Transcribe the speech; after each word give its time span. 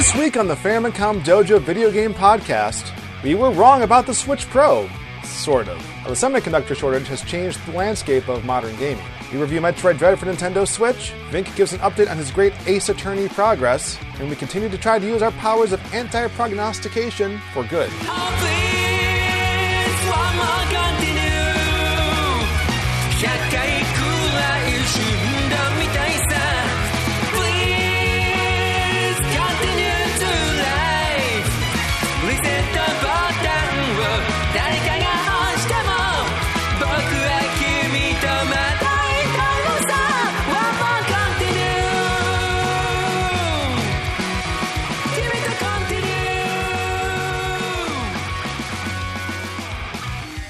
This 0.00 0.16
week 0.16 0.38
on 0.38 0.48
the 0.48 0.54
Famicom 0.54 1.20
Dojo 1.20 1.60
Video 1.60 1.90
Game 1.90 2.14
Podcast, 2.14 2.90
we 3.22 3.34
were 3.34 3.50
wrong 3.50 3.82
about 3.82 4.06
the 4.06 4.14
Switch 4.14 4.46
Pro. 4.46 4.88
Sort 5.24 5.68
of. 5.68 5.76
The 6.04 6.12
semiconductor 6.12 6.74
shortage 6.74 7.06
has 7.08 7.20
changed 7.22 7.62
the 7.66 7.72
landscape 7.72 8.26
of 8.26 8.42
modern 8.46 8.74
gaming. 8.76 9.04
We 9.30 9.38
review 9.38 9.60
Metroid 9.60 9.98
Dread 9.98 10.18
for 10.18 10.24
Nintendo 10.24 10.66
Switch, 10.66 11.12
Vinnk 11.28 11.54
gives 11.54 11.74
an 11.74 11.80
update 11.80 12.10
on 12.10 12.16
his 12.16 12.30
great 12.30 12.54
Ace 12.66 12.88
Attorney 12.88 13.28
progress, 13.28 13.98
and 14.18 14.30
we 14.30 14.36
continue 14.36 14.70
to 14.70 14.78
try 14.78 14.98
to 14.98 15.06
use 15.06 15.20
our 15.20 15.32
powers 15.32 15.70
of 15.70 15.92
anti 15.92 16.28
prognostication 16.28 17.38
for 17.52 17.64
good. 17.64 17.90
Oh, 18.04 18.30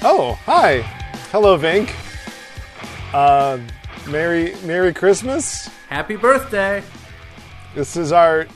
hi. 0.01 0.81
Hello, 1.31 1.57
Vinnk. 1.57 1.93
Uh, 3.13 3.59
Merry 4.09 4.55
Merry 4.63 4.93
Christmas. 4.93 5.67
Happy 5.89 6.15
birthday. 6.15 6.83
This 7.75 7.95
is 7.95 8.11
our 8.11 8.47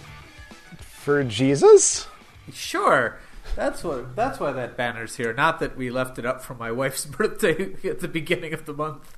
for 0.79 1.23
Jesus. 1.23 2.07
Sure. 2.51 3.19
That's 3.55 3.83
what. 3.83 4.15
That's 4.15 4.39
why 4.39 4.51
that 4.51 4.75
banner's 4.75 5.15
here. 5.15 5.33
Not 5.33 5.59
that 5.59 5.77
we 5.77 5.89
left 5.89 6.17
it 6.17 6.25
up 6.25 6.41
for 6.43 6.55
my 6.55 6.71
wife's 6.71 7.05
birthday 7.05 7.75
at 7.83 7.99
the 7.99 8.07
beginning 8.07 8.53
of 8.53 8.65
the 8.65 8.73
month. 8.73 9.17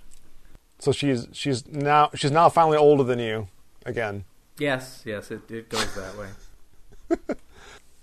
So 0.79 0.91
she's 0.91 1.27
she's 1.31 1.65
now 1.67 2.09
she's 2.13 2.31
now 2.31 2.49
finally 2.49 2.77
older 2.77 3.03
than 3.03 3.19
you 3.19 3.47
again. 3.85 4.25
Yes, 4.59 5.03
yes, 5.05 5.31
it, 5.31 5.49
it 5.49 5.69
goes 5.69 5.95
that 5.95 6.17
way. 6.17 7.35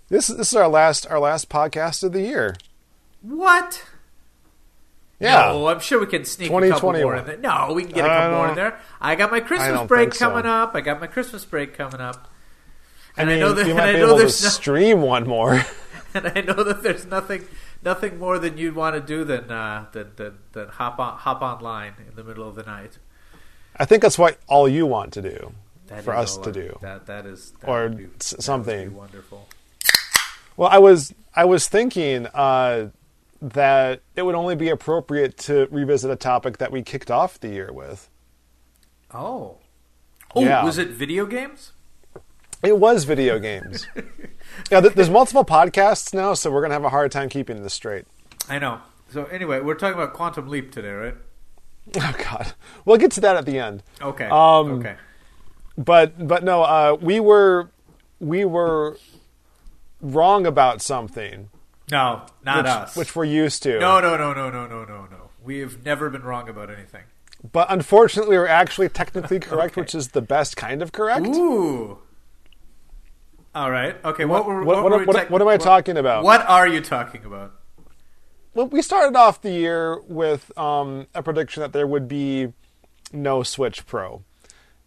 This 0.09 0.27
this 0.27 0.53
is 0.53 0.55
our 0.57 0.69
last 0.69 1.07
our 1.11 1.19
last 1.19 1.49
podcast 1.49 2.05
of 2.05 2.13
the 2.13 2.21
year. 2.21 2.57
What? 3.23 3.83
Yeah. 5.21 5.53
No, 5.53 5.69
I'm 5.69 5.81
sure 5.81 6.01
we 6.01 6.07
can 6.07 6.25
sneak 6.25 6.51
a 6.51 6.69
couple 6.71 6.93
more 6.93 7.17
in 7.17 7.25
there. 7.27 7.37
No, 7.39 7.73
we 7.75 7.85
can 7.85 7.93
get 7.93 8.05
a 8.05 8.09
couple 8.09 8.37
more 8.39 8.49
in 8.49 8.55
there. 8.57 8.79
I 9.01 9.15
got 9.15 9.31
my 9.31 9.41
Christmas 9.41 9.87
break 9.87 10.09
think 10.11 10.15
so. 10.15 10.29
coming 10.31 10.47
up. 10.47 10.75
I 10.75 10.81
got 10.81 11.01
my 11.01 11.07
Christmas 11.07 11.45
break 11.45 11.75
coming 11.75 12.01
up. 12.01 12.31
I 13.17 13.23
And 13.23 13.31
I, 13.31 13.33
mean, 13.35 13.41
know 13.41 13.53
that. 13.53 13.67
you 13.67 13.75
might 13.75 13.91
I 13.91 13.93
be 13.93 13.99
know 14.01 14.07
able 14.07 14.17
to 14.17 14.23
there's 14.23 14.43
no, 14.43 14.49
stream 14.51 15.01
one 15.03 15.27
more. 15.27 15.55
and 16.15 16.27
I 16.35 16.41
know 16.43 16.63
that 16.65 16.83
there's 16.83 17.07
nothing, 17.07 17.45
nothing 17.83 18.19
more 18.19 18.39
than 18.39 18.59
you'd 18.59 18.75
want 18.75 18.95
to 18.97 19.01
do 19.01 19.25
than 19.25 19.51
uh, 19.51 19.87
than, 19.93 20.11
than 20.17 20.39
than 20.53 20.69
hop 20.69 20.99
on 20.99 21.17
hop 21.19 21.43
online 21.43 21.95
in 22.09 22.17
the 22.17 22.25
middle 22.25 22.49
of 22.49 22.55
the 22.57 22.63
night. 22.65 22.99
I 23.77 23.85
think 23.85 24.03
that's 24.03 24.19
what 24.19 24.39
all 24.49 24.69
you 24.69 24.85
want 24.87 25.13
to 25.15 25.23
do 25.23 25.53
That 25.89 26.05
for 26.05 26.15
us 26.15 26.37
to 26.39 26.53
do. 26.53 26.77
That 26.83 27.07
that 27.07 27.25
is 27.27 27.53
that 27.61 27.69
Or 27.69 27.89
be, 27.89 28.05
s- 28.21 28.31
that 28.31 28.37
would 28.39 28.43
something. 28.45 28.89
be 28.91 28.95
wonderful. 28.95 29.49
Well, 30.57 30.69
I 30.69 30.79
was 30.79 31.13
I 31.35 31.45
was 31.45 31.69
thinking 31.69 32.27
uh, 32.35 32.89
that 33.53 34.01
it 34.17 34.23
would 34.23 34.35
only 34.35 34.57
be 34.57 34.71
appropriate 34.71 35.37
to 35.37 35.69
revisit 35.71 36.11
a 36.11 36.17
topic 36.17 36.59
that 36.59 36.73
we 36.73 36.83
kicked 36.83 37.11
off 37.11 37.39
the 37.39 37.49
year 37.49 37.71
with. 37.73 38.09
Oh, 39.13 39.59
oh, 40.35 40.43
Yeah. 40.43 40.65
was 40.65 40.79
it 40.79 40.89
video 40.89 41.27
games? 41.27 41.73
It 42.63 42.79
was 42.79 43.05
video 43.05 43.39
games. 43.39 43.87
yeah, 44.71 44.81
th- 44.81 44.95
there's 44.95 45.11
multiple 45.11 45.45
podcasts 45.45 46.15
now, 46.15 46.33
so 46.33 46.51
we're 46.51 46.63
gonna 46.63 46.73
have 46.75 46.85
a 46.85 46.89
hard 46.89 47.13
time 47.13 47.29
keeping 47.29 47.63
this 47.63 47.75
straight. 47.75 48.07
I 48.49 48.59
know. 48.59 48.81
So 49.11 49.27
anyway, 49.27 49.61
we're 49.61 49.75
talking 49.75 49.95
about 50.01 50.15
Quantum 50.15 50.49
Leap 50.49 50.73
today, 50.73 50.91
right? 50.91 51.15
Oh 51.97 52.15
God, 52.17 52.55
we'll 52.87 52.97
get 52.97 53.11
to 53.13 53.21
that 53.21 53.37
at 53.37 53.45
the 53.45 53.59
end. 53.59 53.83
Okay. 54.01 54.25
Um, 54.25 54.79
okay. 54.81 54.97
But 55.77 56.27
but 56.27 56.43
no, 56.43 56.63
uh, 56.63 56.97
we 56.99 57.21
were 57.21 57.69
we 58.21 58.47
were 58.47 58.97
wrong 60.01 60.47
about 60.47 60.81
something, 60.81 61.51
No, 61.91 62.23
not 62.45 62.65
which, 62.65 62.67
us. 62.73 62.97
which 62.97 63.17
we're 63.17 63.25
used 63.25 63.63
to. 63.65 63.79
no, 63.79 64.01
no, 64.01 64.17
no, 64.17 64.33
no, 64.33 64.51
no, 64.51 64.67
no, 64.67 64.85
no, 64.85 65.07
no. 65.07 65.31
We've 65.43 65.85
never 65.85 66.09
been 66.11 66.23
wrong 66.23 66.49
about 66.49 66.71
anything. 66.71 67.03
But 67.53 67.67
unfortunately, 67.71 68.39
we're 68.39 68.47
actually 68.47 68.89
technically 68.89 69.39
correct, 69.41 69.73
Okay. 69.73 69.81
which 69.83 69.95
is 69.95 70.09
the 70.09 70.23
best 70.23 70.57
kind 70.57 70.81
of 70.83 70.93
correct. 70.93 71.27
Ooh. 71.27 71.99
All 73.55 73.71
right. 73.71 73.97
Okay. 74.05 74.25
What, 74.25 74.47
were, 74.47 74.65
what- 74.65 74.77
what, 74.77 74.83
what- 74.85 74.93
were 74.93 74.99
we 75.01 75.05
what- 75.05 75.31
what 75.31 75.43
am 75.43 75.49
I 75.49 75.57
talking 75.59 75.97
about? 75.97 76.25
What 76.25 76.41
are 76.49 76.67
you 76.67 76.81
talking 76.81 77.25
about? 77.25 77.53
Well, 78.55 78.67
we 78.69 78.83
started 78.83 79.17
off 79.17 79.43
the 79.43 79.51
year 79.51 80.01
with 80.03 80.57
um, 80.57 81.07
a 81.15 81.23
prediction 81.23 81.61
that 81.63 81.73
there 81.73 81.87
would 81.87 82.07
be 82.09 82.53
no 83.13 83.43
Switch 83.43 83.85
Pro, 83.85 84.23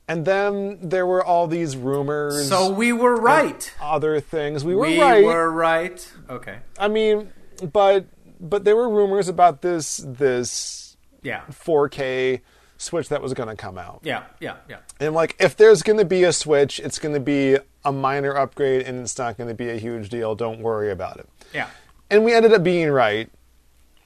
and 0.07 0.25
then 0.25 0.77
there 0.81 1.05
were 1.05 1.23
all 1.23 1.47
these 1.47 1.75
rumors. 1.75 2.47
So 2.49 2.71
we 2.71 2.93
were 2.93 3.15
right. 3.15 3.73
other 3.81 4.19
things. 4.19 4.63
We 4.63 4.75
were 4.75 4.87
we 4.87 4.99
right. 5.01 5.19
We 5.19 5.25
were 5.25 5.51
right. 5.51 6.13
Okay. 6.29 6.57
I 6.79 6.87
mean, 6.87 7.31
but 7.71 8.05
but 8.39 8.63
there 8.63 8.75
were 8.75 8.89
rumors 8.89 9.27
about 9.27 9.61
this 9.61 9.97
this 10.05 10.95
Yeah. 11.23 11.41
4K 11.51 12.41
Switch 12.77 13.09
that 13.09 13.21
was 13.23 13.33
going 13.33 13.49
to 13.49 13.55
come 13.55 13.77
out. 13.77 14.01
Yeah. 14.03 14.23
Yeah. 14.39 14.57
Yeah. 14.69 14.77
And 14.99 15.15
like, 15.15 15.35
if 15.39 15.55
there's 15.57 15.81
going 15.81 15.97
to 15.97 16.05
be 16.05 16.23
a 16.23 16.31
Switch, 16.31 16.79
it's 16.79 16.99
going 16.99 17.15
to 17.15 17.19
be 17.19 17.57
a 17.83 17.91
minor 17.91 18.37
upgrade, 18.37 18.83
and 18.85 18.99
it's 19.01 19.17
not 19.17 19.35
going 19.37 19.47
to 19.47 19.55
be 19.55 19.69
a 19.69 19.77
huge 19.77 20.09
deal. 20.09 20.35
Don't 20.35 20.59
worry 20.61 20.91
about 20.91 21.17
it. 21.17 21.27
Yeah. 21.53 21.69
And 22.11 22.23
we 22.23 22.33
ended 22.35 22.53
up 22.53 22.63
being 22.63 22.89
right, 22.91 23.29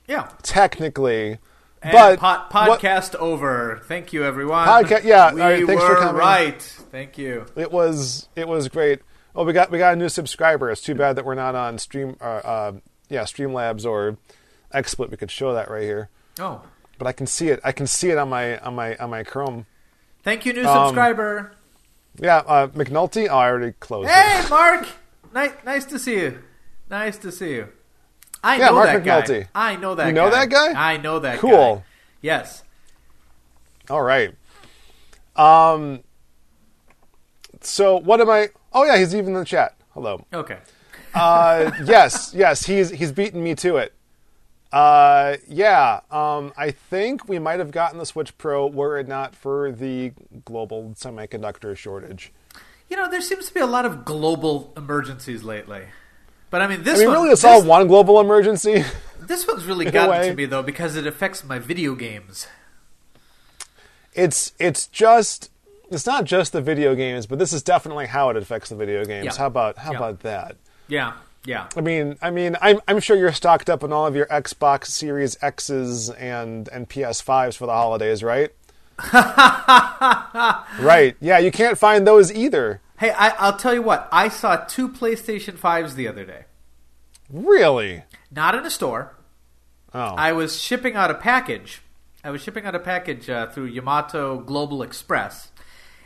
Yeah. 0.08 0.30
technically. 0.42 1.38
And 1.84 1.92
but 1.94 2.20
po- 2.20 2.68
what- 2.68 2.80
podcast 2.80 3.16
over. 3.16 3.82
Thank 3.86 4.14
you, 4.14 4.24
everyone. 4.24 4.68
Yeah, 5.04 5.34
we 5.34 5.42
right, 5.42 5.66
thanks 5.66 5.84
for 5.84 5.96
coming. 5.96 6.16
right. 6.16 6.62
Thank 6.92 7.18
you. 7.18 7.46
it 7.56 7.72
was 7.72 8.30
it 8.36 8.48
was 8.48 8.68
great. 8.68 9.00
Oh, 9.36 9.46
we 9.46 9.54
got 9.54 9.72
we 9.72 9.78
got 9.78 9.94
a 9.94 9.96
new 9.96 10.10
subscriber. 10.10 10.70
It's 10.70 10.82
too 10.82 10.94
bad 10.96 11.16
that 11.16 11.26
we're 11.26 11.36
not 11.36 11.56
on 11.56 11.78
Stream, 11.80 12.18
uh, 12.22 12.24
uh, 12.24 12.72
yeah, 13.10 13.22
Streamlabs 13.24 13.86
or 13.86 14.18
XSplit. 14.74 15.10
We 15.10 15.18
could 15.18 15.32
show 15.32 15.54
that 15.54 15.72
right 15.72 15.84
here, 15.84 16.10
Oh, 16.40 16.62
but 16.98 17.08
I 17.08 17.14
can 17.14 17.26
see 17.28 17.48
it. 17.50 17.60
I 17.64 17.72
can 17.72 17.88
see 17.88 18.10
it 18.12 18.18
on 18.18 18.30
my 18.30 18.60
on 18.60 18.76
my 18.76 18.96
on 18.98 19.10
my 19.10 19.24
Chrome. 19.24 19.66
thank 20.24 20.46
you, 20.46 20.54
new 20.54 20.66
Um, 20.66 20.88
subscriber. 20.90 21.54
Yeah, 22.20 22.38
uh, 22.46 22.68
McNulty. 22.68 23.28
Oh, 23.30 23.38
I 23.38 23.48
already 23.50 23.72
closed 23.80 24.10
Hey, 24.10 24.42
it. 24.44 24.50
Mark. 24.50 24.86
Nice, 25.34 25.52
nice 25.66 25.86
to 25.86 25.98
see 25.98 26.20
you. 26.20 26.40
Nice 26.90 27.18
to 27.20 27.32
see 27.32 27.52
you. 27.54 27.70
I 28.44 28.58
Yeah, 28.58 28.68
know 28.68 28.74
Mark 28.76 28.88
that 28.88 29.04
McNulty. 29.28 29.42
guy. 29.44 29.48
I 29.54 29.76
know 29.76 29.96
that. 29.96 30.08
You 30.08 30.14
know 30.14 30.30
guy. 30.30 30.46
that 30.46 30.50
guy? 30.50 30.94
I 30.94 30.98
know 30.98 31.20
that. 31.20 31.36
Guy. 31.36 31.42
Cool. 31.42 31.76
guy. 31.78 31.84
Yes. 32.22 32.64
All 33.90 34.02
right. 34.02 34.34
Um. 35.36 36.02
So 37.62 37.98
what 37.98 38.20
am 38.22 38.30
I? 38.30 38.50
Oh 38.74 38.84
yeah, 38.86 38.98
he's 38.98 39.14
even 39.14 39.34
in 39.34 39.40
the 39.40 39.46
chat. 39.46 39.76
Hello. 39.94 40.26
Okay. 40.34 40.58
Uh, 41.14 41.72
yes, 41.86 42.34
yes, 42.36 42.66
he's 42.66 42.90
he's 42.90 43.12
beaten 43.12 43.44
me 43.44 43.54
to 43.56 43.78
it. 43.78 43.94
Uh, 44.72 45.36
yeah. 45.48 46.00
Um, 46.10 46.54
I 46.58 46.72
think 46.72 47.28
we 47.28 47.38
might 47.40 47.60
have 47.60 47.72
gotten 47.72 48.00
the 48.00 48.06
Switch 48.06 48.38
Pro 48.38 48.66
were 48.68 48.98
it 48.98 49.08
not 49.08 49.36
for 49.36 49.72
the 49.72 50.14
global 50.46 50.94
semiconductor 50.98 51.76
shortage. 51.76 52.32
You 52.90 52.96
know, 52.98 53.10
there 53.10 53.22
seems 53.22 53.48
to 53.50 53.54
be 53.54 53.60
a 53.60 53.66
lot 53.66 53.86
of 53.86 54.06
global 54.06 54.74
emergencies 54.78 55.44
lately. 55.44 55.84
But 56.52 56.62
I 56.62 56.68
mean, 56.68 56.84
this 56.84 56.98
I 56.98 57.00
mean, 57.00 57.08
one, 57.08 57.18
really, 57.18 57.30
it's 57.32 57.44
all 57.44 57.64
one 57.64 57.88
global 57.88 58.20
emergency. 58.20 58.84
this 59.20 59.48
one's 59.48 59.66
really 59.66 59.90
gotten 59.90 60.30
to 60.30 60.36
me 60.36 60.46
though 60.46 60.62
because 60.62 60.96
it 60.96 61.08
affects 61.08 61.44
my 61.44 61.58
video 61.58 61.96
games. 61.96 62.46
it's 64.14 64.54
it's 64.60 64.88
just 64.88 65.50
it's 65.90 66.06
not 66.06 66.26
just 66.26 66.54
the 66.54 66.62
video 66.62 66.94
games, 66.94 67.26
but 67.26 67.40
this 67.40 67.54
is 67.54 67.64
definitely 67.64 68.08
how 68.08 68.30
it 68.30 68.38
affects 68.38 68.70
the 68.70 68.76
video 68.76 69.06
games. 69.06 69.26
Yeah. 69.26 69.38
How 69.38 69.48
about 69.48 69.78
how 69.78 69.92
Yeah. 69.92 69.98
about 69.98 70.20
that? 70.22 70.58
Yeah. 70.88 71.14
Yeah. 71.46 71.68
I 71.76 71.82
mean, 71.82 72.18
I 72.22 72.30
mean, 72.30 72.56
I'm 72.62 72.82
I'm 72.88 73.00
sure 73.00 73.16
you're 73.16 73.32
stocked 73.32 73.70
up 73.70 73.84
on 73.84 73.92
all 73.94 74.06
of 74.06 74.16
your 74.16 74.26
Xbox 74.28 74.88
Series 74.88 75.38
X's 75.42 76.10
and 76.10 76.68
and 76.70 76.90
PS5s 76.90 77.56
for 77.58 77.66
the 77.66 77.74
holidays, 77.74 78.24
right? 78.24 78.52
right. 79.14 81.16
Yeah, 81.20 81.40
you 81.40 81.52
can't 81.52 81.78
find 81.78 82.06
those 82.06 82.32
either. 82.32 82.82
Hey, 83.00 83.10
I, 83.12 83.30
I'll 83.40 83.58
tell 83.58 83.74
you 83.74 83.82
what. 83.82 84.08
I 84.12 84.30
saw 84.30 84.58
two 84.58 84.88
PlayStation 84.88 85.58
Fives 85.58 85.96
the 85.96 86.08
other 86.08 86.24
day. 86.24 86.44
Really? 87.32 88.04
Not 88.30 88.56
in 88.56 88.66
a 88.66 88.70
store. 88.70 89.16
Oh. 89.94 90.00
I 90.00 90.32
was 90.34 90.62
shipping 90.62 90.96
out 90.96 91.12
a 91.12 91.16
package. 91.16 91.82
I 92.24 92.30
was 92.32 92.42
shipping 92.42 92.66
out 92.66 92.76
a 92.76 92.80
package 92.80 93.30
uh, 93.30 93.48
through 93.48 93.66
Yamato 93.66 94.40
Global 94.40 94.84
Express, 94.84 95.50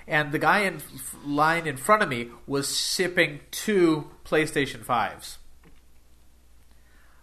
and 0.07 0.31
the 0.31 0.39
guy 0.39 0.59
in 0.59 0.75
f- 0.75 1.15
line 1.25 1.67
in 1.67 1.77
front 1.77 2.01
of 2.03 2.09
me 2.09 2.29
was 2.47 2.77
shipping 2.77 3.41
two 3.51 4.09
PlayStation 4.23 4.83
Fives. 4.83 5.37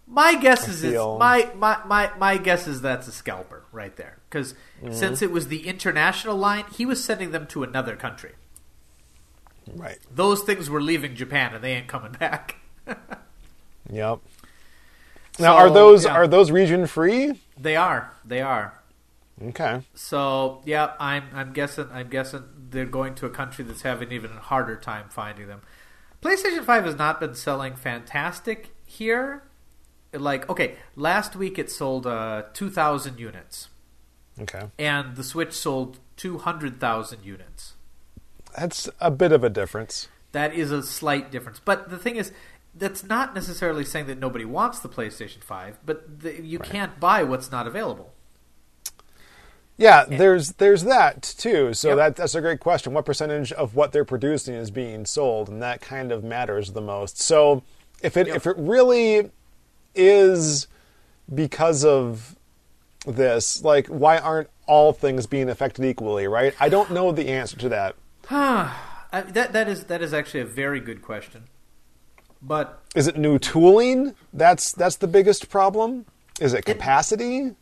My 0.07 0.35
guess 0.35 0.69
is 0.69 0.85
it's, 0.85 0.95
my, 0.97 1.51
my, 1.57 1.79
my, 1.87 2.11
my 2.19 2.37
guess 2.37 2.67
is 2.67 2.83
that's 2.83 3.09
a 3.09 3.13
scalper 3.13 3.65
right 3.73 3.97
there 3.97 4.19
because 4.29 4.55
Mm-hmm. 4.83 4.95
since 4.95 5.23
it 5.23 5.31
was 5.31 5.47
the 5.47 5.69
international 5.69 6.37
line, 6.37 6.65
he 6.77 6.85
was 6.85 7.03
sending 7.03 7.31
them 7.31 7.47
to 7.47 7.63
another 7.63 7.95
country. 7.95 8.33
Right. 9.73 9.99
Those 10.13 10.43
things 10.43 10.69
were 10.69 10.83
leaving 10.83 11.15
Japan 11.15 11.55
and 11.55 11.63
they 11.63 11.73
ain't 11.75 11.87
coming 11.87 12.11
back. 12.13 12.57
Yep. 13.91 14.21
Now, 15.39 15.57
are 15.57 15.71
those 15.71 16.05
yeah. 16.05 16.13
are 16.13 16.29
those 16.29 16.51
region 16.51 16.87
free? 16.87 17.41
They 17.59 17.77
are. 17.77 18.13
They 18.25 18.41
are. 18.43 18.79
Okay. 19.43 19.81
So 19.95 20.61
yeah, 20.65 20.93
I'm 21.01 21.25
I'm 21.33 21.53
guessing 21.53 21.89
I'm 21.93 22.09
guessing 22.09 22.45
they're 22.71 22.85
going 22.85 23.15
to 23.17 23.27
a 23.27 23.31
country 23.31 23.65
that's 23.65 23.83
having 23.83 24.13
even 24.13 24.31
harder 24.33 24.77
time 24.77 25.07
finding 25.09 25.49
them. 25.49 25.63
PlayStation 26.21 26.65
Five 26.65 26.85
has 26.85 26.97
not 26.97 27.19
been 27.19 27.35
selling 27.35 27.75
fantastic 27.75 28.71
here. 28.85 29.43
Like 30.13 30.49
okay, 30.51 30.77
last 30.95 31.35
week 31.35 31.59
it 31.59 31.71
sold 31.71 32.07
uh, 32.07 32.43
two 32.53 32.69
thousand 32.69 33.19
units, 33.19 33.71
Okay. 34.39 34.65
and 34.79 35.17
the 35.17 35.25
Switch 35.25 35.55
sold 35.55 35.99
two 36.17 36.39
hundred 36.39 36.79
thousand 36.79 37.25
units. 37.25 37.75
That's 38.57 38.91
a 39.01 39.11
bit 39.11 39.33
of 39.33 39.43
a 39.43 39.51
difference. 39.51 40.09
That 40.33 40.55
is 40.55 40.71
a 40.71 40.83
slight 40.83 41.31
difference, 41.31 41.59
but 41.65 41.89
the 41.89 41.99
thing 41.99 42.17
is. 42.17 42.33
That's 42.75 43.05
not 43.05 43.35
necessarily 43.35 43.85
saying 43.85 44.07
that 44.07 44.19
nobody 44.19 44.45
wants 44.47 44.81
the 44.81 44.89
PlayStation 44.89 45.43
5, 45.43 45.81
but 45.85 46.21
the, 46.21 46.43
you 46.43 46.59
can't 46.59 46.99
buy 46.99 47.23
what's 47.23 47.51
not 47.51 47.67
available. 47.67 48.13
Yeah, 49.77 50.05
there's 50.05 50.53
there's 50.53 50.85
that 50.85 51.23
too. 51.23 51.75
So 51.75 51.89
Yep. 51.89 51.97
that 51.97 52.17
that's 52.17 52.35
a 52.35 52.41
great 52.41 52.61
question. 52.61 52.93
What 52.93 53.05
percentage 53.05 53.53
of 53.53 53.75
what 53.75 53.93
they're 53.93 54.05
producing 54.05 54.55
is 54.55 54.71
being 54.71 55.07
sold, 55.07 55.49
and 55.49 55.63
that 55.63 55.81
kind 55.81 56.13
of 56.13 56.23
matters 56.23 56.73
the 56.73 56.81
most. 56.81 57.19
So 57.21 57.63
if 58.03 58.17
it 58.17 58.27
Yep. 58.29 58.37
if 58.37 58.47
it 58.47 58.57
really 58.59 59.31
is 59.95 60.67
because 61.35 61.85
of 61.85 62.37
this, 63.07 63.65
like 63.65 63.87
why 63.89 64.19
aren't 64.19 64.49
all 64.67 64.93
things 64.93 65.27
being 65.27 65.49
affected 65.49 65.85
equally? 65.85 66.29
Right? 66.29 66.55
I 66.61 66.69
don't 66.69 66.91
know 66.91 67.11
the 67.11 67.29
answer 67.29 67.57
to 67.57 67.69
that. 67.71 67.97
I, 68.31 69.23
that 69.29 69.53
that 69.53 69.69
is 69.69 69.85
that 69.85 70.01
is 70.03 70.15
actually 70.15 70.41
a 70.41 70.47
very 70.47 70.81
good 70.81 71.03
question, 71.03 71.45
but 72.43 72.83
Is 72.95 73.07
it 73.07 73.17
new 73.17 73.39
tooling? 73.39 74.15
That's 74.33 74.73
that's 74.73 74.97
the 74.97 75.09
biggest 75.09 75.49
problem. 75.49 76.07
Is 76.41 76.55
it 76.55 76.65
capacity? 76.65 77.55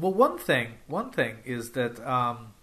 well, 0.00 0.12
one 0.12 0.38
thing 0.38 0.74
one 0.86 1.10
thing 1.10 1.38
is 1.44 1.72
that 1.72 2.04
um, 2.06 2.54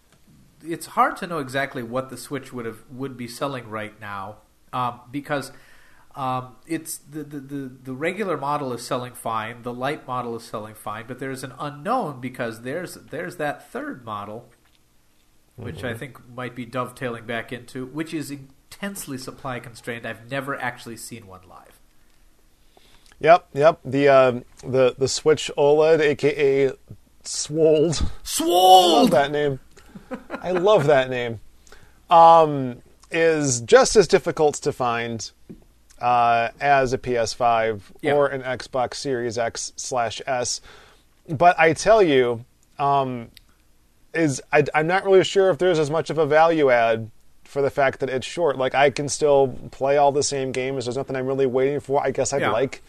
it's 0.66 0.88
hard 0.88 1.18
to 1.18 1.28
know 1.28 1.40
exactly 1.40 1.84
what 1.84 2.10
the 2.10 2.18
Switch 2.18 2.52
would 2.52 2.66
have 2.66 2.84
would 2.90 3.16
be 3.16 3.28
selling 3.28 3.70
right 3.70 4.00
now 4.02 4.38
um, 4.74 5.02
because 5.12 5.52
um, 6.16 6.56
it's 6.68 6.98
the, 6.98 7.24
the, 7.24 7.40
the 7.40 7.72
the 7.84 7.94
regular 7.94 8.38
model 8.38 8.74
is 8.74 8.86
selling 8.86 9.14
fine, 9.14 9.62
the 9.62 9.74
light 9.74 10.08
model 10.08 10.36
is 10.36 10.44
selling 10.44 10.74
fine, 10.74 11.06
but 11.08 11.20
there's 11.20 11.44
an 11.44 11.54
unknown 11.60 12.20
because 12.20 12.62
there's 12.62 12.96
there's 12.96 13.36
that 13.38 13.72
third 13.72 14.04
model, 14.04 14.50
which 15.56 15.84
I 15.84 15.94
think 15.94 16.28
might 16.30 16.56
be 16.56 16.66
dovetailing 16.66 17.26
back 17.26 17.54
into, 17.54 17.86
which 17.86 18.14
is 18.14 18.34
intensely 18.82 19.18
supply 19.18 19.60
constrained. 19.60 20.06
I've 20.06 20.30
never 20.30 20.60
actually 20.60 20.98
seen 20.98 21.28
one 21.28 21.42
live. 21.48 21.80
Yep, 23.20 23.48
yep. 23.54 23.80
The 23.84 24.08
uh, 24.08 24.32
the 24.64 24.96
the 24.98 25.08
Switch 25.08 25.50
OLED, 25.58 26.00
aka 26.02 26.72
Swoled. 27.24 28.10
I 28.40 28.46
love 28.46 29.12
that 29.12 29.32
name. 29.32 29.60
I 30.30 30.52
love 30.52 30.86
that 30.88 31.10
name. 31.10 31.40
Um, 32.10 32.82
is 33.12 33.62
just 33.62 33.96
as 33.96 34.08
difficult 34.08 34.56
to 34.56 34.72
find 34.72 35.30
uh, 36.00 36.50
as 36.62 36.94
a 36.94 36.98
PS5 36.98 37.82
Yeah. 38.02 38.14
or 38.14 38.28
an 38.28 38.44
Xbox 38.44 38.96
Series 38.96 39.38
X 39.38 39.74
slash 39.76 40.22
S. 40.28 40.62
But 41.28 41.60
I 41.60 41.74
tell 41.74 42.02
you, 42.04 42.46
um, 42.80 43.30
is 44.14 44.42
I, 44.54 44.64
I'm 44.76 44.88
not 44.88 45.04
really 45.04 45.24
sure 45.24 45.50
if 45.50 45.58
there's 45.58 45.80
as 45.80 45.90
much 45.90 46.10
of 46.10 46.18
a 46.18 46.26
value 46.26 46.70
add 46.70 47.10
for 47.48 47.62
the 47.62 47.70
fact 47.70 48.02
that 48.02 48.10
it's 48.10 48.28
short. 48.28 48.58
Like 48.58 48.76
I 48.76 48.90
can 48.90 49.08
still 49.10 49.58
play 49.72 49.98
all 49.98 50.12
the 50.12 50.22
same 50.24 50.52
games. 50.52 50.86
There's 50.86 50.98
nothing 50.98 51.16
I'm 51.16 51.26
really 51.26 51.46
waiting 51.46 51.80
for. 51.80 52.04
I 52.06 52.12
guess 52.12 52.34
I'd 52.34 52.42
Yeah. 52.42 52.52
like 52.52 52.82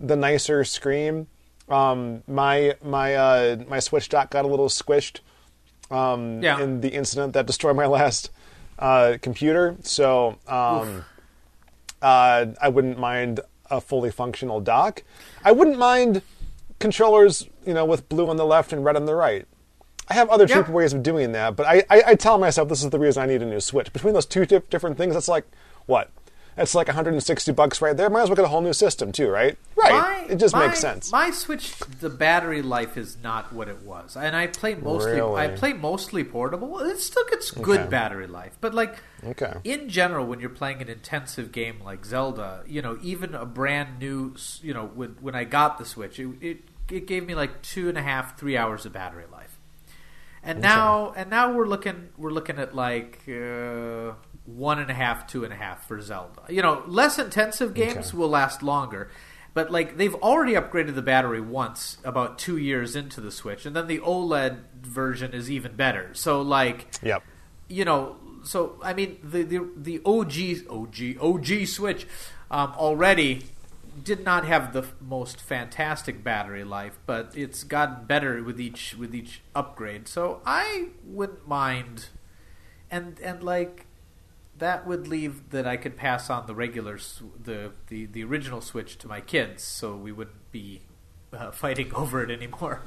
the 0.00 0.16
nicer 0.16 0.64
screen. 0.64 1.26
Um, 1.68 2.22
my 2.26 2.74
my 2.82 3.14
uh, 3.14 3.56
my 3.68 3.78
Switch 3.80 4.08
dock 4.08 4.30
got 4.30 4.44
a 4.44 4.48
little 4.48 4.68
squished 4.68 5.20
um, 5.90 6.42
Yeah. 6.42 6.60
in 6.60 6.80
the 6.80 6.88
incident 6.88 7.34
that 7.34 7.46
destroyed 7.46 7.76
my 7.76 7.86
last 7.98 8.30
uh, 8.78 9.18
computer. 9.20 9.76
So 9.82 10.38
um, 10.48 11.04
uh, 12.02 12.46
I 12.60 12.68
wouldn't 12.68 12.98
mind 12.98 13.40
a 13.70 13.80
fully 13.80 14.10
functional 14.10 14.60
dock. 14.60 15.02
I 15.44 15.52
wouldn't 15.52 15.78
mind 15.78 16.22
controllers, 16.78 17.48
you 17.66 17.74
know, 17.74 17.84
with 17.84 18.08
blue 18.08 18.28
on 18.28 18.36
the 18.36 18.44
left 18.46 18.72
and 18.72 18.84
red 18.84 18.96
on 18.96 19.06
the 19.06 19.14
right. 19.14 19.46
I 20.08 20.14
have 20.14 20.28
other 20.30 20.46
Yeah. 20.48 20.56
cheaper 20.56 20.72
ways 20.72 20.92
of 20.92 21.02
doing 21.02 21.32
that, 21.32 21.56
but 21.56 21.66
I, 21.66 21.82
I, 21.90 22.02
I 22.08 22.14
tell 22.14 22.38
myself 22.38 22.68
this 22.68 22.82
is 22.84 22.90
the 22.90 22.98
reason 22.98 23.22
I 23.22 23.26
need 23.26 23.42
a 23.42 23.46
new 23.46 23.60
Switch. 23.60 23.92
Between 23.92 24.14
those 24.14 24.26
two 24.26 24.46
dif- 24.46 24.70
different 24.70 24.96
things, 24.96 25.14
that's 25.14 25.28
like 25.28 25.44
what? 25.86 26.10
That's 26.54 26.74
like 26.74 26.86
160 26.86 27.52
bucks 27.52 27.82
right 27.82 27.94
there. 27.94 28.08
Might 28.08 28.22
as 28.22 28.28
well 28.30 28.36
get 28.36 28.46
a 28.46 28.48
whole 28.48 28.62
new 28.62 28.72
system 28.72 29.12
too, 29.12 29.28
right? 29.28 29.58
Right. 29.76 29.92
My- 29.92 30.26
it 30.32 30.36
just 30.36 30.54
my- 30.54 30.68
makes 30.68 30.80
sense. 30.80 31.12
My 31.12 31.30
Switch, 31.30 31.76
the 32.00 32.08
battery 32.08 32.62
life 32.62 32.96
is 32.96 33.18
not 33.22 33.52
what 33.52 33.68
it 33.68 33.82
was, 33.82 34.16
and 34.16 34.34
I 34.34 34.46
play 34.46 34.74
mostly. 34.74 35.12
Really? 35.12 35.38
I 35.40 35.48
play 35.48 35.72
mostly 35.74 36.24
portable. 36.24 36.78
It 36.80 36.98
still 37.00 37.24
gets 37.28 37.50
good 37.50 37.80
Okay. 37.80 37.88
battery 37.90 38.26
life, 38.26 38.56
but 38.62 38.72
like 38.74 38.96
Okay. 39.26 39.52
in 39.64 39.88
general, 39.90 40.24
when 40.24 40.40
you're 40.40 40.48
playing 40.48 40.80
an 40.80 40.88
intensive 40.88 41.52
game 41.52 41.76
like 41.84 42.06
Zelda, 42.06 42.62
you 42.66 42.80
know, 42.80 42.96
even 43.02 43.34
a 43.34 43.44
brand 43.44 43.98
new, 43.98 44.34
you 44.62 44.72
know, 44.72 44.86
when 44.94 45.16
when 45.20 45.34
I 45.34 45.44
got 45.44 45.76
the 45.78 45.84
Switch, 45.84 46.18
it 46.18 46.28
it, 46.40 46.58
it 46.90 47.06
gave 47.06 47.26
me 47.26 47.34
like 47.34 47.60
two 47.60 47.88
and 47.90 47.98
a 47.98 48.02
half, 48.02 48.38
three 48.38 48.56
hours 48.56 48.86
of 48.86 48.94
battery 48.94 49.24
life, 49.30 49.35
and 50.46 50.60
now 50.60 51.12
and 51.16 51.28
now 51.30 51.52
we're 51.52 51.66
looking 51.66 52.08
we're 52.16 52.30
looking 52.30 52.58
at 52.58 52.74
like. 52.74 53.20
Uh, 53.28 54.12
one 54.44 54.78
and 54.78 54.88
a 54.92 54.94
half, 54.94 55.26
two 55.26 55.42
and 55.42 55.52
a 55.52 55.56
half 55.56 55.88
for 55.88 56.00
Zelda. 56.00 56.42
You 56.48 56.62
know, 56.62 56.84
less 56.86 57.18
intensive 57.18 57.74
games 57.74 58.08
Okay. 58.10 58.16
will 58.16 58.28
last 58.28 58.62
longer. 58.62 59.10
But 59.54 59.72
like 59.72 59.96
they've 59.96 60.14
already 60.14 60.52
upgraded 60.52 60.94
the 60.94 61.02
battery 61.02 61.40
once 61.40 61.98
about 62.04 62.38
two 62.38 62.56
years 62.56 62.94
into 62.94 63.20
the 63.20 63.32
Switch, 63.32 63.66
and 63.66 63.74
then 63.74 63.88
the 63.88 63.98
OLED 63.98 64.58
version 64.82 65.32
is 65.32 65.50
even 65.50 65.74
better. 65.74 66.10
So 66.12 66.42
like, 66.42 66.86
Yep. 67.02 67.24
you 67.66 67.84
know, 67.84 68.14
so 68.44 68.78
I 68.84 68.94
mean 68.94 69.18
the 69.24 69.42
the 69.42 69.68
the 69.76 70.00
OG 70.04 70.68
OG 70.70 71.16
OG 71.20 71.66
Switch 71.66 72.06
um, 72.52 72.72
already 72.76 73.46
did 74.02 74.24
not 74.24 74.44
have 74.44 74.72
the 74.72 74.84
most 75.00 75.40
fantastic 75.40 76.22
battery 76.22 76.64
life, 76.64 76.98
but 77.06 77.32
it's 77.34 77.64
gotten 77.64 78.06
better 78.06 78.42
with 78.42 78.60
each 78.60 78.94
with 78.96 79.14
each 79.14 79.42
upgrade. 79.54 80.08
So 80.08 80.40
I 80.44 80.88
wouldn't 81.04 81.46
mind, 81.46 82.08
and 82.90 83.18
and 83.20 83.42
like 83.42 83.86
that 84.58 84.86
would 84.86 85.06
leave 85.08 85.50
that 85.50 85.66
I 85.66 85.76
could 85.76 85.96
pass 85.96 86.30
on 86.30 86.46
the 86.46 86.54
regular 86.54 86.98
the 87.42 87.72
the 87.88 88.06
the 88.06 88.24
original 88.24 88.60
Switch 88.60 88.98
to 88.98 89.08
my 89.08 89.20
kids, 89.20 89.62
so 89.62 89.96
we 89.96 90.12
wouldn't 90.12 90.50
be 90.52 90.82
uh, 91.32 91.50
fighting 91.52 91.94
over 91.94 92.22
it 92.22 92.30
anymore. 92.30 92.82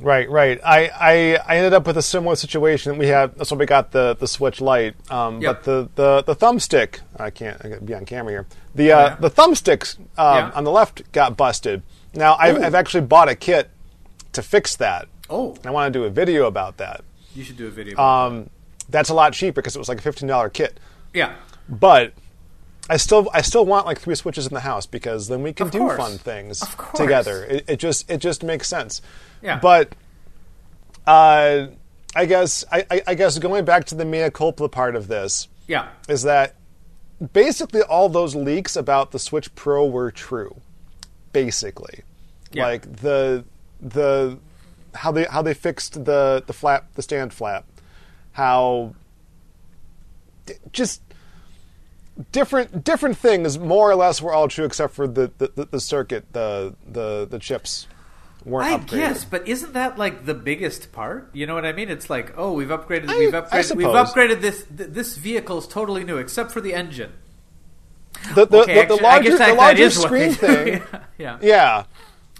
Right, 0.00 0.30
right. 0.30 0.60
I, 0.64 0.86
I, 0.94 1.38
I 1.44 1.56
ended 1.56 1.74
up 1.74 1.84
with 1.86 1.96
a 1.96 2.02
similar 2.02 2.36
situation. 2.36 2.98
We 2.98 3.08
had 3.08 3.34
that's 3.34 3.50
when 3.50 3.58
we 3.58 3.66
got 3.66 3.90
the, 3.90 4.14
the 4.14 4.28
Switch 4.28 4.60
Lite, 4.60 4.94
um, 5.10 5.40
Yep. 5.40 5.54
but 5.56 5.64
the, 5.64 5.88
the, 5.96 6.22
the 6.22 6.36
thumbstick 6.36 7.00
I 7.18 7.30
can't 7.30 7.64
I 7.64 7.78
be 7.80 7.94
on 7.94 8.04
camera 8.04 8.32
here. 8.32 8.46
The 8.76 8.92
uh, 8.92 8.98
Yeah. 9.08 9.16
the 9.16 9.30
thumbsticks 9.30 9.98
um, 9.98 10.04
Yeah. 10.16 10.50
on 10.54 10.62
the 10.64 10.70
left 10.70 11.10
got 11.12 11.36
busted. 11.36 11.82
Now 12.14 12.36
I've, 12.38 12.62
I've 12.62 12.74
actually 12.76 13.02
bought 13.02 13.28
a 13.28 13.34
kit 13.34 13.70
to 14.34 14.42
fix 14.42 14.76
that. 14.76 15.08
Oh, 15.28 15.56
I 15.64 15.70
want 15.72 15.92
to 15.92 15.98
do 15.98 16.04
a 16.04 16.10
video 16.10 16.46
about 16.46 16.76
that. 16.76 17.02
you 17.34 17.42
should 17.42 17.56
do 17.56 17.66
a 17.66 17.70
video. 17.70 17.94
about 17.94 18.26
Um, 18.28 18.50
that's 18.88 19.08
a 19.10 19.14
lot 19.14 19.32
cheaper 19.32 19.60
because 19.60 19.74
it 19.74 19.78
was 19.80 19.88
like 19.88 19.98
a 19.98 20.02
fifteen 20.02 20.28
dollar 20.28 20.48
kit. 20.48 20.78
yeah, 21.12 21.34
But 21.68 22.12
I 22.88 22.96
still 22.96 23.28
I 23.34 23.42
still 23.42 23.66
want 23.66 23.84
like 23.86 23.98
three 24.00 24.14
switches 24.14 24.46
in 24.46 24.54
the 24.54 24.60
house 24.60 24.86
because 24.86 25.28
then 25.28 25.42
we 25.42 25.52
can 25.52 25.66
Of 25.66 25.72
do 25.72 25.78
course. 25.80 25.96
fun 25.98 26.18
things 26.18 26.62
together. 26.94 27.44
It, 27.44 27.64
it 27.68 27.76
just 27.78 28.10
it 28.10 28.18
just 28.18 28.42
makes 28.42 28.66
sense. 28.68 29.02
Yeah. 29.42 29.58
But 29.60 29.92
uh, 31.06 31.68
I 32.16 32.24
guess 32.26 32.64
I, 32.72 32.86
I, 32.90 33.02
I 33.08 33.14
guess 33.14 33.38
going 33.38 33.64
back 33.64 33.84
to 33.86 33.94
the 33.94 34.04
mea 34.04 34.30
culpa 34.30 34.68
part 34.68 34.96
of 34.96 35.08
this 35.08 35.48
yeah, 35.66 35.88
is 36.08 36.22
that 36.22 36.54
basically 37.32 37.82
all 37.82 38.08
those 38.08 38.34
leaks 38.34 38.74
about 38.76 39.10
the 39.10 39.18
Switch 39.18 39.54
Pro 39.54 39.84
were 39.86 40.10
true. 40.10 40.56
Basically, 41.32 42.02
Yeah. 42.52 42.64
like 42.66 42.96
the 42.96 43.44
the 43.80 44.38
how 44.94 45.12
they 45.12 45.24
how 45.24 45.42
they 45.42 45.54
fixed 45.54 46.04
the 46.06 46.42
the 46.46 46.52
flap 46.54 46.94
the 46.94 47.02
stand 47.02 47.34
flap, 47.34 47.66
how 48.32 48.94
just 50.72 51.02
different 52.32 52.84
different 52.84 53.16
things 53.16 53.58
more 53.58 53.90
or 53.90 53.94
less 53.94 54.20
were 54.20 54.32
all 54.32 54.48
true 54.48 54.64
except 54.64 54.94
for 54.94 55.06
the 55.06 55.30
the, 55.38 55.66
the, 55.70 55.80
circuit 55.80 56.24
the 56.32 56.74
the 56.90 57.26
the 57.30 57.38
chips 57.38 57.86
weren't 58.44 58.66
I 58.66 58.78
upgraded. 58.78 58.90
guess, 58.98 59.24
but 59.24 59.46
isn't 59.46 59.72
that 59.74 59.98
like 59.98 60.24
the 60.26 60.34
biggest 60.34 60.90
part? 60.92 61.30
You 61.32 61.46
know 61.46 61.54
what 61.54 61.64
I 61.66 61.72
mean? 61.72 61.88
It's 61.90 62.08
like, 62.08 62.32
oh, 62.36 62.52
we've 62.52 62.68
upgraded, 62.68 63.08
I- 63.10 63.18
we've 63.18 63.32
upgraded, 63.32 63.76
we've 63.76 63.86
upgraded 63.88 64.40
this. 64.40 64.64
Th- 64.64 64.88
this 64.90 65.16
vehicle 65.16 65.58
is 65.58 65.66
totally 65.66 66.02
new, 66.04 66.16
except 66.16 66.50
for 66.52 66.60
the 66.60 66.72
engine. 66.74 67.12
The 68.34 68.46
the, 68.46 68.58
Okay, 68.62 68.86
the, 68.86 68.96
the 68.96 69.06
actually, 69.06 69.30
larger 69.30 69.38
the 69.38 69.54
larger 69.54 69.82
is 69.82 69.98
what 69.98 70.10
they 70.10 70.32
screen 70.32 70.80
thing. 70.80 70.82
yeah, 71.18 71.38
yeah. 71.42 71.84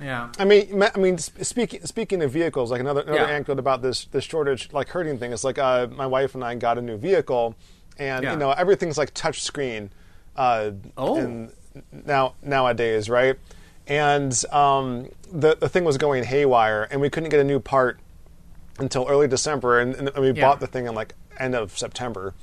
yeah, 0.00 0.32
I 0.38 0.44
mean, 0.44 0.82
I 0.82 0.98
mean, 0.98 1.18
speaking 1.18 1.84
speaking 1.84 2.22
of 2.22 2.30
vehicles, 2.32 2.70
like 2.70 2.80
another 2.80 3.02
another 3.02 3.18
Yeah. 3.18 3.26
anecdote 3.26 3.58
about 3.58 3.82
this 3.82 4.06
this 4.06 4.24
shortage, 4.24 4.72
like 4.72 4.88
hurting 4.88 5.18
thing 5.18 5.32
is 5.32 5.44
like 5.44 5.58
uh, 5.58 5.86
my 5.90 6.06
wife 6.06 6.34
and 6.34 6.42
I 6.42 6.54
got 6.54 6.78
a 6.78 6.82
new 6.82 6.96
vehicle, 6.96 7.54
and 7.98 8.22
Yeah. 8.24 8.32
you 8.32 8.38
know 8.38 8.50
everything's 8.52 8.98
like 8.98 9.12
touch 9.14 9.42
screen. 9.42 9.90
Uh, 10.36 10.70
Oh. 10.96 11.48
now 11.92 12.34
nowadays, 12.42 13.08
right? 13.10 13.38
And 13.86 14.32
um, 14.52 15.08
the 15.32 15.56
the 15.56 15.68
thing 15.68 15.84
was 15.84 15.96
going 15.98 16.24
haywire, 16.24 16.86
and 16.90 17.00
we 17.00 17.10
couldn't 17.10 17.30
get 17.30 17.40
a 17.40 17.44
new 17.44 17.60
part 17.60 17.98
until 18.78 19.06
early 19.08 19.26
December, 19.26 19.80
and, 19.80 19.94
and 19.94 20.16
we 20.18 20.30
Yeah. 20.32 20.42
bought 20.46 20.60
the 20.60 20.66
thing 20.66 20.86
in 20.86 20.94
like 20.94 21.14
end 21.38 21.54
of 21.54 21.76
September. 21.78 22.34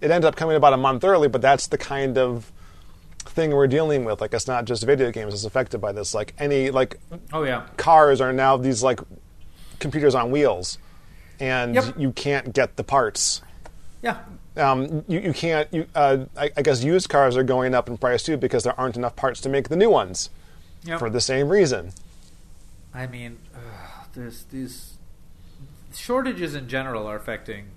It 0.00 0.10
ended 0.10 0.26
up 0.26 0.36
coming 0.36 0.56
about 0.56 0.72
a 0.72 0.76
month 0.76 1.04
early, 1.04 1.28
but 1.28 1.40
that's 1.42 1.66
the 1.66 1.78
kind 1.78 2.16
of 2.18 2.50
thing 3.24 3.50
we're 3.52 3.66
dealing 3.68 4.04
with. 4.04 4.20
Like, 4.20 4.34
it's 4.34 4.48
not 4.48 4.64
just 4.64 4.82
video 4.84 5.10
games 5.12 5.32
that's 5.32 5.44
affected 5.44 5.80
by 5.80 5.92
this. 5.92 6.12
Like 6.14 6.34
any 6.38 6.70
like 6.70 6.98
Oh 7.32 7.42
yeah. 7.44 7.66
cars 7.76 8.20
are 8.20 8.32
now 8.32 8.56
these 8.56 8.82
like 8.82 9.00
computers 9.78 10.14
on 10.14 10.30
wheels, 10.30 10.78
and 11.40 11.74
Yep. 11.74 11.94
you 11.98 12.12
can't 12.12 12.52
get 12.52 12.76
the 12.76 12.84
parts. 12.84 13.42
Yeah. 14.02 14.18
Um, 14.56 15.04
you, 15.08 15.20
you 15.20 15.32
can't. 15.32 15.66
You, 15.72 15.86
uh, 15.94 16.24
I, 16.36 16.50
I 16.56 16.62
guess 16.62 16.84
used 16.84 17.08
cars 17.08 17.36
are 17.36 17.42
going 17.42 17.74
up 17.74 17.88
in 17.88 17.96
price 17.96 18.22
too 18.22 18.36
because 18.36 18.64
there 18.64 18.78
aren't 18.78 18.96
enough 18.96 19.16
parts 19.16 19.40
to 19.42 19.48
make 19.48 19.68
the 19.68 19.76
new 19.76 19.90
ones 19.90 20.30
Yep. 20.84 20.98
for 20.98 21.08
the 21.08 21.20
same 21.20 21.48
reason. 21.48 21.92
I 22.92 23.06
mean, 23.06 23.38
ugh, 23.54 24.06
there's 24.14 24.44
these 24.44 24.94
shortages 25.94 26.54
in 26.54 26.68
general 26.68 27.06
are 27.06 27.16
affecting 27.16 27.68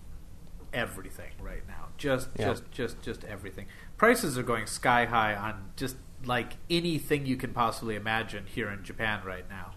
everything 0.74 1.32
right 1.40 1.66
now. 1.68 1.88
Just, 1.98 2.30
Yeah. 2.38 2.48
just, 2.50 2.72
just, 2.72 3.02
just 3.02 3.24
everything. 3.26 3.68
Prices 3.98 4.38
are 4.38 4.44
going 4.44 4.66
sky 4.68 5.06
high 5.06 5.36
on 5.36 5.70
just 5.78 5.96
like 6.26 6.54
anything 6.70 7.26
you 7.26 7.38
can 7.38 7.52
possibly 7.54 7.96
imagine 7.96 8.46
here 8.48 8.70
in 8.70 8.84
Japan 8.84 9.22
right 9.24 9.46
now, 9.50 9.76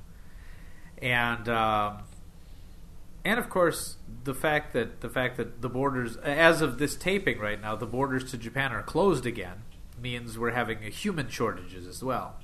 and 1.01 1.49
um, 1.49 1.99
and 3.29 3.39
of 3.39 3.51
course 3.51 3.97
the 4.25 4.35
fact 4.35 4.73
that 4.73 5.01
the 5.03 5.09
fact 5.09 5.37
that 5.37 5.61
the 5.61 5.69
borders, 5.69 6.17
as 6.17 6.63
of 6.63 6.79
this 6.79 6.97
taping 6.97 7.39
right 7.39 7.61
now, 7.61 7.77
the 7.77 7.87
borders 7.87 8.31
to 8.31 8.39
Japan 8.39 8.73
are 8.73 8.83
closed 8.83 9.27
again 9.27 9.63
means 10.01 10.39
we're 10.39 10.53
having 10.53 10.85
a 10.85 10.89
human 10.89 11.29
shortages 11.29 11.87
as 11.87 12.03
well. 12.03 12.37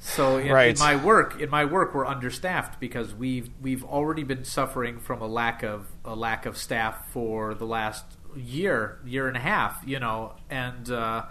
So 0.00 0.38
in, 0.38 0.46
in 0.48 0.52
Right. 0.52 0.78
my 0.78 0.96
work, 0.96 1.40
in 1.40 1.50
my 1.50 1.64
work, 1.64 1.94
we're 1.94 2.06
understaffed 2.06 2.80
because 2.80 3.14
we've 3.14 3.50
we've 3.60 3.84
already 3.84 4.24
been 4.24 4.44
suffering 4.44 4.98
from 5.00 5.20
a 5.22 5.26
lack 5.26 5.62
of 5.62 5.86
a 6.04 6.14
lack 6.14 6.46
of 6.46 6.56
staff 6.56 7.08
for 7.12 7.54
the 7.54 7.66
last 7.66 8.04
year, 8.36 8.98
year 9.04 9.28
and 9.28 9.36
a 9.36 9.40
half. 9.40 9.82
You 9.86 9.98
know, 10.00 10.32
and 10.50 10.90
uh, 10.90 11.24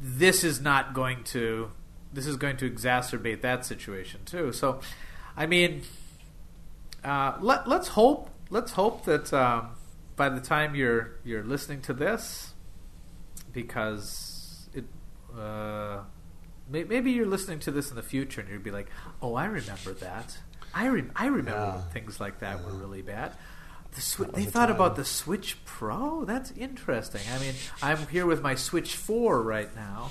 this 0.00 0.44
is 0.44 0.60
not 0.60 0.94
going 0.94 1.24
to 1.24 1.70
this 2.12 2.26
is 2.26 2.36
going 2.36 2.56
to 2.58 2.70
exacerbate 2.70 3.40
that 3.42 3.64
situation 3.64 4.20
too. 4.24 4.52
So, 4.52 4.80
I 5.36 5.46
mean, 5.46 5.82
uh, 7.04 7.34
let 7.40 7.68
let's 7.68 7.88
hope 7.88 8.30
let's 8.50 8.72
hope 8.72 9.04
that 9.06 9.32
um, 9.32 9.70
by 10.16 10.28
the 10.28 10.40
time 10.40 10.74
you're 10.74 11.12
you're 11.24 11.42
listening 11.44 11.80
to 11.82 11.92
this, 11.92 12.54
because 13.52 14.68
it. 14.74 14.84
Uh, 15.36 16.00
may- 16.70 16.84
Maybe 16.84 17.10
you're 17.12 17.26
listening 17.26 17.58
to 17.60 17.70
this 17.70 17.90
in 17.90 17.96
the 17.96 18.02
future 18.02 18.40
and 18.40 18.50
you'd 18.50 18.62
be 18.64 18.70
like, 18.70 18.88
"Oh, 19.20 19.34
I 19.34 19.44
remember 19.46 19.92
that. 19.94 20.36
I 20.74 20.86
re- 20.86 21.04
I 21.16 21.26
remember 21.26 21.74
Yeah. 21.76 21.80
things 21.92 22.20
like 22.20 22.38
that 22.40 22.64
were 22.64 22.72
really 22.72 23.02
bad." 23.02 23.32
The 23.92 23.96
was 24.24 24.32
they 24.34 24.44
the 24.46 24.50
thought 24.50 24.66
time. 24.66 24.76
about 24.76 24.96
the 24.96 25.04
Switch 25.04 25.62
Pro. 25.66 26.24
That's 26.24 26.50
interesting. 26.52 27.20
I 27.34 27.38
mean, 27.38 27.54
I'm 27.82 28.06
here 28.08 28.24
with 28.24 28.40
my 28.40 28.54
Switch 28.54 28.96
Four 28.96 29.42
right 29.42 29.74
now. 29.76 30.10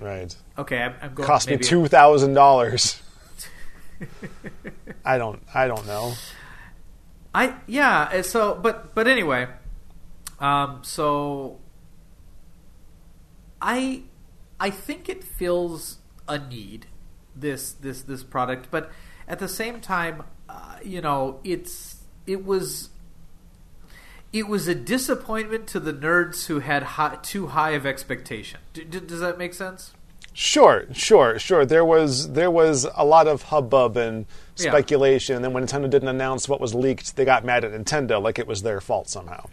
Right. 0.00 0.36
Okay, 0.56 0.80
I'm, 0.80 0.94
I'm 1.02 1.14
going. 1.14 1.26
Cost 1.26 1.48
me 1.50 1.56
two 1.56 1.86
thousand 1.88 2.34
dollars. 2.34 3.02
I 5.04 5.18
don't. 5.18 5.42
I 5.54 5.66
don't 5.66 5.86
know. 5.86 6.14
I 7.34 7.54
yeah. 7.66 8.10
uh, 8.12 8.22
So, 8.22 8.58
but 8.60 8.94
but 8.94 9.06
anyway, 9.06 9.46
um, 10.38 10.80
so 10.82 11.58
I 13.60 14.02
I 14.58 14.70
think 14.70 15.08
it 15.08 15.22
fills 15.22 15.98
a 16.28 16.38
need 16.38 16.86
this 17.36 17.72
this 17.72 18.02
this 18.02 18.22
product, 18.22 18.68
but 18.70 18.90
at 19.28 19.38
the 19.38 19.48
same 19.48 19.80
time, 19.80 20.24
uh, 20.48 20.76
you 20.82 21.00
know, 21.00 21.40
it's 21.44 22.02
it 22.26 22.44
was 22.44 22.90
it 24.32 24.46
was 24.48 24.68
a 24.68 24.74
disappointment 24.74 25.66
to 25.68 25.80
the 25.80 25.92
nerds 25.92 26.46
who 26.46 26.60
had 26.60 26.82
high, 26.82 27.16
too 27.22 27.48
high 27.48 27.70
of 27.70 27.84
expectation. 27.84 28.60
D- 28.72 28.84
does 28.84 29.20
that 29.20 29.38
make 29.38 29.54
sense? 29.54 29.92
Sure, 30.32 30.86
sure, 30.92 31.38
sure. 31.38 31.66
There 31.66 31.84
was 31.84 32.32
there 32.32 32.50
was 32.50 32.86
a 32.96 33.04
lot 33.04 33.26
of 33.26 33.42
hubbub 33.42 33.96
and 33.96 34.26
Yeah. 34.56 34.70
speculation, 34.70 35.36
and 35.36 35.44
then 35.44 35.52
when 35.52 35.66
Nintendo 35.66 35.90
didn't 35.90 36.08
announce 36.08 36.48
what 36.48 36.60
was 36.60 36.74
leaked, 36.74 37.16
they 37.16 37.24
got 37.24 37.44
mad 37.44 37.64
at 37.64 37.72
Nintendo 37.72 38.22
like 38.22 38.38
it 38.38 38.46
was 38.46 38.62
their 38.62 38.80
fault 38.80 39.08
somehow. 39.08 39.46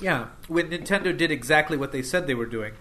Yeah, 0.00 0.26
when 0.48 0.70
Nintendo 0.70 1.16
did 1.16 1.30
exactly 1.30 1.76
what 1.76 1.92
they 1.92 2.02
said 2.02 2.26
they 2.26 2.34
were 2.34 2.46
doing, 2.46 2.72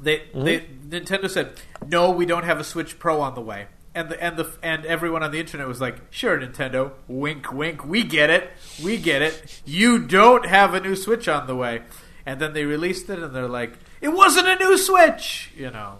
they 0.00 0.18
mm-hmm. 0.18 0.44
they 0.44 0.60
Nintendo 1.00 1.28
said, 1.28 1.60
"No, 1.86 2.10
we 2.10 2.24
don't 2.24 2.44
have 2.44 2.60
a 2.60 2.64
Switch 2.64 2.98
Pro 2.98 3.20
on 3.20 3.34
the 3.34 3.40
way." 3.40 3.66
And 3.94 4.08
the 4.10 4.22
and 4.22 4.36
the 4.36 4.48
and 4.62 4.86
everyone 4.86 5.22
on 5.24 5.32
the 5.32 5.40
internet 5.40 5.66
was 5.66 5.80
like, 5.80 5.96
"Sure, 6.10 6.38
Nintendo, 6.38 6.92
wink, 7.08 7.52
wink, 7.52 7.84
we 7.84 8.04
get 8.04 8.30
it, 8.30 8.50
we 8.82 8.96
get 8.96 9.22
it. 9.22 9.60
You 9.64 9.98
don't 9.98 10.46
have 10.46 10.74
a 10.74 10.80
new 10.80 10.94
Switch 10.94 11.26
on 11.26 11.46
the 11.48 11.56
way." 11.56 11.82
And 12.24 12.40
then 12.40 12.52
they 12.52 12.64
released 12.64 13.10
it, 13.10 13.18
and 13.18 13.34
they're 13.34 13.48
like, 13.48 13.72
"It 14.00 14.10
wasn't 14.10 14.46
a 14.46 14.56
new 14.56 14.78
Switch," 14.78 15.50
you 15.56 15.70
know. 15.70 15.98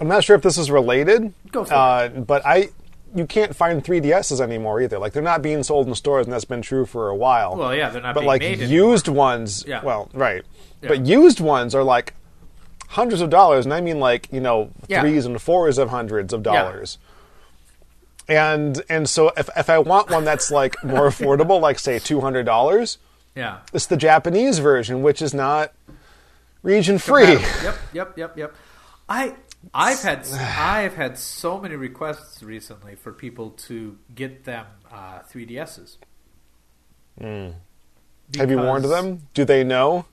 I'm 0.00 0.08
not 0.08 0.22
sure 0.24 0.36
if 0.36 0.42
this 0.42 0.58
is 0.58 0.70
related, 0.70 1.32
Go 1.50 1.64
for 1.64 1.74
uh, 1.74 2.08
but 2.08 2.44
I 2.46 2.68
you 3.14 3.26
can't 3.26 3.56
find 3.56 3.82
3DSs 3.82 4.40
anymore 4.40 4.80
either. 4.82 4.98
Like 4.98 5.12
they're 5.12 5.22
not 5.22 5.40
being 5.42 5.62
sold 5.62 5.88
in 5.88 5.94
stores, 5.94 6.26
and 6.26 6.32
that's 6.32 6.44
been 6.44 6.62
true 6.62 6.84
for 6.86 7.08
a 7.08 7.16
while. 7.16 7.56
Well, 7.56 7.74
yeah, 7.74 7.88
they're 7.90 8.02
not 8.02 8.14
but 8.14 8.20
being 8.20 8.26
like 8.28 8.40
made 8.42 8.60
anymore. 8.60 8.90
used 8.92 9.08
ones, 9.08 9.64
Yeah. 9.66 9.82
well, 9.82 10.10
right. 10.12 10.44
Yeah. 10.82 10.88
But 10.90 11.06
used 11.06 11.40
ones 11.40 11.74
are 11.74 11.82
like 11.82 12.14
hundreds 12.88 13.20
of 13.22 13.30
dollars, 13.30 13.64
and 13.66 13.72
I 13.74 13.80
mean 13.80 13.98
like 13.98 14.28
you 14.32 14.40
know 14.40 14.70
Yeah. 14.88 15.00
threes 15.00 15.24
and 15.26 15.40
fours 15.40 15.78
of 15.78 15.88
hundreds 15.90 16.32
of 16.32 16.42
dollars. 16.42 16.98
And 18.28 18.82
and 18.90 19.08
so 19.08 19.32
if 19.36 19.48
if 19.56 19.70
I 19.70 19.78
want 19.78 20.10
one 20.10 20.24
that's 20.24 20.50
like 20.50 20.82
more 20.84 21.08
affordable, 21.08 21.60
like 21.60 21.78
say 21.78 21.98
two 21.98 22.20
hundred 22.20 22.44
dollars, 22.44 22.98
Yeah. 23.34 23.58
it's 23.72 23.86
the 23.86 23.96
Japanese 23.96 24.58
version, 24.58 25.02
which 25.02 25.22
is 25.22 25.32
not 25.32 25.72
region 26.62 26.98
free. 26.98 27.32
Yep, 27.62 27.76
yep, 27.94 28.18
yep, 28.18 28.36
yep. 28.36 28.54
I 29.08 29.34
I've 29.74 30.00
had 30.02 30.26
I've 30.32 30.94
had 30.94 31.18
so 31.18 31.60
many 31.60 31.76
requests 31.76 32.42
recently 32.42 32.94
for 32.94 33.12
people 33.12 33.50
to 33.68 33.98
get 34.14 34.44
them 34.44 34.66
uh, 34.90 35.20
3DSs. 35.20 35.96
Have 37.20 38.50
you 38.50 38.58
warned 38.58 38.84
them? 38.84 39.26
Do 39.34 39.44
they 39.44 39.64
know? 39.64 40.06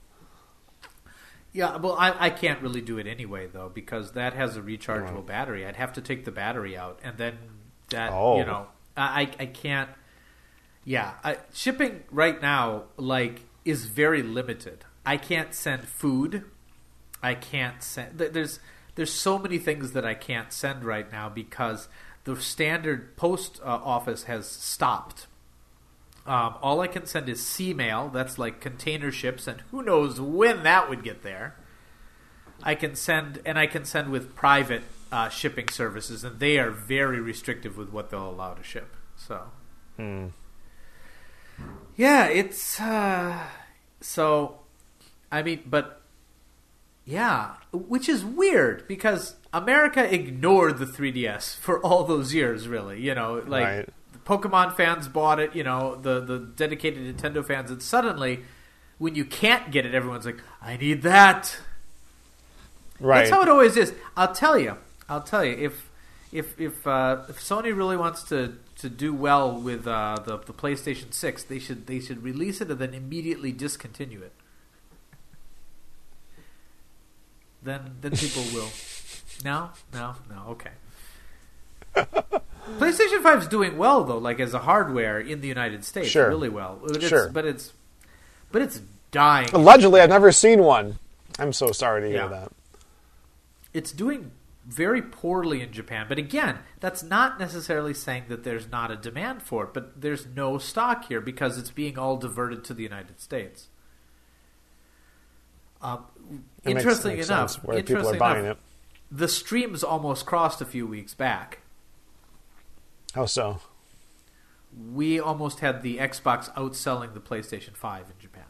Yeah, 1.52 1.76
well, 1.76 1.94
I, 1.98 2.26
I 2.26 2.30
can't 2.30 2.60
really 2.60 2.80
do 2.82 2.98
it 2.98 3.06
anyway 3.06 3.46
though 3.46 3.70
because 3.72 4.12
that 4.12 4.34
has 4.34 4.56
a 4.56 4.60
rechargeable 4.60 5.24
battery. 5.24 5.64
I'd 5.64 5.76
have 5.76 5.92
to 5.94 6.00
take 6.02 6.24
the 6.24 6.30
battery 6.32 6.76
out, 6.76 6.98
and 7.02 7.16
then 7.16 7.38
that 7.90 8.12
Oh. 8.12 8.38
you 8.38 8.44
know 8.44 8.66
I 8.96 9.22
I- 9.22 9.42
I 9.42 9.46
can't. 9.46 9.90
Yeah, 10.84 11.12
I, 11.24 11.38
shipping 11.52 12.04
right 12.10 12.40
now 12.40 12.84
like 12.96 13.42
is 13.64 13.86
very 13.86 14.22
limited. 14.22 14.84
I 15.04 15.16
can't 15.16 15.54
send 15.54 15.84
food. 15.88 16.44
I 17.22 17.34
can't 17.34 17.82
send. 17.82 18.18
There's 18.18 18.60
there's 18.96 19.12
so 19.12 19.38
many 19.38 19.58
things 19.58 19.92
that 19.92 20.04
I 20.04 20.14
can't 20.14 20.52
send 20.52 20.84
right 20.84 21.10
now 21.12 21.28
because 21.28 21.88
the 22.24 22.34
standard 22.40 23.16
post 23.16 23.60
uh, 23.62 23.66
office 23.66 24.24
has 24.24 24.48
stopped. 24.48 25.28
Um, 26.26 26.56
all 26.60 26.80
I 26.80 26.88
can 26.88 27.06
send 27.06 27.28
is 27.28 27.46
C 27.46 27.72
mail. 27.72 28.10
That's 28.12 28.36
like 28.36 28.60
container 28.60 29.12
ships, 29.12 29.46
and 29.46 29.62
who 29.70 29.80
knows 29.82 30.20
when 30.20 30.64
that 30.64 30.90
would 30.90 31.04
get 31.04 31.22
there. 31.22 31.54
I 32.62 32.74
can 32.74 32.96
send, 32.96 33.40
and 33.44 33.58
I 33.58 33.66
can 33.66 33.84
send 33.84 34.10
with 34.10 34.34
private 34.34 34.82
uh, 35.12 35.28
shipping 35.28 35.68
services, 35.68 36.24
and 36.24 36.40
they 36.40 36.58
are 36.58 36.70
very 36.70 37.20
restrictive 37.20 37.76
with 37.76 37.92
what 37.92 38.10
they'll 38.10 38.30
allow 38.30 38.54
to 38.54 38.62
ship. 38.64 38.96
So, 39.14 39.42
yeah, 41.96 42.26
it's 42.26 42.80
uh, 42.80 43.38
so. 44.00 44.60
I 45.30 45.42
mean, 45.42 45.62
but 45.66 46.02
yeah, 47.06 47.54
which 47.72 48.08
is 48.08 48.24
weird 48.24 48.86
because 48.88 49.36
America 49.52 50.12
ignored 50.12 50.78
the 50.78 50.86
3DS 50.86 51.56
for 51.56 51.80
all 51.80 52.04
those 52.04 52.34
years. 52.34 52.66
Really, 52.68 53.00
you 53.00 53.14
know, 53.14 53.42
like 53.46 53.64
Right. 53.64 53.88
the 54.12 54.18
Pokemon 54.18 54.74
fans 54.76 55.06
bought 55.08 55.38
it. 55.40 55.54
You 55.54 55.62
know, 55.64 55.94
the 55.94 56.20
the 56.20 56.38
dedicated 56.38 57.16
Nintendo 57.16 57.46
fans, 57.46 57.70
and 57.70 57.80
suddenly, 57.82 58.40
when 58.98 59.14
you 59.14 59.24
can't 59.24 59.70
get 59.70 59.86
it, 59.86 59.94
everyone's 59.94 60.26
like, 60.26 60.42
"I 60.60 60.76
need 60.76 61.02
that." 61.02 61.56
Right. 62.98 63.20
That's 63.20 63.30
how 63.30 63.42
it 63.42 63.48
always 63.48 63.76
is. 63.76 63.94
I'll 64.16 64.34
tell 64.34 64.58
you. 64.58 64.76
I'll 65.08 65.22
tell 65.22 65.44
you 65.44 65.52
if 65.52 65.90
if 66.32 66.58
if 66.60 66.86
uh, 66.86 67.22
if 67.28 67.38
Sony 67.38 67.76
really 67.76 67.96
wants 67.96 68.22
to, 68.24 68.54
to 68.78 68.88
do 68.88 69.14
well 69.14 69.52
with 69.60 69.86
uh, 69.86 70.16
the 70.24 70.38
the 70.38 70.52
PlayStation 70.52 71.12
Six, 71.14 71.44
they 71.44 71.58
should 71.58 71.86
they 71.86 72.00
should 72.00 72.22
release 72.24 72.60
it 72.60 72.70
and 72.70 72.80
then 72.80 72.94
immediately 72.94 73.52
discontinue 73.52 74.22
it. 74.22 74.32
Then 77.66 77.96
then 78.00 78.12
people 78.12 78.42
will. 78.54 78.68
No, 79.44 79.70
no, 79.92 80.14
no. 80.30 80.44
Okay. 80.52 80.70
PlayStation 82.78 83.22
Five 83.22 83.42
is 83.42 83.48
doing 83.48 83.76
well 83.78 84.04
though, 84.04 84.18
like 84.18 84.40
as 84.40 84.54
a 84.54 84.58
hardware 84.60 85.20
in 85.20 85.40
the 85.40 85.48
United 85.48 85.84
States, 85.84 86.08
Sure. 86.08 86.28
really 86.28 86.48
well. 86.48 86.78
But 86.82 86.96
it's, 86.96 87.08
Sure. 87.08 87.28
but 87.28 87.44
it's 87.44 87.72
but 88.52 88.62
it's 88.62 88.80
dying. 89.10 89.48
Allegedly, 89.52 90.00
I've 90.00 90.08
never 90.10 90.32
seen 90.32 90.60
one. 90.62 90.98
I'm 91.38 91.52
so 91.52 91.72
sorry 91.72 92.00
to 92.02 92.06
hear 92.08 92.16
Yeah. 92.16 92.28
that. 92.28 92.52
It's 93.74 93.92
doing 93.92 94.30
very 94.66 95.00
poorly 95.02 95.60
in 95.62 95.70
Japan, 95.72 96.06
but 96.08 96.18
again, 96.18 96.58
that's 96.80 97.02
not 97.02 97.38
necessarily 97.38 97.94
saying 97.94 98.24
that 98.28 98.42
there's 98.42 98.68
not 98.70 98.90
a 98.90 98.96
demand 98.96 99.42
for 99.42 99.64
it, 99.64 99.74
but 99.74 100.00
there's 100.00 100.26
no 100.26 100.58
stock 100.58 101.04
here 101.06 101.20
because 101.20 101.56
it's 101.58 101.70
being 101.70 101.98
all 101.98 102.16
diverted 102.16 102.64
to 102.64 102.74
the 102.74 102.82
United 102.82 103.20
States. 103.20 103.68
Um, 105.82 106.06
It 106.64 106.70
interesting 106.70 107.16
makes 107.16 107.28
enough, 107.28 107.56
where 107.64 107.82
people 107.82 108.08
are 108.08 108.16
buying 108.16 108.44
enough, 108.44 108.58
it. 108.58 109.16
the 109.16 109.28
streams 109.28 109.84
almost 109.84 110.26
crossed 110.26 110.60
a 110.60 110.64
few 110.64 110.86
weeks 110.86 111.14
back. 111.14 111.60
How 113.14 113.26
so? 113.26 113.60
We 114.92 115.18
almost 115.18 115.60
had 115.60 115.82
the 115.82 115.98
Xbox 115.98 116.52
outselling 116.54 117.14
the 117.14 117.20
PlayStation 117.20 117.74
5 117.74 118.06
in 118.06 118.20
Japan. 118.20 118.44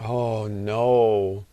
Oh 0.00 0.46
no, 0.46 1.46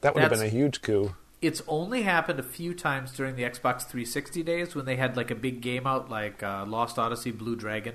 that 0.00 0.14
would 0.14 0.22
have 0.22 0.32
been 0.32 0.42
a 0.42 0.48
huge 0.48 0.82
coup. 0.82 1.14
It's 1.42 1.62
only 1.66 2.02
happened 2.02 2.38
a 2.38 2.42
few 2.42 2.74
times 2.74 3.12
during 3.12 3.34
the 3.36 3.44
Xbox 3.44 3.82
360 3.82 4.42
days 4.42 4.74
when 4.74 4.84
they 4.84 4.96
had 4.96 5.16
like 5.16 5.30
a 5.30 5.34
big 5.34 5.62
game 5.62 5.86
out, 5.86 6.10
like 6.10 6.42
uh, 6.42 6.66
Lost 6.66 6.98
Odyssey, 6.98 7.30
Blue 7.30 7.56
Dragon. 7.56 7.94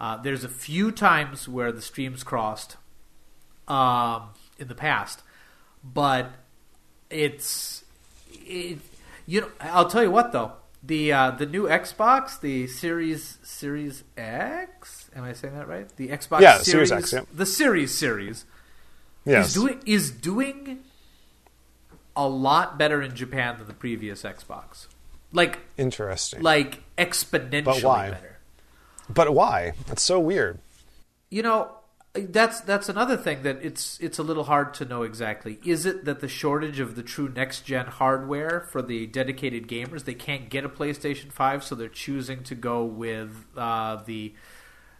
Uh, 0.00 0.16
there's 0.18 0.44
a 0.44 0.48
few 0.48 0.92
times 0.92 1.48
where 1.48 1.72
the 1.72 1.82
streams 1.82 2.22
crossed 2.22 2.76
um, 3.66 4.28
in 4.58 4.68
the 4.68 4.74
past, 4.74 5.22
but 5.94 6.32
it's 7.10 7.84
it, 8.32 8.78
you 9.26 9.40
know 9.42 9.50
I'll 9.60 9.88
tell 9.88 10.02
you 10.02 10.10
what 10.10 10.32
though 10.32 10.52
the 10.82 11.12
uh, 11.12 11.30
the 11.32 11.46
new 11.46 11.64
Xbox, 11.64 12.38
the 12.40 12.66
Series 12.68 13.38
Series 13.42 14.04
X, 14.16 15.10
am 15.16 15.24
I 15.24 15.32
saying 15.32 15.54
that 15.56 15.66
right? 15.66 15.88
The 15.96 16.08
Xbox 16.08 16.40
Yeah, 16.40 16.58
Series, 16.58 16.90
Series 16.90 16.92
X, 16.92 17.12
yeah. 17.12 17.20
the 17.34 17.46
Series 17.46 17.92
series 17.94 18.44
Yes, 19.24 19.48
is 19.48 19.54
doing 19.54 19.82
is 19.84 20.10
doing 20.12 20.78
a 22.14 22.28
lot 22.28 22.78
better 22.78 23.02
in 23.02 23.14
Japan 23.16 23.56
than 23.58 23.66
the 23.66 23.72
previous 23.74 24.22
Xbox. 24.22 24.86
Like 25.32 25.58
interesting. 25.76 26.42
like 26.42 26.82
exponentially 26.96 27.64
But 27.64 27.82
why? 27.82 28.10
better. 28.10 28.36
but 29.10 29.34
why? 29.34 29.72
That's 29.88 30.02
so 30.02 30.20
weird. 30.20 30.60
You 31.30 31.42
know, 31.42 31.70
that's 32.20 32.60
that's 32.60 32.88
another 32.88 33.16
thing 33.16 33.42
that 33.42 33.58
it's 33.62 33.98
it's 34.00 34.18
a 34.18 34.22
little 34.22 34.44
hard 34.44 34.74
to 34.74 34.84
know 34.84 35.02
exactly. 35.02 35.58
Is 35.64 35.86
it 35.86 36.04
that 36.04 36.20
the 36.20 36.28
shortage 36.28 36.80
of 36.80 36.96
the 36.96 37.02
true 37.02 37.28
next 37.28 37.62
gen 37.62 37.86
hardware 37.86 38.66
for 38.70 38.82
the 38.82 39.06
dedicated 39.06 39.68
gamers 39.68 40.04
they 40.04 40.14
can't 40.14 40.48
get 40.48 40.64
a 40.64 40.68
PlayStation 40.68 41.32
Five, 41.32 41.64
so 41.64 41.74
they're 41.74 41.88
choosing 41.88 42.42
to 42.44 42.54
go 42.54 42.84
with 42.84 43.46
uh, 43.56 44.02
the 44.04 44.34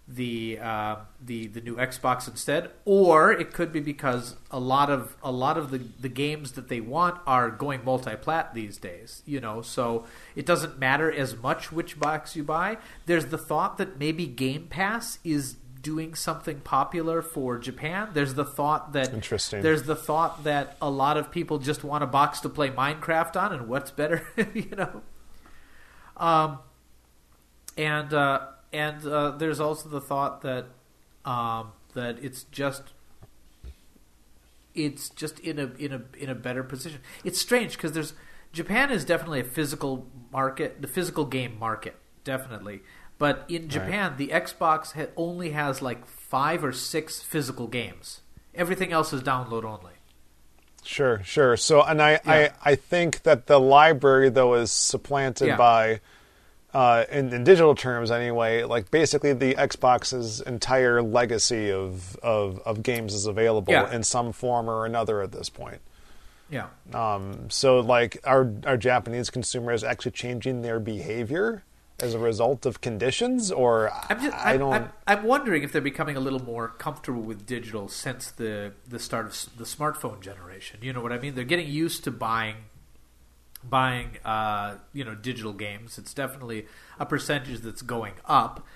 the 0.09 0.59
uh, 0.63 0.97
the 1.21 1.49
the 1.49 1.61
new 1.61 1.77
Xbox 1.77 2.29
instead, 2.29 2.71
or 2.85 3.33
it 3.33 3.53
could 3.53 3.73
be 3.73 3.81
because 3.81 4.37
a 4.51 4.61
lot 4.61 4.89
of 4.89 5.17
a 5.23 5.33
lot 5.33 5.59
of 5.59 5.71
the, 5.71 5.79
the 6.01 6.09
games 6.09 6.53
that 6.53 6.69
they 6.69 6.81
want 6.81 7.21
are 7.27 7.51
going 7.51 7.85
multi-plat 7.85 8.55
these 8.55 8.77
days. 8.77 9.23
You 9.27 9.41
know, 9.41 9.63
so 9.63 10.05
it 10.37 10.47
doesn't 10.47 10.79
matter 10.79 11.11
as 11.11 11.37
much 11.37 11.73
which 11.73 11.99
box 11.99 12.37
you 12.37 12.45
buy. 12.45 12.79
There's 13.07 13.27
the 13.27 13.39
thought 13.39 13.79
that 13.79 13.99
maybe 13.99 14.27
Game 14.27 14.69
Pass 14.69 15.19
is 15.25 15.57
doing 15.87 16.17
something 16.17 16.59
popular 16.63 17.23
for 17.23 17.59
Japan. 17.59 18.09
There's 18.13 18.35
the 18.35 18.45
thought 18.45 18.93
that 18.95 19.15
Interesting. 19.15 19.63
There's 19.63 19.85
the 19.85 19.95
thought 19.95 20.43
that 20.43 20.77
a 20.83 20.91
lot 20.91 21.17
of 21.17 21.31
people 21.31 21.61
just 21.61 21.85
want 21.85 22.03
a 22.03 22.09
box 22.09 22.41
to 22.41 22.49
play 22.49 22.71
Minecraft 22.71 23.41
on, 23.41 23.53
and 23.53 23.69
what's 23.69 23.93
better, 23.93 24.27
you 24.53 24.75
know. 24.77 25.03
Um, 26.17 26.59
and 27.79 28.13
uh, 28.13 28.47
and 28.73 29.07
uh, 29.07 29.31
there's 29.31 29.61
also 29.61 29.89
the 29.89 30.01
thought 30.01 30.43
that 30.43 30.67
um, 31.25 31.71
that 31.95 32.19
it's 32.21 32.43
just 32.51 32.83
it's 34.75 35.09
just 35.11 35.39
in 35.39 35.61
a 35.61 35.67
in 35.79 35.93
a 35.93 36.03
in 36.19 36.29
a 36.29 36.35
better 36.35 36.65
position. 36.65 36.99
It's 37.23 37.41
strange 37.41 37.77
because 37.77 37.93
there's 37.93 38.13
Japan 38.53 38.91
is 38.91 39.05
definitely 39.05 39.39
a 39.39 39.45
physical 39.45 40.09
market, 40.33 40.83
the 40.83 40.89
physical 40.89 41.27
game 41.27 41.57
market, 41.61 41.95
definitely. 42.25 42.83
But 43.19 43.45
in 43.49 43.69
Japan, 43.69 44.15
the 44.19 44.29
Xbox 44.29 44.93
ha- 44.93 45.11
only 45.17 45.51
has 45.51 45.81
like 45.81 46.07
five 46.07 46.63
or 46.63 46.73
six 46.73 47.23
physical 47.23 47.67
games. 47.67 48.21
Everything 48.55 48.93
else 48.93 49.13
is 49.13 49.23
download 49.23 49.65
only. 49.65 49.93
Sure, 50.85 51.23
sure. 51.25 51.57
So, 51.57 51.83
and 51.83 52.01
I, 52.01 52.13
Yeah. 52.13 52.19
I, 52.25 52.51
I 52.73 52.75
think 52.75 53.23
that 53.23 53.47
the 53.47 53.59
library 53.59 54.29
though 54.29 54.55
is 54.55 54.71
supplanted 54.71 55.49
Yeah. 55.49 55.57
by, 55.57 56.01
uh, 56.75 57.05
in, 57.11 57.33
in 57.33 57.43
digital 57.43 57.75
terms 57.75 58.11
anyway, 58.11 58.63
like 58.65 58.91
basically 58.91 59.33
the 59.33 59.55
Xbox's 59.55 60.41
entire 60.43 61.01
legacy 61.03 61.71
of 61.73 62.17
of, 62.17 62.61
of 62.67 62.83
games 62.83 63.15
is 63.15 63.27
available 63.27 63.73
Yeah. 63.73 63.91
in 63.93 64.03
some 64.05 64.33
form 64.33 64.69
or 64.69 64.85
another 64.85 65.23
at 65.23 65.33
this 65.33 65.49
point. 65.49 65.81
Yeah. 66.51 66.67
Um, 66.95 67.51
so, 67.51 67.81
like, 67.81 68.19
are 68.25 68.53
are 68.65 68.77
Japanese 68.77 69.31
consumers 69.31 69.83
actually 69.83 70.13
changing 70.13 70.63
their 70.63 70.79
behavior 70.79 71.65
as 71.99 72.15
a 72.15 72.19
result 72.19 72.67
of 72.67 72.81
conditions, 72.81 73.51
or 73.51 73.91
I'm 74.11 74.21
just, 74.21 74.37
I 74.37 74.53
I'm, 74.53 74.59
don't? 74.59 74.73
I'm, 74.73 74.93
I'm 75.07 75.25
wondering 75.25 75.63
if 75.63 75.73
they're 75.73 75.81
becoming 75.81 76.17
a 76.17 76.21
little 76.21 76.43
more 76.43 76.69
comfortable 76.69 77.23
with 77.23 77.47
digital 77.47 77.89
since 77.89 78.31
the 78.31 78.73
the 78.87 78.99
start 78.99 79.27
of 79.27 79.57
the 79.57 79.65
smartphone 79.65 80.21
generation. 80.21 80.81
You 80.83 80.93
know 80.93 81.01
what 81.01 81.13
I 81.13 81.19
mean? 81.19 81.35
They're 81.35 81.45
getting 81.45 81.69
used 81.69 82.05
to 82.05 82.11
buying 82.11 82.57
buying 83.65 84.19
uh, 84.25 84.77
you 84.93 85.05
know 85.05 85.15
digital 85.15 85.53
games. 85.53 85.99
It's 85.99 86.13
definitely 86.13 86.67
a 86.99 87.07
percentage 87.07 87.61
that's 87.61 87.83
going 87.83 88.15
up. 88.27 88.67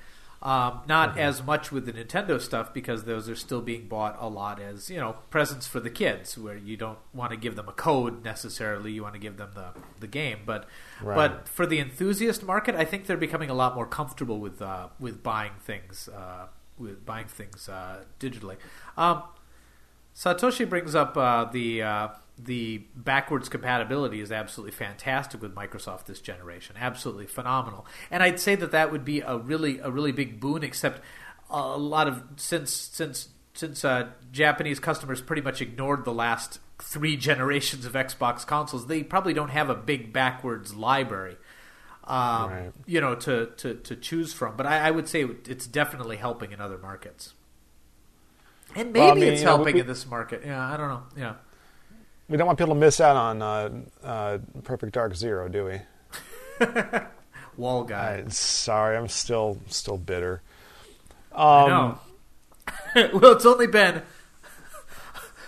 Um, 0.43 0.81
not 0.89 1.19
as 1.19 1.43
much 1.43 1.71
with 1.71 1.85
the 1.85 1.93
Nintendo 1.93 2.41
stuff 2.41 2.73
because 2.73 3.05
those 3.05 3.29
are 3.29 3.37
still 3.37 3.61
being 3.61 3.89
bought 3.89 4.17
a 4.19 4.27
lot 4.27 4.59
as 4.59 4.89
you 4.89 4.99
know 4.99 5.17
presents 5.29 5.67
for 5.67 5.81
the 5.81 5.91
kids, 5.91 6.39
where 6.39 6.57
you 6.57 6.79
don't 6.79 6.99
want 7.13 7.31
to 7.33 7.37
give 7.37 7.57
them 7.57 7.69
a 7.69 7.73
code 7.73 8.25
necessarily. 8.25 8.91
You 8.93 9.03
want 9.03 9.13
to 9.13 9.21
give 9.21 9.37
them 9.37 9.51
the 9.55 9.75
the 10.01 10.07
game, 10.07 10.39
but 10.47 10.67
Right. 11.03 11.15
but 11.15 11.47
for 11.47 11.67
the 11.67 11.79
enthusiast 11.79 12.43
market, 12.43 12.75
I 12.75 12.87
think 12.87 13.05
they're 13.07 13.19
becoming 13.19 13.51
a 13.51 13.55
lot 13.55 13.75
more 13.75 13.87
comfortable 13.87 14.39
with 14.41 14.63
uh, 14.63 14.89
with 14.99 15.23
buying 15.23 15.53
things 15.61 16.09
uh, 16.09 16.47
with 16.79 17.05
buying 17.05 17.27
things 17.27 17.69
uh, 17.69 18.05
digitally. 18.19 18.57
Um, 18.97 19.25
Satoshi 20.17 20.67
brings 20.69 20.95
up 20.95 21.17
uh, 21.19 21.45
the 21.45 21.83
uh, 21.83 22.09
the 22.45 22.79
backwards 22.95 23.49
compatibility 23.49 24.21
is 24.21 24.31
absolutely 24.33 24.73
fantastic 24.73 25.41
with 25.43 25.55
Microsoft 25.55 26.07
this 26.07 26.21
generation, 26.21 26.77
absolutely 26.79 27.27
phenomenal. 27.27 27.87
And 28.11 28.23
I'd 28.23 28.41
say 28.41 28.55
that 28.55 28.71
that 28.73 28.91
would 28.93 29.05
be 29.05 29.21
a 29.21 29.37
really 29.39 29.79
a 29.79 29.91
really 29.91 30.13
big 30.13 30.41
boon. 30.41 30.63
Except 30.63 31.01
a 31.51 31.77
lot 31.79 32.09
of 32.09 32.23
since 32.37 32.71
since 32.73 33.29
since 33.55 33.85
uh, 33.85 34.11
Japanese 34.33 34.79
customers 34.81 35.21
pretty 35.21 35.43
much 35.43 35.61
ignored 35.61 36.05
the 36.05 36.13
last 36.15 36.61
three 36.79 37.17
generations 37.29 37.85
of 37.85 37.93
Xbox 37.95 38.47
consoles, 38.47 38.87
they 38.87 39.03
probably 39.03 39.33
don't 39.35 39.51
have 39.51 39.69
a 39.69 39.75
big 39.75 40.13
backwards 40.13 40.75
library. 40.75 41.37
Um, 42.05 42.51
Right. 42.51 42.73
You 42.87 43.01
know, 43.01 43.15
to, 43.17 43.47
to, 43.59 43.75
to 43.75 43.95
choose 43.97 44.33
from, 44.33 44.57
but 44.57 44.67
I, 44.67 44.89
I 44.89 44.91
would 44.91 45.07
say 45.09 45.23
it's 45.47 45.67
definitely 45.67 46.17
helping 46.17 46.51
in 46.53 46.61
other 46.61 46.79
markets. 46.79 47.35
And 48.75 48.93
maybe 48.93 49.01
Well, 49.01 49.11
I 49.11 49.15
mean, 49.15 49.25
it's 49.25 49.41
you 49.41 49.47
know, 49.47 49.57
helping 49.57 49.75
we- 49.75 49.81
in 49.81 49.87
this 49.87 50.07
market. 50.07 50.43
Yeah, 50.45 50.73
I 50.73 50.77
don't 50.77 50.89
know. 50.89 51.03
Yeah. 51.17 51.35
We 52.31 52.37
don't 52.37 52.47
want 52.47 52.59
people 52.59 52.73
to 52.75 52.81
miss 52.81 53.01
out 53.01 53.17
on 53.17 53.43
uh, 53.43 53.71
uh, 54.03 54.39
Perfect 54.65 54.95
Dark 54.95 55.15
Zero, 55.15 55.49
do 55.49 55.65
we? 55.67 56.67
Wall 57.57 57.85
guy. 57.85 58.23
I, 58.25 58.29
sorry, 58.31 58.97
I'm 58.97 59.09
still 59.09 59.59
still 59.67 59.99
bitter. 59.99 60.41
I 61.35 61.63
Um, 61.65 61.69
know. 62.95 63.11
well, 63.19 63.33
it's 63.33 63.45
only 63.47 63.67
been 63.67 64.03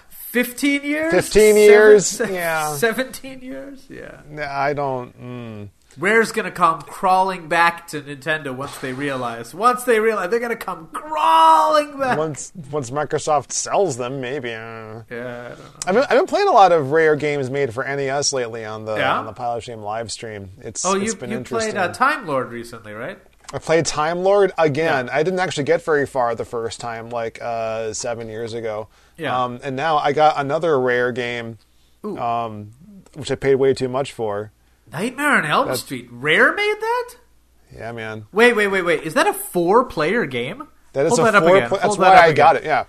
15 0.08 0.82
years? 0.84 1.12
15 1.12 1.56
years, 1.56 2.06
Seven- 2.06 2.34
yeah. 2.34 2.74
17 2.74 3.40
years? 3.40 3.86
Yeah. 3.88 4.20
I 4.50 4.72
don't. 4.72 5.18
Mm. 5.20 5.68
Rare's 5.98 6.32
going 6.32 6.44
to 6.46 6.50
come 6.50 6.82
crawling 6.82 7.48
back 7.48 7.86
to 7.88 8.00
Nintendo 8.00 8.54
once 8.54 8.78
they 8.78 8.92
realize. 8.92 9.54
Once 9.54 9.84
they 9.84 10.00
realize, 10.00 10.30
they're 10.30 10.38
going 10.40 10.50
to 10.50 10.56
come 10.56 10.88
crawling 10.92 11.98
back. 11.98 12.16
Once 12.18 12.52
once 12.70 12.90
Microsoft 12.90 13.52
sells 13.52 13.96
them, 13.96 14.20
maybe. 14.20 14.50
Uh. 14.52 15.02
yeah, 15.10 15.54
I 15.54 15.54
don't 15.54 15.58
know. 15.58 15.64
I've 15.86 15.94
been, 15.94 16.04
I've 16.04 16.18
been 16.18 16.26
playing 16.26 16.48
a 16.48 16.52
lot 16.52 16.72
of 16.72 16.90
rare 16.92 17.16
games 17.16 17.50
made 17.50 17.74
for 17.74 17.84
NES 17.84 18.32
lately 18.32 18.64
on 18.64 18.84
the 18.84 18.96
Yeah? 18.96 19.18
on 19.18 19.26
the 19.26 19.32
Pilot 19.32 19.62
Stream 19.62 19.82
live 19.82 20.10
stream. 20.10 20.50
It's 20.60 20.84
Oh, 20.84 20.94
it's 20.94 21.12
you, 21.12 21.18
been 21.18 21.30
you 21.30 21.36
interesting. 21.38 21.72
played 21.72 21.80
uh, 21.82 21.92
Time 21.92 22.26
Lord 22.26 22.50
recently, 22.50 22.92
right? 22.92 23.18
I 23.54 23.58
played 23.58 23.84
Time 23.84 24.20
Lord 24.22 24.52
again. 24.56 25.06
Yeah. 25.08 25.14
I 25.16 25.22
didn't 25.22 25.40
actually 25.40 25.64
get 25.64 25.82
very 25.84 26.06
far 26.06 26.34
the 26.34 26.44
first 26.46 26.80
time, 26.80 27.10
like 27.10 27.38
uh, 27.42 27.92
seven 27.92 28.28
years 28.28 28.54
ago. 28.54 28.88
Yeah. 29.18 29.44
Um, 29.44 29.60
and 29.62 29.76
now 29.76 29.98
I 29.98 30.12
got 30.12 30.38
another 30.40 30.80
rare 30.80 31.12
game, 31.12 31.58
um, 32.02 32.70
which 33.14 33.30
I 33.30 33.34
paid 33.34 33.56
way 33.56 33.74
too 33.74 33.88
much 33.88 34.12
for. 34.12 34.52
Nightmare 34.92 35.36
on 35.38 35.44
Elm 35.46 35.68
That- 35.68 35.78
Street. 35.78 36.08
Rare 36.10 36.52
made 36.52 36.76
that? 36.80 37.14
Yeah, 37.74 37.92
man. 37.92 38.26
Wait, 38.32 38.54
wait, 38.54 38.68
wait, 38.68 38.82
wait. 38.82 39.02
Is 39.02 39.14
that 39.14 39.26
a 39.26 39.32
four-player 39.32 40.26
game? 40.26 40.68
That 40.92 41.06
is 41.06 41.16
Hold 41.16 41.28
a 41.28 41.32
that 41.32 41.42
four. 41.42 41.56
again. 41.56 41.68
pla- 41.68 41.78
that's 41.78 41.86
Hold 41.86 41.98
why 42.00 42.10
that 42.10 42.18
up 42.18 42.24
I 42.24 42.32
got 42.32 42.56
it. 42.56 42.64
Yeah. 42.64 42.84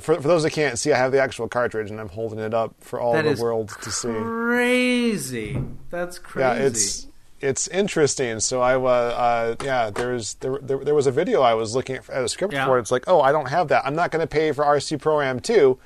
For, 0.00 0.14
for 0.14 0.16
those 0.28 0.44
that 0.44 0.52
can't 0.52 0.78
see, 0.78 0.92
I 0.92 0.96
have 0.96 1.10
the 1.12 1.20
actual 1.20 1.48
cartridge, 1.48 1.90
and 1.90 2.00
I'm 2.00 2.08
holding 2.08 2.38
it 2.38 2.54
up 2.54 2.74
for 2.80 3.00
all 3.00 3.12
That 3.14 3.24
the 3.36 3.42
world 3.42 3.70
to 3.82 3.90
see. 3.90 4.08
Crazy. 4.08 5.60
That's 5.90 6.18
crazy. 6.18 6.46
Yeah, 6.60 6.66
it's 6.66 7.06
it's 7.40 7.68
interesting. 7.68 8.40
So 8.40 8.60
I 8.62 8.76
was, 8.76 9.12
uh, 9.14 9.56
yeah, 9.64 9.90
there's 9.90 10.34
there, 10.34 10.58
there 10.62 10.78
there 10.78 10.94
was 10.94 11.06
a 11.06 11.12
video 11.12 11.42
I 11.42 11.54
was 11.54 11.74
looking 11.74 11.96
at, 11.96 12.08
at 12.08 12.24
a 12.24 12.28
script 12.28 12.54
Yeah. 12.54 12.64
for. 12.66 12.78
It's 12.78 12.90
like, 12.90 13.04
oh, 13.08 13.20
I 13.20 13.30
don't 13.32 13.48
have 13.48 13.68
that. 13.68 13.84
I'm 13.84 13.94
not 13.94 14.10
going 14.10 14.20
to 14.20 14.26
pay 14.26 14.52
for 14.52 14.64
RC 14.64 15.00
Pro 15.02 15.20
Am 15.20 15.38
two, 15.40 15.78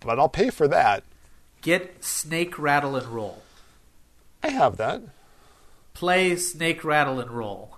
but 0.00 0.18
I'll 0.18 0.28
pay 0.28 0.48
for 0.50 0.66
that. 0.68 1.02
Get 1.62 2.02
Snake 2.02 2.58
Rattle 2.58 2.96
and 2.96 3.06
Roll. 3.08 3.42
I 4.42 4.48
have 4.48 4.76
that. 4.78 5.02
Play 5.94 6.36
Snake 6.36 6.84
Rattle 6.84 7.20
and 7.20 7.30
Roll. 7.30 7.76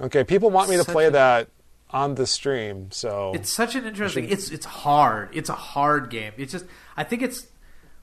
Okay, 0.00 0.24
people 0.24 0.50
want 0.50 0.68
me 0.68 0.76
to 0.76 0.84
Such 0.84 0.92
play 0.92 1.06
a- 1.06 1.10
that 1.12 1.48
on 1.90 2.16
the 2.16 2.26
stream, 2.26 2.88
so 2.90 3.32
It's 3.34 3.50
such 3.50 3.74
an 3.76 3.86
interesting. 3.86 4.28
It's 4.28 4.50
it's 4.50 4.66
hard. 4.66 5.28
It's 5.32 5.48
a 5.48 5.54
hard 5.54 6.10
game. 6.10 6.32
It's 6.36 6.52
just 6.52 6.66
I 6.96 7.04
think 7.04 7.22
it's, 7.22 7.46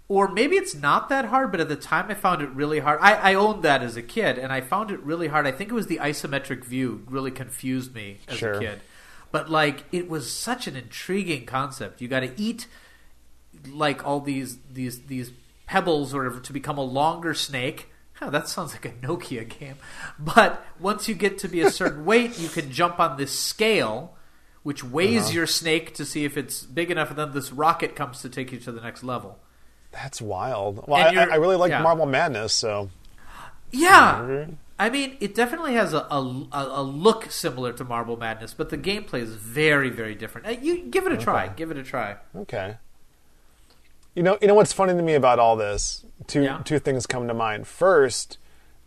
or 0.07 0.29
maybe 0.29 0.55
it's 0.55 0.73
not 0.73 1.09
that 1.09 1.25
hard. 1.25 1.51
But 1.51 1.59
at 1.59 1.67
the 1.69 1.75
time, 1.75 2.05
I 2.09 2.13
found 2.13 2.41
it 2.41 2.49
really 2.51 2.79
hard. 2.79 2.99
I, 3.01 3.13
I 3.31 3.33
owned 3.33 3.63
that 3.63 3.83
as 3.83 3.97
a 3.97 4.01
kid, 4.01 4.37
and 4.39 4.53
I 4.53 4.61
found 4.61 4.91
it 4.91 4.99
really 5.01 5.27
hard. 5.27 5.45
I 5.45 5.51
think 5.51 5.69
it 5.69 5.73
was 5.73 5.87
the 5.87 5.97
isometric 5.97 6.63
view 6.63 7.03
really 7.09 7.31
confused 7.31 7.93
me 7.93 8.19
as 8.29 8.37
Sure. 8.37 8.53
a 8.53 8.59
kid. 8.59 8.81
But 9.31 9.49
like, 9.49 9.83
it 9.91 10.09
was 10.09 10.31
such 10.31 10.67
an 10.67 10.75
intriguing 10.77 11.45
concept. 11.45 12.01
You 12.01 12.07
got 12.07 12.21
to 12.21 12.31
eat 12.41 12.67
like 13.69 14.05
all 14.07 14.21
these 14.21 14.57
these 14.71 15.01
these 15.03 15.31
pebbles 15.65 16.13
or 16.13 16.19
whatever 16.23 16.39
to 16.39 16.53
become 16.53 16.77
a 16.77 16.83
longer 16.83 17.33
snake. 17.33 17.89
Huh, 18.21 18.29
that 18.29 18.47
sounds 18.47 18.73
like 18.73 18.85
a 18.85 18.89
Nokia 18.91 19.47
game. 19.49 19.75
But 20.19 20.63
once 20.79 21.07
you 21.09 21.15
get 21.15 21.37
to 21.39 21.47
be 21.47 21.61
a 21.61 21.71
certain 21.71 22.05
weight, 22.11 22.37
you 22.39 22.49
can 22.49 22.71
jump 22.71 22.99
on 22.99 23.17
this 23.17 23.31
scale, 23.37 24.13
which 24.63 24.83
weighs 24.83 25.23
Uh-huh. 25.25 25.33
your 25.33 25.47
snake 25.47 25.93
to 25.95 26.05
see 26.05 26.23
if 26.23 26.37
it's 26.37 26.61
big 26.63 26.91
enough, 26.91 27.09
and 27.09 27.17
then 27.17 27.31
this 27.33 27.51
rocket 27.51 27.95
comes 27.95 28.21
to 28.21 28.29
take 28.29 28.51
you 28.51 28.59
to 28.59 28.71
the 28.71 28.81
next 28.81 29.03
level. 29.03 29.39
that's 29.91 30.21
wild. 30.21 30.85
Well, 30.87 31.01
I, 31.03 31.23
I 31.33 31.35
really 31.35 31.55
like 31.57 31.71
yeah. 31.71 31.81
Marble 31.81 32.05
Madness, 32.05 32.53
so 32.53 32.89
Yeah, 33.71 34.45
I 34.79 34.89
mean, 34.89 35.17
it 35.19 35.33
definitely 35.35 35.73
has 35.73 35.93
a, 35.93 35.99
a, 36.11 36.45
a 36.53 36.83
look 36.83 37.31
similar 37.31 37.71
to 37.73 37.83
Marble 37.83 38.17
Madness, 38.17 38.53
but 38.53 38.69
the 38.69 38.77
gameplay 38.77 39.21
is 39.21 39.33
very, 39.35 39.89
very 39.89 40.15
different. 40.15 40.47
Uh, 40.47 40.51
You 40.61 40.83
give 40.89 41.05
it 41.07 41.11
a 41.13 41.17
try. 41.17 41.45
Okay. 41.45 41.53
Give 41.57 41.71
it 41.71 41.77
a 41.77 41.83
try. 41.83 42.17
Okay. 42.35 42.77
You 44.15 44.23
know, 44.23 44.37
you 44.41 44.47
know 44.47 44.53
what's 44.55 44.73
funny 44.73 44.93
to 44.93 45.01
me 45.01 45.13
about 45.13 45.39
all 45.39 45.55
this? 45.55 46.05
Two 46.27 46.43
Yeah. 46.43 46.61
two 46.65 46.79
things 46.79 47.05
come 47.07 47.27
to 47.27 47.33
mind. 47.33 47.67
First, 47.67 48.37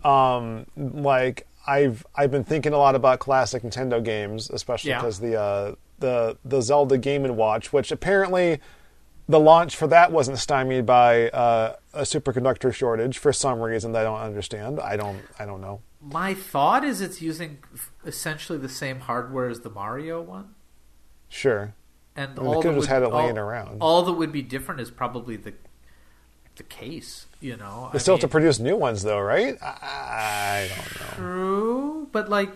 um, 0.05 0.67
like 0.77 1.47
I've 1.67 2.07
I've 2.15 2.31
been 2.31 2.45
thinking 2.45 2.73
a 2.73 2.79
lot 2.79 2.95
about 2.95 3.19
classic 3.21 3.63
Nintendo 3.63 4.03
games, 4.05 4.51
especially 4.51 4.91
Yeah. 4.91 4.99
because 4.99 5.21
the 5.21 5.41
uh, 5.41 5.75
the 5.99 6.37
the 6.45 6.61
Zelda 6.61 6.99
Game 6.99 7.25
and 7.25 7.37
Watch, 7.37 7.73
which 7.73 7.91
apparently 7.91 8.61
the 9.27 9.41
launch 9.41 9.75
for 9.75 9.87
that 9.87 10.13
wasn't 10.13 10.39
stymied 10.39 10.85
by 10.85 11.31
uh, 11.31 11.77
a 11.95 12.03
superconductor 12.03 12.73
shortage 12.75 13.17
for 13.17 13.33
some 13.33 13.61
reason 13.61 13.93
that 13.93 14.01
I 14.01 14.05
don't 14.05 14.21
understand. 14.21 14.79
I 14.79 14.97
don't 14.97 15.23
I 15.39 15.47
don't 15.47 15.63
know. 15.63 15.81
My 16.03 16.35
thought 16.35 16.85
is 16.85 17.01
it's 17.01 17.23
using 17.23 17.59
essentially 18.05 18.59
the 18.59 18.69
same 18.69 19.01
hardware 19.01 19.49
as 19.49 19.61
the 19.61 19.71
Mario 19.71 20.21
one. 20.21 20.55
Sure. 21.31 21.75
And 22.17 22.37
mean, 22.37 22.47
all 22.47 22.63
could've 22.63 22.77
just 22.77 22.89
would, 22.89 22.93
had 22.95 23.03
it 23.03 23.09
laying 23.13 23.39
around. 23.39 23.79
All 23.81 24.03
that 24.03 24.13
would 24.13 24.33
be 24.33 24.43
different 24.43 24.81
is 24.81 24.91
probably 24.91 25.37
the 25.37 25.55
the 26.57 26.63
case. 26.63 27.27
You 27.41 27.57
know, 27.57 27.89
They 27.93 27.99
I 27.99 28.01
still 28.01 28.15
have 28.15 28.21
to 28.23 28.29
produce 28.29 28.59
new 28.61 28.77
ones 28.77 29.03
though, 29.03 29.21
right? 29.21 29.57
I, 29.63 30.69
I 30.69 30.69
don't 30.69 31.01
know. 31.01 31.17
true, 31.17 32.09
but 32.13 32.29
like. 32.29 32.51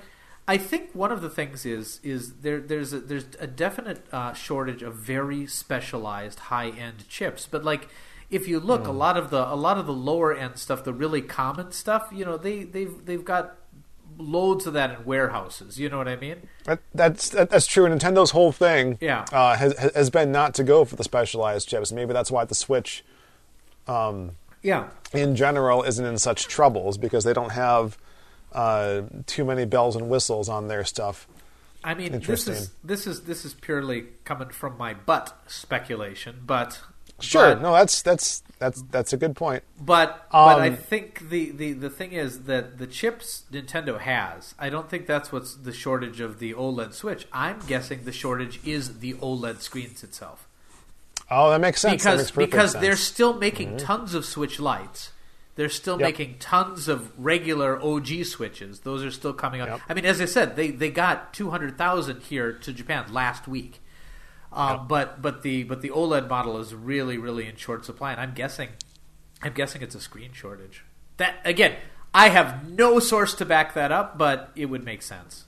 I 0.50 0.56
think 0.56 0.94
one 0.94 1.12
of 1.12 1.20
the 1.20 1.28
things 1.28 1.66
is 1.66 2.00
is 2.02 2.36
there 2.36 2.58
there's 2.58 2.94
a, 2.94 3.00
there's 3.00 3.26
a 3.38 3.46
definite 3.46 4.06
uh, 4.10 4.32
shortage 4.32 4.82
of 4.82 4.94
very 4.94 5.46
specialized 5.46 6.38
high 6.38 6.70
end 6.70 7.06
chips, 7.06 7.46
but 7.46 7.64
like 7.66 7.90
if 8.30 8.48
you 8.48 8.58
look, 8.58 8.84
Hmm. 8.84 8.88
a 8.88 8.92
lot 8.92 9.18
of 9.18 9.28
the 9.28 9.46
a 9.46 9.54
lot 9.54 9.76
of 9.76 9.84
the 9.84 9.92
lower 9.92 10.34
end 10.34 10.56
stuff, 10.56 10.84
the 10.84 10.94
really 10.94 11.20
common 11.20 11.70
stuff, 11.72 12.08
you 12.10 12.24
know, 12.24 12.38
they 12.38 12.64
they've 12.64 13.04
they've 13.04 13.26
got 13.26 13.57
loads 14.18 14.66
of 14.66 14.72
that 14.74 14.90
in 14.90 15.04
warehouses. 15.04 15.78
You 15.78 15.88
know 15.88 15.98
what 15.98 16.08
I 16.08 16.16
mean? 16.16 16.48
That, 16.64 16.80
that's 16.94 17.28
that, 17.30 17.50
that's 17.50 17.66
true. 17.66 17.86
Nintendo's 17.88 18.32
whole 18.32 18.52
thing, 18.52 18.98
Yeah. 19.00 19.24
uh, 19.32 19.56
has 19.56 19.76
has 19.94 20.10
been 20.10 20.32
not 20.32 20.54
to 20.54 20.64
go 20.64 20.84
for 20.84 20.96
the 20.96 21.04
specialized 21.04 21.68
chips. 21.68 21.92
Maybe 21.92 22.12
that's 22.12 22.30
why 22.30 22.44
the 22.44 22.54
Switch, 22.54 23.04
um, 23.86 24.32
Yeah. 24.62 24.88
in 25.12 25.36
general, 25.36 25.82
isn't 25.84 26.04
in 26.04 26.18
such 26.18 26.48
troubles 26.48 26.98
because 26.98 27.24
they 27.24 27.32
don't 27.32 27.52
have 27.52 27.96
uh, 28.52 29.02
too 29.26 29.44
many 29.44 29.64
bells 29.64 29.94
and 29.96 30.08
whistles 30.08 30.48
on 30.48 30.68
their 30.68 30.84
stuff. 30.84 31.26
I 31.84 31.94
mean, 31.94 32.20
this 32.20 32.48
is 32.48 32.70
this 32.82 33.06
is 33.06 33.22
this 33.22 33.44
is 33.44 33.54
purely 33.54 34.06
coming 34.24 34.48
from 34.48 34.76
my 34.76 34.94
butt 34.94 35.38
speculation, 35.46 36.42
but 36.44 36.80
Sure, 37.20 37.54
but, 37.54 37.62
no, 37.62 37.72
that's 37.72 38.00
that's 38.02 38.42
that's 38.58 38.82
that's 38.90 39.12
a 39.12 39.16
good 39.16 39.34
point. 39.36 39.62
but 39.80 40.26
but 40.30 40.58
I 40.60 40.68
Um, 40.68 40.76
think 40.76 41.28
the, 41.30 41.50
the 41.50 41.72
the 41.72 41.90
thing 41.90 42.12
is 42.12 42.44
that 42.44 42.78
the 42.78 42.86
chips 42.86 43.44
Nintendo 43.52 43.98
has, 44.00 44.54
I 44.58 44.68
don't 44.70 44.88
think 44.88 45.06
that's 45.06 45.32
what's 45.32 45.54
the 45.54 45.72
shortage 45.72 46.20
of 46.20 46.38
the 46.38 46.54
OLED 46.54 46.92
Switch. 46.94 47.26
I'm 47.32 47.58
guessing 47.66 48.04
the 48.04 48.12
shortage 48.12 48.60
is 48.64 48.98
the 49.00 49.14
OLED 49.14 49.60
screens 49.60 50.02
itself 50.04 50.46
Oh, 51.30 51.50
that 51.50 51.60
makes 51.60 51.80
sense. 51.80 52.02
Because 52.02 52.18
makes 52.36 52.50
because 52.50 52.72
sense. 52.72 52.82
they're 52.82 52.96
still 52.96 53.34
making 53.34 53.76
tons 53.76 54.14
of 54.14 54.24
Switch 54.24 54.58
lights. 54.58 55.12
They're 55.56 55.68
still 55.68 55.98
Yep. 55.98 56.06
making 56.08 56.36
tons 56.38 56.86
of 56.88 57.12
regular 57.18 57.82
OG 57.82 58.24
switches. 58.24 58.80
Those 58.80 59.02
are 59.04 59.10
still 59.10 59.32
coming 59.34 59.60
out. 59.60 59.68
Yep. 59.68 59.80
I 59.88 59.94
mean, 59.94 60.04
as 60.06 60.20
I 60.20 60.24
said, 60.24 60.54
they, 60.56 60.70
they 60.70 60.88
got 60.90 61.34
two 61.34 61.50
hundred 61.50 61.76
thousand 61.76 62.22
here 62.22 62.52
to 62.52 62.72
Japan 62.72 63.12
last 63.12 63.46
week. 63.48 63.80
Um, 64.52 64.88
But 64.88 65.20
but 65.20 65.42
the 65.42 65.64
but 65.64 65.82
the 65.82 65.90
OLED 65.90 66.28
model 66.28 66.58
is 66.58 66.74
really 66.74 67.18
really 67.18 67.46
in 67.46 67.56
short 67.56 67.84
supply, 67.84 68.12
and 68.12 68.20
I'm 68.20 68.34
guessing 68.34 68.70
I'm 69.42 69.52
guessing 69.52 69.82
it's 69.82 69.94
a 69.94 70.00
screen 70.00 70.32
shortage. 70.32 70.84
That 71.18 71.36
again, 71.44 71.76
I 72.14 72.28
have 72.30 72.68
no 72.68 72.98
source 72.98 73.34
to 73.34 73.44
back 73.44 73.74
that 73.74 73.92
up, 73.92 74.16
but 74.16 74.50
it 74.56 74.66
would 74.66 74.84
make 74.84 75.02
sense. 75.02 75.44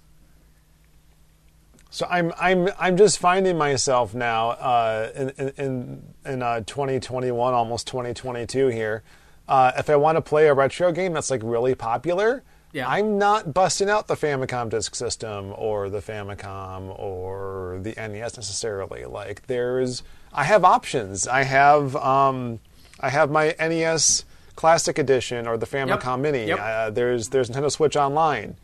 So 1.90 2.06
I'm 2.08 2.32
I'm 2.38 2.68
I'm 2.78 2.96
just 2.96 3.18
finding 3.18 3.58
myself 3.58 4.14
now 4.14 4.50
uh, 4.50 5.10
in 5.14 5.30
in 5.30 5.48
in, 5.56 6.14
in 6.24 6.42
uh, 6.42 6.60
2021, 6.60 7.52
almost 7.52 7.88
2022 7.88 8.68
here. 8.68 9.02
Uh, 9.48 9.72
if 9.76 9.90
I 9.90 9.96
want 9.96 10.16
to 10.16 10.22
play 10.22 10.46
a 10.46 10.54
retro 10.54 10.92
game 10.92 11.12
that's 11.12 11.30
like 11.30 11.40
really 11.42 11.74
popular, 11.74 12.44
Yeah. 12.72 12.88
I'm 12.88 13.18
not 13.18 13.52
busting 13.52 13.90
out 13.90 14.06
the 14.06 14.14
Famicom 14.14 14.68
Disk 14.70 14.94
System 14.94 15.52
or 15.56 15.88
the 15.90 15.98
Famicom 15.98 16.96
or 16.98 17.80
the 17.82 17.94
NES 17.96 18.36
necessarily. 18.36 19.04
Like 19.04 19.46
there's, 19.46 20.02
I 20.32 20.44
have 20.44 20.64
options. 20.64 21.26
I 21.26 21.42
have 21.42 21.96
um, 21.96 22.60
I 23.00 23.08
have 23.10 23.30
my 23.30 23.54
NES 23.58 24.24
Classic 24.54 24.98
Edition 24.98 25.46
or 25.48 25.56
the 25.56 25.66
Famicom 25.66 26.20
Mini. 26.20 26.46
Yep. 26.46 26.58
Uh, 26.60 26.90
there's 26.90 27.28
there's 27.30 27.50
Nintendo 27.50 27.70
Switch 27.72 27.96
Online. 27.96 28.56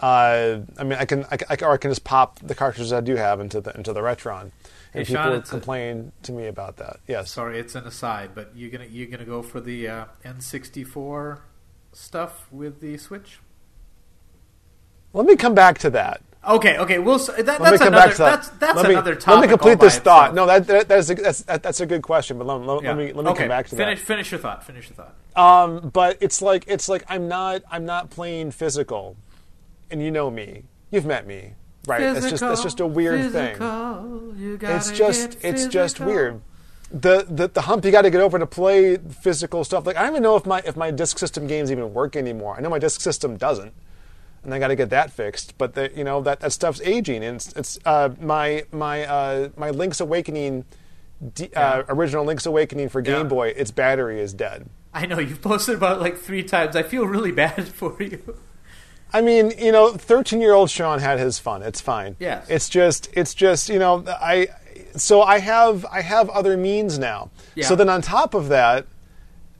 Uh, 0.00 0.60
I 0.76 0.82
mean, 0.84 0.98
I 0.98 1.04
can, 1.04 1.24
I, 1.30 1.38
I 1.50 1.56
or 1.62 1.72
I 1.72 1.76
can 1.76 1.90
just 1.90 2.02
pop 2.04 2.40
the 2.40 2.54
cartridges 2.54 2.92
I 2.92 3.00
do 3.00 3.14
have 3.16 3.40
into 3.40 3.60
the 3.60 3.74
into 3.76 3.92
the 3.92 4.00
Retron, 4.00 4.50
Hey, 4.92 5.00
and 5.00 5.06
people 5.06 5.22
Sean, 5.22 5.32
it's 5.34 5.48
a- 5.50 5.52
complain 5.52 6.12
to 6.24 6.32
me 6.32 6.46
about 6.46 6.76
that. 6.78 6.98
Yes, 7.06 7.30
Sorry, 7.30 7.58
it's 7.60 7.74
an 7.74 7.86
aside, 7.86 8.30
but 8.34 8.50
you're 8.56 8.70
gonna 8.70 8.86
you're 8.86 9.06
gonna 9.06 9.24
go 9.24 9.40
for 9.42 9.60
the 9.60 9.86
uh, 9.88 10.04
N64 10.24 11.38
stuff 11.94 12.46
with 12.52 12.80
the 12.80 12.96
Switch? 12.98 13.38
let 15.14 15.26
me 15.26 15.36
come 15.36 15.54
back 15.54 15.78
to 15.78 15.90
that. 15.90 16.20
Okay, 16.46 16.76
okay, 16.76 16.98
we'll. 16.98 17.18
That, 17.18 17.46
that's 17.46 17.80
another. 17.80 18.08
that. 18.08 18.16
That's 18.16 18.48
that's 18.50 18.76
let 18.76 18.86
me, 18.86 18.92
another 18.92 19.14
topic. 19.14 19.40
Let 19.40 19.40
me 19.40 19.48
complete 19.48 19.80
this 19.80 19.98
thought. 19.98 20.30
itself. 20.30 20.34
No, 20.34 20.46
that, 20.46 20.66
that 20.66 20.88
that's 20.88 21.08
a, 21.08 21.14
that's 21.14 21.42
that, 21.42 21.62
that's 21.62 21.80
a 21.80 21.86
good 21.86 22.02
question, 22.02 22.36
but 22.36 22.46
let, 22.46 22.60
let, 22.60 22.82
Yeah. 22.82 22.88
let 22.90 22.98
me 22.98 23.12
let 23.14 23.24
me 23.24 23.30
okay. 23.30 23.44
come 23.44 23.48
back 23.48 23.66
to 23.68 23.76
finish, 23.76 24.00
that. 24.00 24.04
Finish 24.04 24.28
finish 24.28 24.32
your 24.32 24.40
thought. 24.40 24.64
Finish 24.64 24.90
your 24.90 24.96
thought. 24.96 25.14
Um, 25.36 25.88
but 25.88 26.18
it's 26.20 26.42
like 26.42 26.64
it's 26.66 26.88
like 26.88 27.04
I'm 27.08 27.28
not 27.28 27.62
I'm 27.70 27.86
not 27.86 28.10
playing 28.10 28.50
physical, 28.50 29.16
and 29.90 30.02
you 30.02 30.10
know 30.10 30.30
me. 30.30 30.64
You've 30.90 31.06
met 31.06 31.26
me, 31.26 31.54
right? 31.86 32.02
it's 32.02 32.28
just 32.28 32.42
it's 32.42 32.62
just 32.62 32.80
a 32.80 32.86
weird 32.86 33.32
thing. 33.32 33.56
thing. 33.56 34.58
It's 34.60 34.90
just 34.90 35.38
it's 35.42 35.66
just 35.66 35.98
weird. 35.98 36.42
The, 36.94 37.26
the 37.28 37.48
the 37.48 37.62
hump 37.62 37.84
you 37.84 37.90
got 37.90 38.02
to 38.02 38.10
get 38.10 38.20
over 38.20 38.38
to 38.38 38.46
play 38.46 38.98
physical 38.98 39.64
stuff. 39.64 39.84
Like 39.84 39.96
I 39.96 40.02
don't 40.02 40.12
even 40.12 40.22
know 40.22 40.36
if 40.36 40.46
my 40.46 40.62
if 40.64 40.76
my 40.76 40.92
disk 40.92 41.18
system 41.18 41.48
games 41.48 41.72
even 41.72 41.92
work 41.92 42.14
anymore. 42.14 42.54
I 42.56 42.60
know 42.60 42.68
my 42.70 42.78
disk 42.78 43.00
system 43.00 43.36
doesn't, 43.36 43.72
and 44.44 44.54
I 44.54 44.60
got 44.60 44.68
to 44.68 44.76
get 44.76 44.90
that 44.90 45.10
fixed. 45.10 45.58
But 45.58 45.74
the, 45.74 45.90
you 45.96 46.04
know 46.04 46.22
that, 46.22 46.38
that 46.38 46.52
stuff's 46.52 46.80
aging, 46.82 47.24
and 47.24 47.34
it's, 47.36 47.52
it's 47.54 47.78
uh, 47.84 48.10
my 48.20 48.64
my 48.70 49.04
uh, 49.06 49.48
my 49.56 49.70
Link's 49.70 49.98
Awakening, 50.00 50.66
D, 51.34 51.50
uh, 51.56 51.82
original 51.88 52.24
Link's 52.24 52.46
Awakening 52.46 52.88
for 52.90 53.00
Game 53.00 53.22
Yeah. 53.22 53.22
Boy. 53.24 53.48
Its 53.48 53.72
battery 53.72 54.20
is 54.20 54.32
dead. 54.32 54.68
I 54.92 55.06
know 55.06 55.18
you've 55.18 55.42
posted 55.42 55.74
about 55.74 55.96
it 55.96 56.00
like 56.00 56.16
three 56.16 56.44
times. 56.44 56.76
I 56.76 56.84
feel 56.84 57.06
really 57.06 57.32
bad 57.44 57.66
for 57.66 58.00
you. 58.00 58.38
I 59.12 59.20
mean, 59.20 59.52
you 59.58 59.72
know, 59.72 59.92
thirteen-year-old 59.92 60.70
Sean 60.70 61.00
had 61.00 61.18
his 61.18 61.40
fun. 61.40 61.62
It's 61.62 61.80
fine. 61.80 62.14
Yeah. 62.20 62.44
It's 62.48 62.68
just, 62.68 63.08
it's 63.14 63.34
just, 63.34 63.68
you 63.68 63.80
know, 63.80 64.04
I. 64.06 64.46
So 64.96 65.22
I 65.22 65.38
have, 65.40 65.84
I 65.90 66.00
have 66.02 66.28
other 66.30 66.56
means 66.56 66.98
now. 66.98 67.30
Yeah. 67.54 67.66
So 67.66 67.74
then, 67.76 67.88
on 67.88 68.00
top 68.02 68.34
of 68.34 68.48
that, 68.48 68.86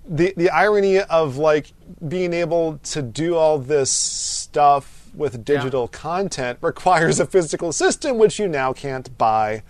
the 0.06 0.32
the 0.36 0.50
irony 0.50 1.00
of 1.00 1.36
like 1.38 1.72
being 2.06 2.32
able 2.32 2.78
to 2.84 3.02
do 3.02 3.36
all 3.36 3.58
this 3.58 3.90
stuff 3.90 5.08
with 5.14 5.44
digital 5.44 5.88
content 5.88 6.58
requires 6.60 7.20
a 7.20 7.26
physical 7.26 7.72
system, 7.72 8.18
which 8.18 8.38
you 8.38 8.46
now 8.48 8.72
can't 8.72 9.16
buy. 9.16 9.62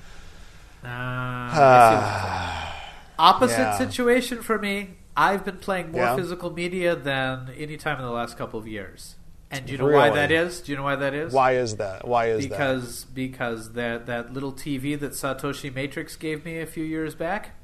Ah, 0.85 1.51
Feel 1.53 2.01
that. 2.01 3.15
Opposite 3.19 3.59
Yeah. 3.59 3.79
situation 3.79 4.43
for 4.43 4.59
me. 4.59 4.91
I've 5.17 5.45
been 5.45 5.59
playing 5.59 5.93
more 5.93 6.03
Yeah. 6.03 6.17
physical 6.17 6.51
media 6.51 6.97
than 6.97 7.51
any 7.57 7.77
time 7.77 7.99
in 7.99 8.05
the 8.05 8.11
last 8.11 8.37
couple 8.37 8.59
of 8.59 8.67
years. 8.67 9.15
And 9.51 9.67
do 9.67 9.73
you 9.73 9.79
know 9.79 9.87
why 9.89 10.11
that 10.11 10.33
is? 10.33 10.61
Do 10.63 10.73
you 10.73 10.77
know 10.79 10.83
why 10.85 10.97
that 10.97 11.15
is? 11.15 11.33
Why 11.33 11.53
is 11.57 11.77
that? 11.77 12.09
Why 12.09 12.27
is 12.27 12.43
that? 12.45 12.51
because 12.51 13.05
because 13.05 13.73
that 13.75 14.07
that 14.07 14.33
little 14.33 14.53
TV 14.53 14.99
that 14.99 15.13
Satoshi 15.13 15.73
Matrix 15.73 16.17
gave 16.17 16.45
me 16.45 16.59
a 16.59 16.67
few 16.67 16.85
years 16.85 17.15
back, 17.15 17.55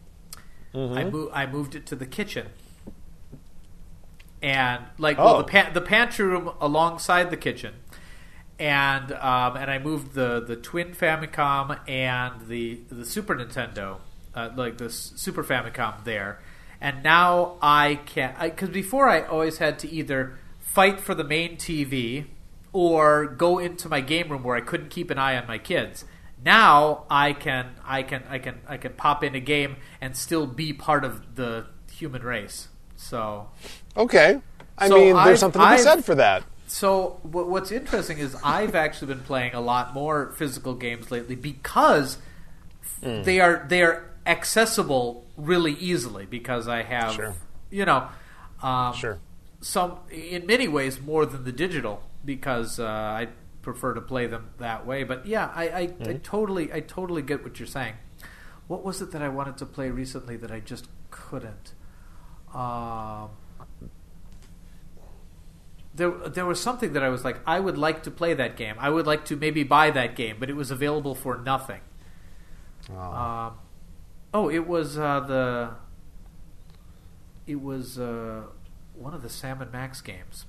Mm-hmm. 0.73 0.99
I 0.99 1.05
mo- 1.05 1.31
I 1.33 1.47
moved 1.47 1.75
it 1.75 1.85
to 1.87 1.97
the 1.97 2.07
kitchen, 2.07 2.47
and 4.43 4.85
like 4.99 5.19
well 5.19 5.35
Oh. 5.37 5.39
the 5.39 5.45
pan- 5.45 5.73
the 5.75 5.81
pantry 5.81 6.27
room 6.27 6.51
alongside 6.61 7.31
the 7.31 7.37
kitchen, 7.37 7.75
and 8.59 9.13
um, 9.13 9.57
and 9.57 9.71
I 9.71 9.79
moved 9.79 10.15
the 10.15 10.41
the 10.41 10.57
twin 10.57 10.95
Famicom 10.95 11.79
and 11.89 12.47
the 12.47 12.81
the 12.91 13.05
Super 13.05 13.35
Nintendo, 13.35 13.99
uh, 14.35 14.51
like 14.55 14.79
the 14.79 14.91
Super 14.91 15.43
Famicom 15.45 16.05
there, 16.05 16.41
and 16.81 17.03
now 17.03 17.57
I 17.61 17.97
can 18.07 18.35
because 18.41 18.71
before 18.71 19.09
I 19.09 19.23
always 19.23 19.59
had 19.59 19.79
to 19.81 19.91
either 19.91 20.39
fight 20.61 21.01
for 21.01 21.15
the 21.15 21.25
main 21.25 21.57
TV 21.57 22.27
or 22.73 23.27
go 23.27 23.59
into 23.59 23.89
my 23.89 24.01
game 24.01 24.29
room 24.29 24.43
where 24.45 24.57
I 24.57 24.61
couldn't 24.61 24.91
keep 24.91 25.11
an 25.11 25.19
eye 25.19 25.37
on 25.37 25.47
my 25.47 25.59
kids. 25.59 26.05
Now 26.45 27.05
I 27.11 27.33
can 27.33 27.67
I 27.85 28.03
can 28.03 28.23
I 28.29 28.39
can 28.39 28.61
I 28.69 28.77
can 28.77 28.93
pop 28.95 29.23
in 29.25 29.35
a 29.35 29.41
game 29.41 29.77
and 30.01 30.17
still 30.17 30.47
be 30.47 30.73
part 30.73 31.05
of 31.05 31.35
the 31.37 31.67
human 31.93 32.23
race. 32.23 32.69
So 32.97 33.49
okay. 33.97 34.41
I 34.79 34.89
So 34.89 34.97
mean, 34.97 35.15
there's 35.15 35.27
I've- 35.27 35.37
something 35.37 35.61
to 35.61 35.67
be 35.67 35.73
I've- 35.75 35.83
said 35.83 36.05
for 36.05 36.15
that. 36.15 36.45
so 36.67 37.19
what's 37.23 37.71
interesting 37.73 38.19
is 38.19 38.37
I've 38.45 38.75
actually 38.75 39.09
been 39.15 39.25
playing 39.25 39.55
a 39.55 39.61
lot 39.61 39.93
more 39.93 40.33
physical 40.37 40.75
games 40.75 41.11
lately 41.11 41.35
because 41.35 42.19
Hmm. 43.03 43.23
they 43.23 43.41
are 43.41 43.65
they 43.69 43.83
are 43.83 44.05
accessible 44.27 45.27
really 45.37 45.73
easily 45.73 46.27
because 46.27 46.69
I 46.69 46.83
have 46.83 47.13
Sure. 47.15 47.35
you 47.71 47.85
know 47.85 48.09
um, 48.63 48.95
Sure. 48.95 49.19
Some 49.61 49.99
in 50.11 50.47
many 50.47 50.69
ways 50.69 51.01
more 51.01 51.27
than 51.27 51.45
the 51.45 51.53
digital 51.53 52.03
because 52.25 52.79
uh, 52.79 52.87
I 52.87 53.29
prefer 53.63 53.95
to 53.95 54.01
play 54.01 54.27
them 54.27 54.51
that 54.59 54.87
way. 54.87 55.05
But 55.05 55.27
yeah, 55.27 55.51
I, 55.55 55.69
I, 55.69 55.81
I 55.81 55.87
Mm-hmm. 56.01 56.19
totally 56.23 56.73
I 56.73 56.81
totally 56.81 57.23
get 57.23 57.43
what 57.45 57.59
you're 57.61 57.67
saying. 57.67 57.95
What 58.69 58.85
was 58.85 59.03
it 59.03 59.11
that 59.13 59.23
I 59.23 59.29
wanted 59.29 59.57
to 59.59 59.67
play 59.67 59.91
recently 59.91 60.37
that 60.37 60.51
I 60.51 60.61
just 60.61 60.89
couldn't? 61.11 61.75
Um, 62.55 63.31
there, 65.95 66.11
there 66.11 66.47
was 66.47 66.61
something 66.61 66.93
that 66.93 67.03
I 67.03 67.09
was 67.09 67.25
like, 67.25 67.39
I 67.47 67.59
would 67.61 67.77
like 67.77 68.03
to 68.05 68.11
play 68.11 68.35
that 68.35 68.57
game. 68.57 68.77
I 68.79 68.91
would 68.91 69.07
like 69.07 69.25
to 69.27 69.37
maybe 69.37 69.65
buy 69.65 69.91
that 69.91 70.15
game, 70.17 70.37
but 70.39 70.49
it 70.49 70.55
was 70.57 70.71
available 70.71 71.15
for 71.15 71.37
nothing. 71.39 71.81
Oh. 72.91 72.97
Um, 72.97 73.55
oh, 74.33 74.51
it 74.51 74.67
was 74.67 74.99
uh, 74.99 75.21
the. 75.21 75.71
It 77.47 77.61
was 77.61 77.99
uh, 77.99 78.43
one 79.01 79.15
of 79.15 79.23
the 79.23 79.29
Sam 79.29 79.61
and 79.63 79.73
Max 79.73 80.01
games. 80.01 80.45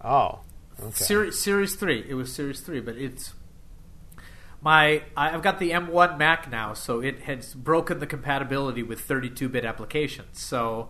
oh. 0.00 0.40
Okay. 0.80 1.04
Series 1.04 1.38
Series 1.38 1.76
three. 1.76 2.04
It 2.08 2.14
was 2.14 2.32
Series 2.32 2.58
three, 2.58 2.80
but 2.80 2.96
it's 2.96 3.32
my. 4.60 5.04
I've 5.16 5.40
got 5.40 5.60
the 5.60 5.70
M1 5.70 6.18
Mac 6.18 6.50
now, 6.50 6.74
so 6.74 6.98
it 7.00 7.20
has 7.22 7.54
broken 7.54 8.00
the 8.00 8.06
compatibility 8.08 8.82
with 8.82 9.06
32-bit 9.06 9.64
applications. 9.64 10.40
So. 10.40 10.88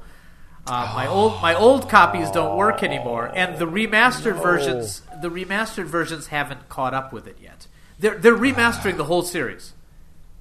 Uh, 0.66 0.90
my 0.96 1.06
old 1.06 1.42
my 1.42 1.54
old 1.54 1.90
copies 1.90 2.30
don't 2.30 2.56
work 2.56 2.82
anymore, 2.82 3.30
and 3.34 3.58
the 3.58 3.66
remastered 3.66 4.42
versions 4.42 5.02
the 5.20 5.28
remastered 5.28 5.84
versions 5.84 6.28
haven't 6.28 6.70
caught 6.70 6.94
up 6.94 7.12
with 7.12 7.26
it 7.26 7.36
yet. 7.38 7.66
They're 7.98 8.16
they're 8.16 8.34
remastering 8.34 8.96
the 8.96 9.04
whole 9.04 9.20
series. 9.20 9.74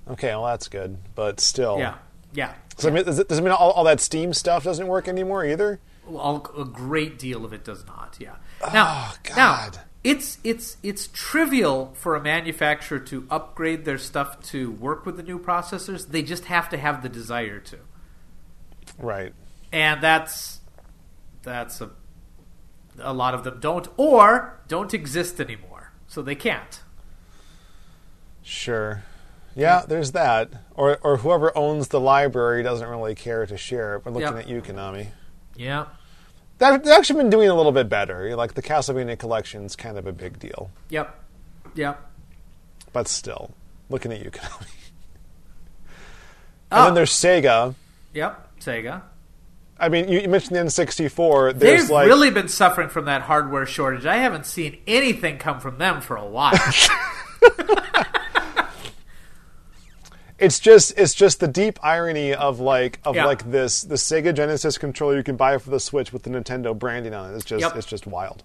Okay, 0.09 0.29
well 0.29 0.45
that's 0.45 0.69
good, 0.69 0.97
but 1.13 1.41
still. 1.41 1.77
Yeah, 1.77 1.95
yeah. 2.33 2.53
So, 2.77 2.89
I 2.89 2.91
mean, 2.91 3.03
does 3.05 3.19
it, 3.19 3.27
does 3.29 3.37
it 3.39 3.41
mean 3.43 3.51
all, 3.51 3.71
all 3.71 3.83
that 3.83 3.99
Steam 4.01 4.33
stuff 4.33 4.63
doesn't 4.63 4.87
work 4.87 5.07
anymore 5.07 5.45
either? 5.45 5.79
Well, 6.07 6.51
a 6.57 6.65
great 6.65 7.17
deal 7.19 7.45
of 7.45 7.53
it 7.53 7.63
does 7.63 7.85
not. 7.85 8.17
Yeah. 8.19 8.35
Now, 8.73 9.11
Oh, 9.11 9.15
now 9.35 9.55
God. 9.55 9.79
it's 10.03 10.37
it's 10.43 10.77
it's 10.83 11.07
trivial 11.13 11.93
for 11.95 12.15
a 12.15 12.21
manufacturer 12.21 12.99
to 12.99 13.25
upgrade 13.29 13.85
their 13.85 13.97
stuff 13.97 14.41
to 14.51 14.71
work 14.71 15.05
with 15.05 15.15
the 15.17 15.23
new 15.23 15.39
processors. 15.39 16.07
They 16.09 16.21
just 16.23 16.45
have 16.45 16.67
to 16.69 16.77
have 16.77 17.03
the 17.03 17.09
desire 17.09 17.59
to, 17.59 17.79
Right. 18.97 19.33
and 19.71 20.01
that's 20.01 20.59
that's 21.43 21.79
a 21.79 21.91
a 22.99 23.13
lot 23.13 23.33
of 23.33 23.43
them 23.43 23.59
don't 23.59 23.87
or 23.97 24.59
don't 24.67 24.93
exist 24.93 25.39
anymore, 25.39 25.93
so 26.07 26.21
they 26.21 26.35
can't. 26.35 26.81
Sure. 28.41 29.03
Yeah, 29.55 29.83
there's 29.87 30.11
that. 30.13 30.51
Or 30.75 30.97
or 31.03 31.17
whoever 31.17 31.55
owns 31.57 31.89
the 31.89 31.99
library 31.99 32.63
doesn't 32.63 32.87
really 32.87 33.15
care 33.15 33.45
to 33.45 33.57
share 33.57 33.95
it. 33.95 34.05
We're 34.05 34.11
looking 34.11 34.35
Yep. 34.35 34.45
at 34.45 34.49
you, 34.49 34.61
Konami. 34.61 35.07
Yeah. 35.55 35.85
They've 36.57 36.81
they've 36.81 36.93
actually 36.93 37.21
been 37.21 37.29
doing 37.29 37.49
a 37.49 37.55
little 37.55 37.71
bit 37.71 37.89
better. 37.89 38.35
Like 38.35 38.53
the 38.53 38.61
Castlevania 38.61 39.17
collection's 39.17 39.75
kind 39.75 39.97
of 39.97 40.07
a 40.07 40.11
big 40.13 40.39
deal. 40.39 40.71
Yep. 40.89 41.15
Yep. 41.75 42.11
But 42.91 43.07
still, 43.07 43.51
looking 43.89 44.11
at 44.11 44.23
you, 44.23 44.31
Konami. 44.31 44.67
Oh. 46.71 46.77
And 46.77 46.85
then 46.85 46.91
oh. 46.91 46.95
there's 46.95 47.11
Sega. 47.11 47.75
Yep. 48.13 48.59
Sega. 48.59 49.01
I 49.79 49.89
mean, 49.89 50.07
you, 50.07 50.27
mentioned 50.29 50.55
the 50.55 50.61
N64. 50.61 51.53
They've 51.53 51.59
There's 51.59 51.89
like 51.89 52.07
really 52.07 52.29
been 52.29 52.47
suffering 52.47 52.89
from 52.89 53.05
that 53.05 53.23
hardware 53.23 53.65
shortage. 53.65 54.05
I 54.05 54.17
haven't 54.17 54.45
seen 54.45 54.77
anything 54.87 55.39
come 55.39 55.59
from 55.59 55.77
them 55.77 55.99
for 55.99 56.15
a 56.15 56.25
while. 56.25 56.53
it's 60.43 60.59
just 60.59 60.93
it's 60.97 61.13
just 61.13 61.39
the 61.39 61.47
deep 61.47 61.79
irony 61.83 62.33
of 62.33 62.59
like 62.59 62.99
of 63.05 63.15
Yeah. 63.15 63.25
like 63.25 63.49
this 63.49 63.81
the 63.81 63.95
Sega 63.95 64.33
Genesis 64.35 64.77
controller 64.77 65.15
you 65.17 65.23
can 65.23 65.35
buy 65.37 65.57
for 65.57 65.69
the 65.69 65.79
Switch 65.79 66.11
with 66.13 66.23
the 66.23 66.29
Nintendo 66.29 66.77
branding 66.77 67.13
on 67.13 67.31
it. 67.31 67.35
It's 67.35 67.45
just 67.45 67.61
Yep. 67.61 67.75
it's 67.77 67.87
just 67.87 68.05
wild. 68.05 68.43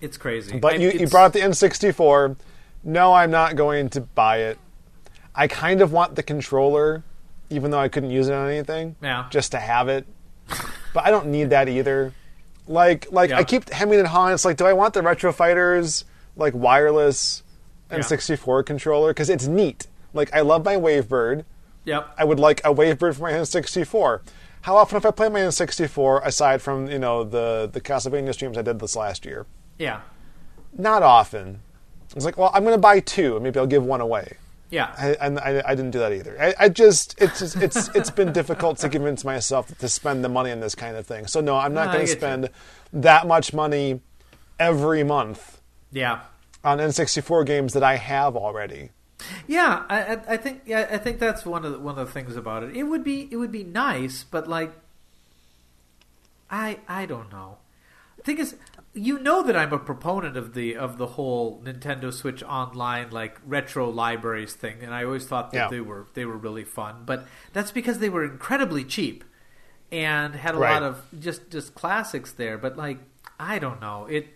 it's 0.00 0.16
crazy. 0.16 0.58
But 0.58 0.74
I- 0.74 0.76
you, 0.76 0.90
you 0.92 1.06
brought 1.06 1.26
up 1.26 1.32
the 1.34 1.40
N64. 1.40 2.36
No, 2.84 3.12
I'm 3.12 3.30
not 3.30 3.54
going 3.54 3.90
to 3.90 4.00
buy 4.00 4.38
it. 4.38 4.58
I 5.34 5.46
kind 5.46 5.82
of 5.82 5.92
want 5.92 6.16
the 6.16 6.22
controller, 6.22 7.02
even 7.50 7.70
though 7.70 7.78
I 7.78 7.88
couldn't 7.88 8.10
use 8.10 8.28
it 8.28 8.32
on 8.32 8.48
anything. 8.48 8.96
Yeah. 9.02 9.26
Just 9.30 9.52
to 9.52 9.58
have 9.58 9.88
it. 9.88 10.06
But 10.94 11.04
I 11.06 11.10
don't 11.10 11.26
need 11.26 11.50
that 11.50 11.68
either. 11.68 12.14
Like 12.66 13.08
like 13.12 13.28
Yeah. 13.30 13.38
I 13.38 13.44
keep 13.44 13.68
hemming 13.68 13.98
and 13.98 14.08
hawing. 14.08 14.32
It's 14.32 14.44
like, 14.46 14.56
do 14.56 14.64
I 14.64 14.72
want 14.72 14.94
the 14.94 15.02
Retro 15.02 15.32
Fighters 15.32 16.04
like 16.34 16.54
wireless 16.54 17.42
N64 17.90 18.64
controller? 18.64 19.10
Because 19.10 19.28
it's 19.28 19.46
neat. 19.46 19.86
Like 20.12 20.32
I 20.34 20.40
love 20.40 20.64
my 20.64 20.76
Wavebird. 20.76 21.44
Yep. 21.84 22.14
I 22.18 22.24
would 22.24 22.38
like 22.38 22.60
a 22.60 22.74
Wavebird 22.74 23.16
for 23.16 23.22
my 23.22 23.32
N64. 23.32 24.20
How 24.62 24.76
often 24.76 24.96
have 24.96 25.06
I 25.06 25.10
played 25.10 25.32
my 25.32 25.40
N64 25.40 26.24
aside 26.26 26.60
from 26.60 26.90
you 26.90 26.98
know 26.98 27.24
the 27.24 27.68
the 27.72 27.80
Castlevania 27.80 28.34
streams 28.34 28.58
I 28.58 28.62
did 28.62 28.78
this 28.78 28.96
last 28.96 29.24
year? 29.24 29.46
Yeah. 29.78 30.00
Not 30.76 31.02
often. 31.02 31.60
It's 32.14 32.24
like, 32.24 32.36
well, 32.36 32.50
I'm 32.52 32.62
going 32.64 32.74
to 32.74 32.80
buy 32.80 33.00
two, 33.00 33.36
and 33.36 33.42
maybe 33.44 33.58
I'll 33.60 33.66
give 33.66 33.84
one 33.84 34.00
away. 34.00 34.36
Yeah. 34.68 34.92
I, 34.98 35.16
and 35.20 35.38
I, 35.38 35.62
I 35.66 35.74
didn't 35.74 35.92
do 35.92 35.98
that 36.00 36.12
either. 36.12 36.36
I, 36.40 36.54
I 36.58 36.68
just 36.68 37.20
it's 37.20 37.38
just, 37.40 37.56
it's 37.56 37.88
it's 37.94 38.10
been 38.10 38.32
difficult 38.32 38.78
to 38.78 38.88
convince 38.88 39.24
myself 39.24 39.76
to 39.78 39.88
spend 39.88 40.22
the 40.24 40.28
money 40.28 40.50
on 40.52 40.60
this 40.60 40.74
kind 40.74 40.96
of 40.96 41.06
thing. 41.06 41.26
So 41.26 41.40
no, 41.40 41.56
I'm 41.56 41.72
not 41.74 41.86
No, 41.86 41.92
going 41.94 42.06
to 42.06 42.12
get 42.12 42.14
you. 42.14 42.20
spend 42.20 42.50
that 42.92 43.26
much 43.26 43.52
money 43.52 44.00
every 44.58 45.02
month 45.02 45.60
yeah. 45.90 46.20
on 46.62 46.78
N64 46.78 47.46
games 47.46 47.72
that 47.72 47.82
I 47.82 47.96
have 47.96 48.36
already. 48.36 48.90
Yeah, 49.46 49.84
I, 49.88 50.18
I, 50.28 50.36
think 50.36 50.62
yeah, 50.66 50.88
I 50.90 50.98
think 50.98 51.18
that's 51.18 51.44
one 51.44 51.64
of 51.64 51.72
the, 51.72 51.78
one 51.78 51.98
of 51.98 52.06
the 52.06 52.12
things 52.12 52.36
about 52.36 52.62
it. 52.62 52.76
It 52.76 52.84
would 52.84 53.04
be 53.04 53.28
it 53.30 53.36
would 53.36 53.52
be 53.52 53.64
nice, 53.64 54.24
but 54.24 54.48
like, 54.48 54.72
I 56.50 56.80
I 56.88 57.06
don't 57.06 57.30
know. 57.30 57.58
The 58.16 58.22
thing 58.22 58.38
is, 58.38 58.56
you 58.92 59.18
know 59.18 59.42
that 59.42 59.56
I'm 59.56 59.72
a 59.72 59.78
proponent 59.78 60.36
of 60.36 60.54
the 60.54 60.76
of 60.76 60.98
the 60.98 61.06
whole 61.06 61.60
Nintendo 61.62 62.12
Switch 62.12 62.42
Online 62.42 63.10
like 63.10 63.40
retro 63.46 63.88
libraries 63.88 64.54
thing, 64.54 64.78
and 64.82 64.94
I 64.94 65.04
always 65.04 65.26
thought 65.26 65.50
that 65.52 65.56
Yeah. 65.56 65.68
they 65.68 65.80
were 65.80 66.06
they 66.14 66.24
were 66.24 66.36
really 66.36 66.64
fun. 66.64 67.02
But 67.06 67.26
that's 67.52 67.70
because 67.72 67.98
they 67.98 68.08
were 68.08 68.24
incredibly 68.24 68.84
cheap 68.84 69.24
and 69.92 70.34
had 70.34 70.54
a 70.54 70.58
Right. 70.58 70.72
lot 70.74 70.82
of 70.82 71.04
just 71.18 71.50
just 71.50 71.74
classics 71.74 72.32
there. 72.32 72.58
But 72.58 72.76
like, 72.76 72.98
I 73.38 73.58
don't 73.58 73.80
know 73.80 74.06
it 74.06 74.26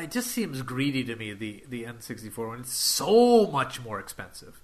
it 0.00 0.10
just 0.10 0.30
seems 0.30 0.62
greedy 0.62 1.04
to 1.04 1.16
me 1.16 1.32
the 1.32 1.64
the 1.68 1.84
N64 1.84 2.48
one. 2.48 2.60
it's 2.60 2.76
so 2.76 3.46
much 3.46 3.82
more 3.82 3.98
expensive. 4.00 4.60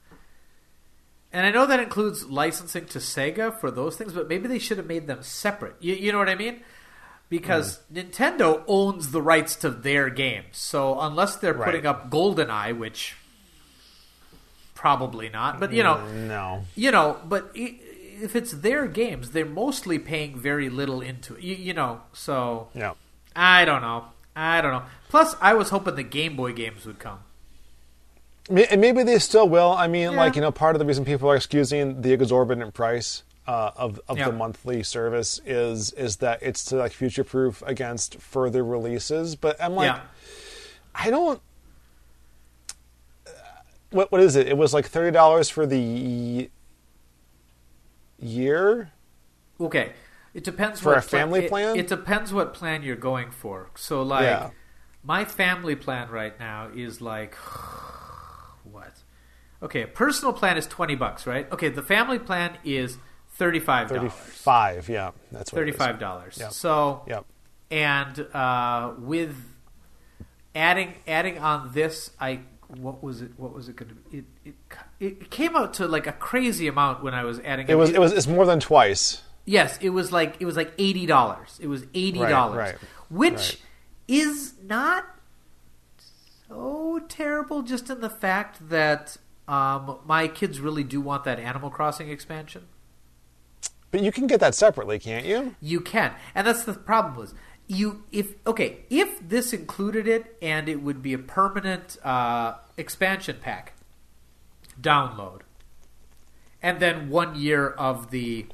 And 1.32 1.46
I 1.46 1.50
know 1.50 1.64
that 1.66 1.80
includes 1.80 2.26
licensing 2.28 2.85
to 2.87 2.98
Sega 2.98 3.58
for 3.58 3.70
those 3.70 3.96
things, 3.96 4.12
but 4.12 4.28
maybe 4.28 4.48
they 4.48 4.58
should 4.58 4.76
have 4.76 4.87
made 4.87 5.06
them 5.06 5.22
separate. 5.22 5.76
You, 5.80 5.94
you 5.94 6.12
know 6.12 6.18
what 6.18 6.28
I 6.28 6.35
mean? 6.35 6.61
Because 7.30 7.80
mm. 7.90 8.04
Nintendo 8.11 8.62
owns 8.66 9.12
the 9.12 9.22
rights 9.22 9.56
to 9.56 9.70
their 9.70 10.11
games. 10.11 10.58
So 10.58 11.00
unless 11.00 11.37
they're 11.37 11.54
Right. 11.54 11.64
putting 11.64 11.87
up 11.87 12.11
GoldenEye, 12.11 12.76
which 12.76 13.16
probably 14.74 15.28
not, 15.30 15.58
but 15.61 15.72
you 15.72 15.82
know, 15.82 15.94
mm, 15.96 16.26
No. 16.28 16.64
you 16.74 16.90
know, 16.90 17.18
but 17.24 17.50
if 17.54 18.35
it's 18.37 18.52
their 18.52 18.87
games, 18.87 19.30
they're 19.30 19.46
mostly 19.46 19.98
paying 19.98 20.38
very 20.38 20.68
little 20.68 21.00
into 21.00 21.35
it. 21.37 21.42
You, 21.42 21.54
you 21.54 21.72
know, 21.74 22.02
so 22.12 22.68
Yeah. 22.74 22.92
I 23.35 23.64
don't 23.64 23.80
know. 23.80 24.06
I 24.34 24.60
don't 24.60 24.72
know. 24.72 24.82
Plus, 25.08 25.36
I 25.40 25.54
was 25.54 25.68
hoping 25.70 25.94
the 25.94 26.02
Game 26.02 26.36
Boy 26.36 26.52
games 26.52 26.86
would 26.86 26.98
come. 26.98 27.20
And 28.50 28.80
maybe 28.80 29.02
they 29.02 29.18
still 29.18 29.48
will. 29.48 29.70
I 29.72 29.86
mean, 29.86 30.12
Yeah. 30.12 30.16
like 30.16 30.34
you 30.36 30.42
know, 30.42 30.50
part 30.50 30.74
of 30.74 30.80
the 30.80 30.86
reason 30.86 31.04
people 31.04 31.30
are 31.30 31.36
excusing 31.36 32.02
the 32.02 32.12
exorbitant 32.12 32.74
price 32.74 33.22
uh, 33.46 33.70
of 33.76 34.00
of 34.08 34.18
Yeah. 34.18 34.26
the 34.26 34.32
monthly 34.32 34.82
service 34.82 35.40
is 35.44 35.92
is 35.92 36.16
that 36.16 36.42
it's 36.42 36.64
to 36.66 36.76
like 36.76 36.92
future 36.92 37.24
proof 37.24 37.62
against 37.66 38.16
further 38.20 38.64
releases. 38.64 39.36
But 39.36 39.60
I'm 39.62 39.74
like, 39.74 39.86
yeah. 39.92 40.00
I 40.94 41.10
don't. 41.10 41.40
What 43.90 44.10
what 44.10 44.20
is 44.22 44.34
it? 44.36 44.48
It 44.48 44.56
was 44.56 44.72
like 44.72 44.86
thirty 44.86 45.12
dollars 45.12 45.48
for 45.50 45.66
the 45.66 46.48
year. 48.18 48.90
Okay. 49.60 49.92
It 50.34 50.44
depends 50.44 50.80
For 50.80 50.90
what 50.90 50.98
a 50.98 51.02
family 51.02 51.44
it- 51.44 51.48
plan? 51.50 51.76
It, 51.76 51.88
depends 51.88 52.32
what 52.32 52.54
plan 52.54 52.82
you're 52.82 52.96
going 52.96 53.30
for. 53.30 53.70
So 53.74 54.02
like 54.02 54.24
Yeah. 54.24 54.50
my 55.04 55.24
family 55.24 55.74
plan 55.76 56.08
right 56.10 56.38
now 56.40 56.68
is 56.74 57.00
like 57.00 57.34
what? 58.64 58.92
Okay, 59.62 59.82
a 59.82 59.86
personal 59.86 60.32
plan 60.32 60.56
is 60.56 60.66
20 60.66 60.94
bucks, 60.96 61.26
right? 61.26 61.50
Okay, 61.52 61.68
the 61.68 61.82
family 61.82 62.18
plan 62.18 62.58
is 62.64 62.98
$35. 63.38 63.88
Thirty 63.88 64.08
five. 64.08 64.88
Yeah, 64.88 65.12
that's 65.30 65.52
what 65.52 65.62
$35. 65.66 66.38
Yep. 66.38 66.52
So 66.52 67.02
Yep. 67.06 67.24
and 67.70 68.20
uh, 68.34 68.92
with 68.98 69.34
adding 70.54 70.94
adding 71.06 71.38
on 71.38 71.70
this 71.72 72.10
i 72.20 72.38
what 72.76 73.02
was 73.02 73.22
it 73.22 73.30
what 73.38 73.54
was 73.54 73.70
it 73.70 73.76
going 73.76 73.88
to 73.88 73.94
be 73.94 74.18
it, 74.18 74.24
it 74.44 74.54
it 75.00 75.30
came 75.30 75.56
out 75.56 75.72
to 75.72 75.88
like 75.88 76.06
a 76.06 76.12
crazy 76.12 76.68
amount 76.68 77.02
when 77.02 77.14
i 77.14 77.24
was 77.24 77.38
adding 77.40 77.66
It 77.68 77.74
was 77.74 77.88
it 77.88 77.98
was 77.98 78.12
it's 78.12 78.26
more 78.26 78.44
than 78.44 78.60
twice. 78.60 79.22
Yes 79.44 79.78
it 79.81 79.90
was 79.90 80.12
like 80.12 80.37
it 80.40 80.44
was 80.44 80.57
like 80.57 80.76
$80 80.76 81.61
it 81.61 81.66
was 81.66 81.83
$80 81.87 82.55
right, 82.55 82.74
which 83.09 83.33
right. 83.33 83.62
is 84.09 84.55
not 84.62 85.05
so 86.48 87.00
terrible 87.09 87.62
just 87.62 87.90
in 87.90 88.00
the 88.00 88.11
fact 88.11 88.68
that 88.68 89.16
um, 89.48 89.98
my 90.07 90.28
kids 90.28 90.61
really 90.61 90.85
do 90.85 91.00
want 91.00 91.24
that 91.24 91.38
animal 91.38 91.70
crossing 91.70 92.09
expansion 92.09 92.66
But 93.90 94.02
you 94.02 94.11
can 94.11 94.26
get 94.26 94.40
that 94.40 94.55
separately, 94.55 94.98
can't 94.98 95.26
you? 95.26 95.55
You 95.61 95.81
can, 95.81 96.12
and 96.35 96.46
that's 96.46 96.64
the 96.64 96.72
problem. 96.72 97.14
Was 97.16 97.35
you 97.68 98.02
if 98.11 98.35
okay 98.46 98.78
if 98.90 99.20
this 99.26 99.52
included 99.52 100.09
it 100.09 100.37
and 100.42 100.68
it 100.68 100.83
would 100.83 101.02
be 101.02 101.12
a 101.12 101.18
permanent 101.18 101.98
uh, 102.02 102.55
expansion 102.76 103.37
pack 103.40 103.74
download, 104.81 105.42
and 106.62 106.81
then 106.81 107.11
one 107.11 107.35
year 107.35 107.68
of 107.68 108.11
the 108.11 108.46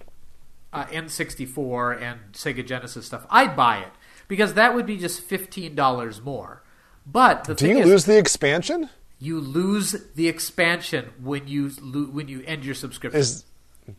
uh, 0.79 0.87
N64 0.87 2.01
and 2.03 2.21
Sega 2.33 2.65
Genesis 2.67 3.07
stuff, 3.07 3.27
I'd 3.31 3.57
buy 3.57 3.79
it 3.79 3.93
because 4.29 4.55
that 4.55 4.75
would 4.75 4.87
be 4.87 4.97
just 4.97 5.21
fifteen 5.21 5.75
dollars 5.75 6.21
more. 6.23 6.63
But 7.07 7.45
the 7.45 7.55
Do 7.55 7.67
you 7.69 7.79
is, 7.79 7.87
lose 7.87 8.05
the 8.05 8.19
expansion? 8.19 8.91
you 9.19 9.41
lose 9.41 9.97
the 10.15 10.29
expansion 10.29 11.11
when 11.23 11.49
you 11.49 11.71
lo- 11.81 12.11
when 12.13 12.29
you 12.29 12.43
end 12.47 12.65
your 12.65 12.75
subscription. 12.75 13.21
Is 13.21 13.45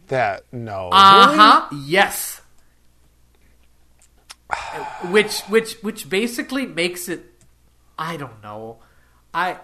that 0.07 0.43
no? 0.51 0.89
Uh 0.91 1.67
Really? 1.71 1.83
Yes. 1.85 2.41
which 5.09 5.41
which 5.41 5.73
which 5.81 6.09
basically 6.09 6.65
makes 6.65 7.07
it. 7.09 7.25
I 7.97 8.17
don't 8.17 8.41
know. 8.41 8.79
I 9.33 9.57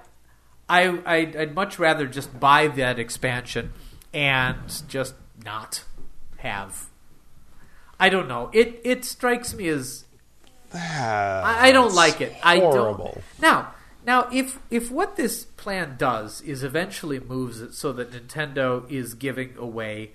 I 0.69 0.99
I'd, 1.05 1.35
I'd 1.35 1.55
much 1.55 1.79
rather 1.79 2.05
just 2.07 2.39
buy 2.39 2.67
that 2.67 2.99
expansion 2.99 3.71
and 4.13 4.57
just 4.87 5.15
not 5.43 5.83
have. 6.37 6.87
I 7.99 8.09
don't 8.09 8.27
know. 8.27 8.49
It 8.53 8.81
it 8.83 9.05
strikes 9.05 9.53
me 9.53 9.67
as 9.69 10.05
I, 10.73 11.69
I 11.69 11.71
don't 11.71 11.93
like 11.93 12.19
it. 12.21 12.35
I 12.43 12.59
don't. 12.59 13.21
Now, 13.39 13.73
now, 14.05 14.27
if 14.31 14.59
if 14.69 14.91
what 14.91 15.15
this 15.15 15.45
plan 15.45 15.95
does 15.97 16.41
is 16.41 16.63
eventually 16.63 17.19
moves 17.19 17.61
it 17.61 17.73
so 17.73 17.93
that 17.93 18.11
Nintendo 18.11 18.89
is 18.91 19.13
giving 19.13 19.55
away 19.57 20.11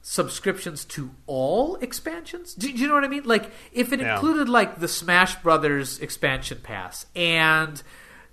subscriptions 0.00 0.84
to 0.84 1.10
all 1.26 1.76
expansions, 1.76 2.54
do, 2.54 2.72
do 2.72 2.78
you 2.78 2.88
know 2.88 2.94
what 2.94 3.04
I 3.04 3.08
mean? 3.08 3.24
Like, 3.24 3.50
if 3.72 3.92
it 3.92 4.00
Yeah. 4.00 4.14
included 4.14 4.48
like 4.48 4.78
the 4.80 4.88
Smash 4.88 5.34
Brothers 5.42 5.98
expansion 5.98 6.60
pass 6.62 7.06
and 7.16 7.82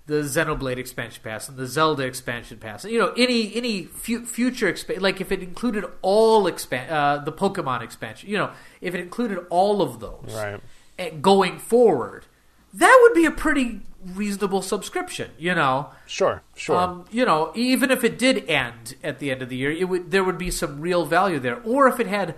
the 0.07 0.21
Xenoblade 0.21 0.77
expansion 0.77 1.21
pass 1.23 1.49
and 1.49 1.57
the 1.57 1.65
Zelda 1.65 2.03
expansion 2.03 2.57
pass, 2.59 2.83
and, 2.83 2.93
you 2.93 2.99
know, 2.99 3.11
any 3.17 3.55
any 3.55 3.85
fu- 3.85 4.25
future 4.25 4.67
expansion, 4.67 5.01
like 5.01 5.19
if 5.19 5.31
it 5.31 5.41
included 5.41 5.83
all 6.01 6.43
expan- 6.43 6.91
uh, 6.91 7.17
the 7.23 7.31
Pokemon 7.31 7.81
expansion, 7.81 8.29
you 8.29 8.37
know, 8.37 8.51
if 8.81 8.93
it 8.93 8.99
included 8.99 9.39
all 9.49 9.81
of 9.81 9.99
those, 9.99 10.31
Right. 10.35 10.61
eh, 10.99 11.09
going 11.21 11.57
forward, 11.57 12.25
that 12.73 12.99
would 13.03 13.13
be 13.15 13.25
a 13.25 13.31
pretty 13.31 13.81
reasonable 14.13 14.61
subscription. 14.61 15.31
You 15.39 15.55
know, 15.55 15.89
Sure, 16.05 16.43
sure. 16.55 16.75
um, 16.77 17.05
you 17.09 17.25
know, 17.25 17.51
even 17.55 17.89
if 17.89 18.03
it 18.03 18.19
did 18.19 18.47
end 18.47 18.95
at 19.03 19.17
the 19.17 19.31
end 19.31 19.41
of 19.41 19.49
the 19.49 19.55
year, 19.57 19.71
it 19.71 19.85
would 19.89 20.11
there 20.11 20.23
would 20.23 20.37
be 20.37 20.51
some 20.51 20.79
real 20.81 21.05
value 21.05 21.39
there. 21.39 21.59
Or 21.63 21.87
if 21.87 21.99
it 21.99 22.05
had 22.07 22.35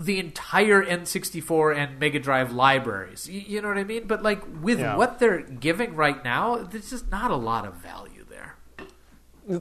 the 0.00 0.18
entire 0.18 0.82
N64 0.84 1.76
and 1.76 1.98
Mega 2.00 2.18
Drive 2.18 2.52
libraries, 2.52 3.28
you, 3.28 3.40
you 3.40 3.62
know 3.62 3.68
what 3.68 3.78
I 3.78 3.84
mean? 3.84 4.06
But 4.06 4.22
like 4.22 4.42
with 4.62 4.80
Yeah. 4.80 4.96
what 4.96 5.18
they're 5.18 5.40
giving 5.42 5.94
right 5.94 6.22
now, 6.24 6.56
there's 6.56 6.90
just 6.90 7.10
not 7.10 7.30
a 7.30 7.36
lot 7.36 7.66
of 7.66 7.74
value 7.74 8.24
there. 8.28 8.56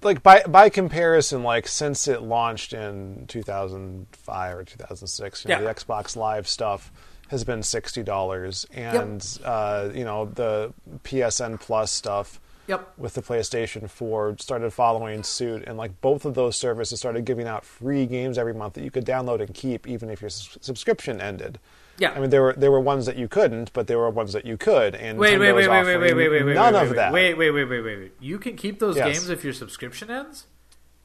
like 0.04 0.22
by 0.24 0.42
by 0.48 0.70
comparison, 0.70 1.44
like 1.44 1.68
since 1.68 2.08
it 2.08 2.22
launched 2.22 2.74
in 2.74 3.26
2005 3.28 4.58
or 4.58 4.64
2006, 4.64 5.44
you 5.46 5.50
know, 5.50 5.56
Yeah. 5.62 5.74
the 5.74 5.74
Xbox 5.74 6.16
Live 6.16 6.48
stuff 6.48 6.92
has 7.30 7.44
been 7.44 7.62
sixty 7.64 8.02
dollars, 8.04 8.66
and 8.74 9.24
uh, 9.44 9.90
you 9.94 10.04
know 10.04 10.26
the 10.26 10.74
PSN 11.04 11.60
Plus 11.60 11.92
stuff 11.92 12.40
Yep. 12.70 12.94
with 12.98 13.16
the 13.16 13.22
PlayStation 13.22 13.90
4 13.90 14.38
started 14.40 14.72
following 14.72 15.24
suit, 15.24 15.64
and 15.68 15.78
like 15.78 16.00
both 16.02 16.24
of 16.24 16.36
those 16.36 16.56
services 16.56 17.00
started 17.00 17.26
giving 17.26 17.48
out 17.48 17.66
free 17.66 18.06
games 18.06 18.38
every 18.38 18.54
month 18.54 18.74
that 18.76 18.84
you 18.84 18.92
could 18.92 19.06
download 19.06 19.42
and 19.42 19.54
keep, 19.54 19.88
even 19.88 20.10
if 20.10 20.22
your 20.22 20.28
s- 20.28 20.58
subscription 20.62 21.20
ended. 21.20 21.60
Yeah. 21.98 22.12
I 22.12 22.20
mean 22.20 22.30
there 22.30 22.42
were 22.42 22.54
there 22.56 22.72
were 22.72 22.80
ones 22.80 23.06
that 23.08 23.18
you 23.18 23.28
couldn't, 23.28 23.74
but 23.74 23.88
there 23.88 23.98
were 23.98 24.10
ones 24.10 24.32
that 24.34 24.46
you 24.46 24.56
could. 24.56 24.96
And 24.96 25.18
Wait, 25.20 25.38
wait, 25.38 25.50
Nintendo 25.50 25.56
wait, 25.56 25.68
wait, 25.68 25.86
wait, 25.86 25.98
wait, 25.98 26.14
wait, 26.14 26.30
wait, 26.30 26.44
wait, 26.46 26.54
none 26.56 26.74
wait, 26.74 26.82
of 26.84 26.88
wait, 26.90 26.96
that. 26.96 27.12
Wait, 27.12 27.34
wait, 27.38 27.52
wait, 27.52 27.66
wait, 27.66 27.82
wait, 27.82 27.98
wait. 28.00 28.12
You 28.22 28.38
can 28.40 28.56
keep 28.56 28.80
those 28.80 28.96
Yes. 28.96 29.08
games 29.18 29.30
if 29.30 29.44
your 29.44 29.52
subscription 29.54 30.10
ends. 30.10 30.46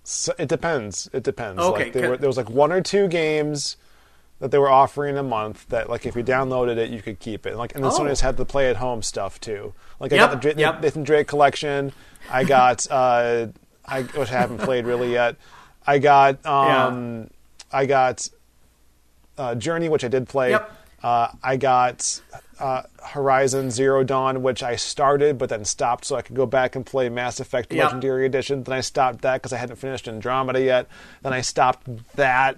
So 0.05 0.35
it 0.38 0.48
depends. 0.48 1.09
It 1.12 1.22
depends. 1.24 1.61
Okay, 1.61 1.85
like 1.85 1.92
there, 1.94 2.11
were, 2.11 2.16
there 2.18 2.29
was 2.29 2.37
like 2.37 2.50
one 2.50 2.70
or 2.72 2.81
two 2.83 3.09
games 3.09 3.77
that 4.40 4.51
they 4.51 4.59
were 4.59 4.70
offering 4.70 5.16
a 5.16 5.23
month 5.23 5.66
that 5.68 5.88
like 5.88 6.05
if 6.07 6.16
you 6.16 6.23
downloaded 6.25 6.77
it 6.77 6.90
you 6.90 7.01
could 7.01 7.18
keep 7.20 7.47
it. 7.47 7.51
And, 7.51 7.59
like 7.59 7.75
and 7.75 7.83
then 7.85 7.90
Oh. 7.92 7.99
Sony 7.99 8.09
has 8.09 8.20
had 8.20 8.37
the 8.37 8.44
play 8.44 8.68
at 8.68 8.77
home 8.77 9.03
stuff 9.03 9.40
too. 9.40 9.73
Like 10.01 10.12
I 10.12 10.16
Yep, 10.16 10.31
got 10.31 10.42
the 10.42 10.53
Dra- 10.53 10.61
yep. 10.61 10.81
Nathan 10.83 11.03
Drake 11.05 11.27
collection. 11.29 11.92
I 12.31 12.44
got 12.44 12.87
uh 12.90 13.47
I 13.87 14.03
which 14.03 14.31
I 14.31 14.40
haven't 14.40 14.59
played 14.59 14.87
really 14.87 15.12
yet. 15.12 15.37
I 15.87 15.99
got 15.99 16.44
um 16.44 17.29
I 17.73 17.87
got 17.87 18.29
uh, 19.38 19.55
Journey 19.55 19.88
which 19.88 20.05
I 20.05 20.09
did 20.09 20.29
play. 20.29 20.51
Yep. 20.51 20.70
Uh, 21.03 21.29
I 21.42 21.57
got 21.59 22.20
uh, 22.59 22.83
Horizon 23.03 23.70
Zero 23.70 24.05
Dawn, 24.05 24.42
which 24.42 24.62
I 24.62 24.77
started 24.77 25.37
but 25.38 25.49
then 25.51 25.64
stopped 25.64 26.05
so 26.07 26.16
I 26.16 26.23
could 26.23 26.37
go 26.37 26.47
back 26.47 26.77
and 26.77 26.87
play 26.87 27.09
Mass 27.11 27.40
Effect. 27.40 27.73
Legendary 27.73 28.25
Edition. 28.27 28.62
Then 28.62 28.75
I 28.75 28.81
stopped 28.81 29.20
that 29.23 29.35
because 29.42 29.53
I 29.53 29.59
hadn't 29.59 29.77
finished 29.77 30.09
Andromeda 30.09 30.62
yet. 30.62 30.87
Then 31.23 31.33
I 31.35 31.40
stopped 31.42 31.87
that. 32.16 32.57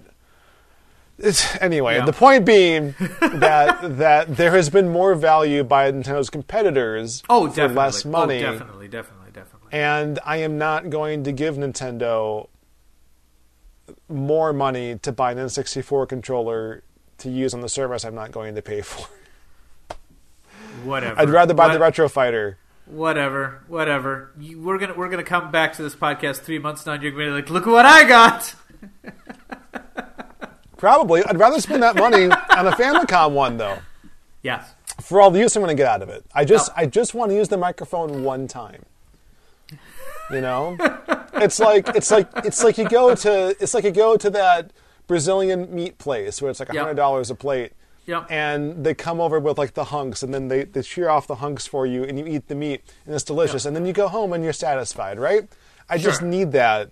It's, 1.19 1.55
anyway, 1.61 1.95
Yeah. 1.95 2.05
the 2.05 2.13
point 2.13 2.45
being 2.45 2.93
that 3.21 3.97
that 3.97 4.37
there 4.37 4.51
has 4.51 4.69
been 4.69 4.89
more 4.89 5.15
value 5.15 5.63
by 5.63 5.91
Nintendo's 5.91 6.29
competitors 6.29 7.23
Oh, 7.29 7.47
for 7.49 7.55
definitely. 7.55 7.75
less 7.75 8.05
money, 8.05 8.43
Oh, 8.45 8.51
definitely, 8.51 8.87
definitely, 8.87 9.31
definitely. 9.33 9.69
and 9.71 10.19
I 10.25 10.37
am 10.37 10.57
not 10.59 10.89
going 10.91 11.23
to 11.23 11.31
give 11.31 11.55
Nintendo 11.55 12.47
more 14.09 14.53
money 14.53 14.97
to 14.99 15.11
buy 15.11 15.31
an 15.31 15.37
N64 15.39 16.07
controller 16.07 16.83
to 17.19 17.29
use 17.29 17.53
on 17.53 17.61
the 17.61 17.69
service 17.69 18.05
I'm 18.05 18.13
not 18.15 18.31
going 18.31 18.53
to 18.55 18.61
pay 18.61 18.81
for. 18.81 19.07
Whatever. 20.83 21.19
I'd 21.19 21.29
rather 21.29 21.53
buy 21.55 21.73
the 21.73 21.79
Retro 21.79 22.07
Fighter. 22.07 22.57
Whatever, 22.85 23.63
whatever. 23.67 24.31
You, 24.39 24.61
we're 24.61 24.77
gonna 24.77 24.93
we're 24.93 25.09
gonna 25.09 25.23
come 25.23 25.51
back 25.51 25.73
to 25.73 25.83
this 25.83 25.95
podcast 25.95 26.37
three 26.41 26.59
months 26.59 26.85
now. 26.85 26.93
and 26.93 27.01
You're 27.03 27.11
gonna 27.11 27.25
be 27.25 27.31
like, 27.31 27.49
look 27.49 27.65
at 27.67 27.71
what 27.71 27.85
I 27.85 28.03
got. 28.07 28.55
Probably, 30.77 31.23
I'd 31.23 31.39
rather 31.39 31.59
spend 31.59 31.81
that 31.83 31.95
money 31.95 32.25
on 32.25 32.67
a 32.67 32.71
Famicom 32.71 33.31
one 33.45 33.57
though. 33.57 33.79
Yes. 34.43 34.73
For 35.01 35.21
all 35.21 35.29
the 35.31 35.39
use 35.39 35.55
I'm 35.55 35.61
going 35.63 35.75
to 35.75 35.79
get 35.79 35.87
out 35.89 36.01
of 36.01 36.09
it, 36.09 36.25
I 36.33 36.45
just 36.45 36.69
No. 36.69 36.83
I 36.83 36.85
just 36.85 37.13
want 37.13 37.31
to 37.31 37.35
use 37.35 37.49
the 37.49 37.57
microphone 37.57 38.23
one 38.23 38.47
time. 38.47 38.83
You 40.29 40.41
know, 40.41 40.75
it's 41.35 41.57
like 41.59 41.87
it's 41.95 42.11
like 42.11 42.27
it's 42.43 42.61
like 42.63 42.77
you 42.77 42.89
go 42.89 43.15
to 43.15 43.55
it's 43.61 43.73
like 43.73 43.85
you 43.85 43.91
go 43.91 44.17
to 44.17 44.29
that 44.31 44.71
Brazilian 45.07 45.73
meat 45.73 45.97
place 45.99 46.41
where 46.41 46.51
it's 46.51 46.59
like 46.59 46.67
Yep. 46.73 46.77
hundred 46.77 46.95
dollars 46.95 47.29
a 47.31 47.35
plate, 47.35 47.71
Yep. 48.07 48.27
and 48.29 48.83
they 48.85 48.93
come 48.93 49.21
over 49.21 49.39
with 49.39 49.57
like 49.57 49.73
the 49.73 49.85
hunks, 49.85 50.23
and 50.23 50.33
then 50.33 50.49
they, 50.49 50.65
they 50.65 50.81
shear 50.81 51.09
off 51.09 51.27
the 51.27 51.35
hunks 51.35 51.65
for 51.65 51.85
you, 51.85 52.03
and 52.03 52.19
you 52.19 52.25
eat 52.27 52.49
the 52.49 52.55
meat, 52.55 52.81
and 53.05 53.15
it's 53.15 53.23
delicious, 53.23 53.63
and 53.65 53.73
then 53.73 53.85
you 53.85 53.93
go 53.93 54.09
home 54.09 54.33
and 54.33 54.43
you're 54.43 54.51
satisfied, 54.51 55.17
right? 55.17 55.47
I 55.89 55.97
just 55.97 56.21
need 56.21 56.51
that 56.51 56.91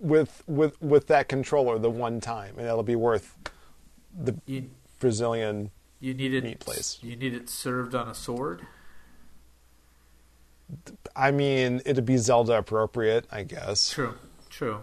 with 0.00 0.42
with 0.46 0.80
with 0.80 1.06
that 1.08 1.28
controller 1.28 1.78
the 1.78 1.90
one 1.90 2.20
time, 2.20 2.54
and 2.58 2.66
it'll 2.66 2.82
be 2.82 2.96
worth 2.96 3.36
the 4.16 4.34
You 4.46 4.70
Brazilian. 5.00 5.70
you 6.00 6.14
need 6.14 6.34
it. 6.34 6.44
Meat 6.44 6.60
place. 6.60 6.98
You 7.02 7.16
need 7.16 7.34
it 7.34 7.48
served 7.48 7.94
on 7.94 8.08
a 8.08 8.14
sword. 8.14 8.66
I 11.16 11.30
mean, 11.30 11.80
it'd 11.86 12.04
be 12.04 12.16
Zelda 12.18 12.58
appropriate, 12.58 13.26
I 13.32 13.42
guess. 13.42 13.90
True. 13.90 14.14
True. 14.50 14.80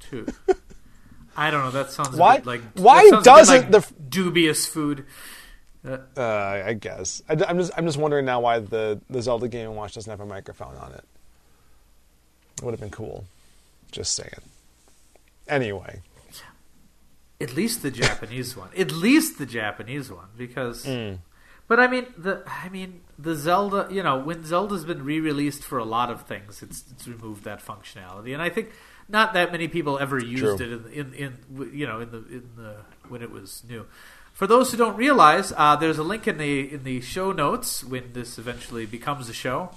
True. 0.00 0.26
I 1.36 1.50
don't 1.50 1.64
know. 1.64 1.70
That 1.70 1.90
sounds 1.90 2.16
Why- 2.16 2.42
like 2.44 2.62
why 2.74 3.08
that 3.10 3.10
sounds 3.10 3.14
a 3.14 3.18
bit 3.18 3.24
doesn't 3.24 3.56
like 3.56 3.70
the 3.70 4.02
dubious 4.08 4.66
food? 4.66 5.04
Uh, 5.86 6.62
I 6.64 6.72
guess. 6.74 7.22
I, 7.28 7.34
am 7.34 7.58
just 7.58 7.72
I'm 7.76 7.84
just 7.84 7.98
wondering 7.98 8.24
now 8.24 8.40
why 8.40 8.58
the 8.60 9.00
the 9.10 9.20
Zelda 9.20 9.48
Game 9.48 9.74
Watch 9.74 9.94
doesn't 9.94 10.10
have 10.10 10.20
a 10.20 10.26
microphone 10.26 10.76
on 10.76 10.92
it. 10.92 11.04
it. 12.58 12.64
Would 12.64 12.70
have 12.72 12.80
been 12.80 12.90
cool. 12.90 13.24
Just 13.94 14.16
saying. 14.16 14.42
Anyway, 15.46 16.00
At 17.40 17.54
least 17.54 17.82
the 17.82 17.92
Japanese 17.92 18.56
one. 18.56 18.70
At 18.76 18.90
least 18.90 19.38
the 19.38 19.46
Japanese 19.46 20.10
one, 20.10 20.30
because. 20.36 20.84
Hmm. 20.84 21.14
But 21.68 21.78
I 21.78 21.86
mean 21.86 22.06
the 22.18 22.42
I 22.44 22.68
mean 22.70 23.02
the 23.18 23.36
Zelda. 23.36 23.86
You 23.90 24.02
know, 24.02 24.18
when 24.18 24.44
Zelda's 24.44 24.84
been 24.84 25.04
re-released 25.04 25.62
for 25.62 25.78
a 25.78 25.84
lot 25.84 26.10
of 26.10 26.22
things, 26.22 26.60
it's 26.60 26.82
it's 26.90 27.06
removed 27.06 27.44
that 27.44 27.64
functionality, 27.64 28.34
and 28.34 28.42
I 28.42 28.48
think 28.50 28.72
not 29.08 29.32
that 29.34 29.52
many 29.52 29.68
people 29.68 29.98
ever 29.98 30.18
used 30.18 30.58
True. 30.58 30.84
it 30.88 30.92
in, 30.92 31.14
in 31.14 31.38
in 31.54 31.70
you 31.72 31.86
know 31.86 32.00
in 32.00 32.10
the 32.10 32.18
in 32.18 32.50
the 32.56 32.76
when 33.08 33.22
it 33.22 33.30
was 33.30 33.62
new. 33.68 33.86
For 34.34 34.46
those 34.48 34.72
who 34.72 34.76
don't 34.76 34.96
realize, 34.96 35.52
uh, 35.56 35.76
there's 35.76 35.96
a 35.96 36.02
link 36.02 36.26
in 36.26 36.38
the 36.38 36.74
in 36.74 36.82
the 36.82 37.00
show 37.00 37.30
notes 37.30 37.84
when 37.84 38.12
this 38.14 38.36
eventually 38.36 38.84
becomes 38.84 39.28
a 39.28 39.32
show 39.32 39.70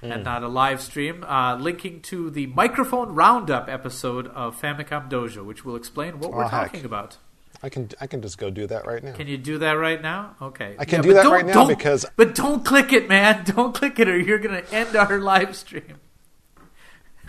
Hmm. 0.00 0.10
and 0.12 0.24
not 0.24 0.42
a 0.42 0.48
live 0.48 0.80
stream, 0.80 1.22
uh, 1.24 1.56
linking 1.56 2.00
to 2.02 2.30
the 2.30 2.46
microphone 2.48 3.14
roundup 3.14 3.68
episode 3.68 4.26
of 4.28 4.58
Famicom 4.60 5.08
Dojo, 5.10 5.44
which 5.44 5.64
will 5.64 5.76
explain 5.76 6.18
what 6.18 6.32
we're 6.32 6.44
Oh, 6.44 6.48
heck. 6.48 6.72
talking 6.72 6.84
about. 6.86 7.18
I 7.62 7.68
can 7.68 7.90
I 8.00 8.06
can 8.08 8.22
just 8.22 8.38
go 8.38 8.48
do 8.50 8.66
that 8.66 8.86
right 8.86 9.04
now. 9.04 9.12
Can 9.12 9.28
you 9.28 9.36
do 9.36 9.58
that 9.58 9.72
right 9.74 10.00
now? 10.00 10.36
Okay. 10.40 10.74
I 10.78 10.84
can 10.86 10.96
Yeah, 10.96 11.02
do 11.02 11.12
that 11.14 11.26
right 11.26 11.46
now 11.46 11.66
because- 11.68 12.06
But 12.16 12.34
don't 12.34 12.64
click 12.64 12.92
it, 12.94 13.08
man. 13.10 13.44
Don't 13.54 13.74
click 13.74 13.98
it, 14.00 14.08
or 14.08 14.18
you're 14.18 14.38
gonna 14.40 14.64
end 14.72 14.96
our 14.96 15.18
live 15.20 15.54
stream. 15.54 16.00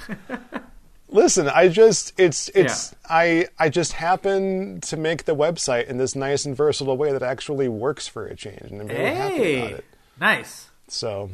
Listen, 1.13 1.47
I 1.47 1.67
just 1.67 2.11
it's 2.19 2.49
it's 2.49 2.93
I 3.07 3.47
I 3.59 3.69
just 3.69 3.93
happen 3.93 4.81
to 4.81 4.97
make 4.97 5.25
the 5.25 5.35
website 5.35 5.87
in 5.87 5.97
this 5.97 6.15
nice 6.15 6.43
and 6.43 6.57
versatile 6.57 6.97
way 6.97 7.11
that 7.11 7.21
actually 7.21 7.67
works 7.69 8.07
for 8.07 8.25
a 8.25 8.35
change, 8.35 8.63
and 8.71 8.81
I'm 8.81 8.87
very 8.87 9.15
happy 9.15 9.35
about 9.35 9.37
Hey, 9.69 9.73
it. 9.75 9.85
nice. 10.19 10.69
So, 10.87 11.29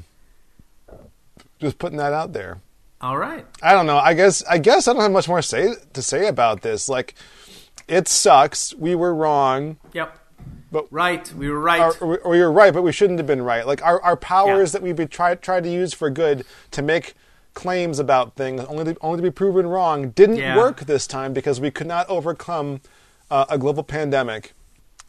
just 1.59 1.77
putting 1.79 1.97
that 1.97 2.13
out 2.13 2.33
there. 2.33 2.59
All 3.01 3.17
right. 3.17 3.45
I 3.63 3.71
don't 3.71 3.85
know. 3.85 3.97
I 3.97 4.13
guess 4.13 4.43
I 4.49 4.57
guess 4.57 4.87
I 4.87 4.93
don't 4.93 5.01
have 5.01 5.11
much 5.11 5.29
more 5.29 5.41
say 5.41 5.73
to 5.93 6.01
say 6.01 6.27
about 6.27 6.61
this. 6.61 6.89
Like, 6.89 7.15
it 7.87 8.09
sucks. 8.09 8.73
We 8.75 8.95
were 8.95 9.15
wrong. 9.15 9.77
Yep. 9.93 10.17
But- 10.71 10.87
right, 10.91 11.33
we 11.33 11.49
were 11.49 11.59
right. 11.59 11.79
Or, 12.01 12.17
or, 12.19 12.35
you're 12.35 12.51
right, 12.51 12.71
but 12.71 12.83
we 12.83 12.91
shouldn't 12.91 13.17
have 13.17 13.25
been 13.25 13.41
right. 13.41 13.65
Like 13.65 13.81
our, 13.83 13.99
our 14.03 14.15
powers 14.15 14.69
Yeah. 14.69 14.73
that 14.79 14.81
we 14.83 14.91
be 14.93 15.07
try 15.07 15.33
tried 15.35 15.63
to 15.63 15.69
use 15.69 15.93
for 15.95 16.09
good 16.11 16.45
to 16.71 16.81
make 16.83 17.15
claims 17.53 17.99
about 17.99 18.35
things 18.35 18.61
only 18.65 18.93
to, 18.93 18.97
only 19.01 19.17
to 19.17 19.23
be 19.23 19.31
proven 19.31 19.67
wrong 19.67 20.09
didn't 20.11 20.37
Yeah. 20.37 20.55
work 20.57 20.81
this 20.81 21.05
time 21.07 21.33
because 21.33 21.59
we 21.59 21.71
could 21.71 21.87
not 21.87 22.07
overcome 22.09 22.81
uh, 23.31 23.45
a 23.49 23.57
global 23.57 23.83
pandemic 23.83 24.53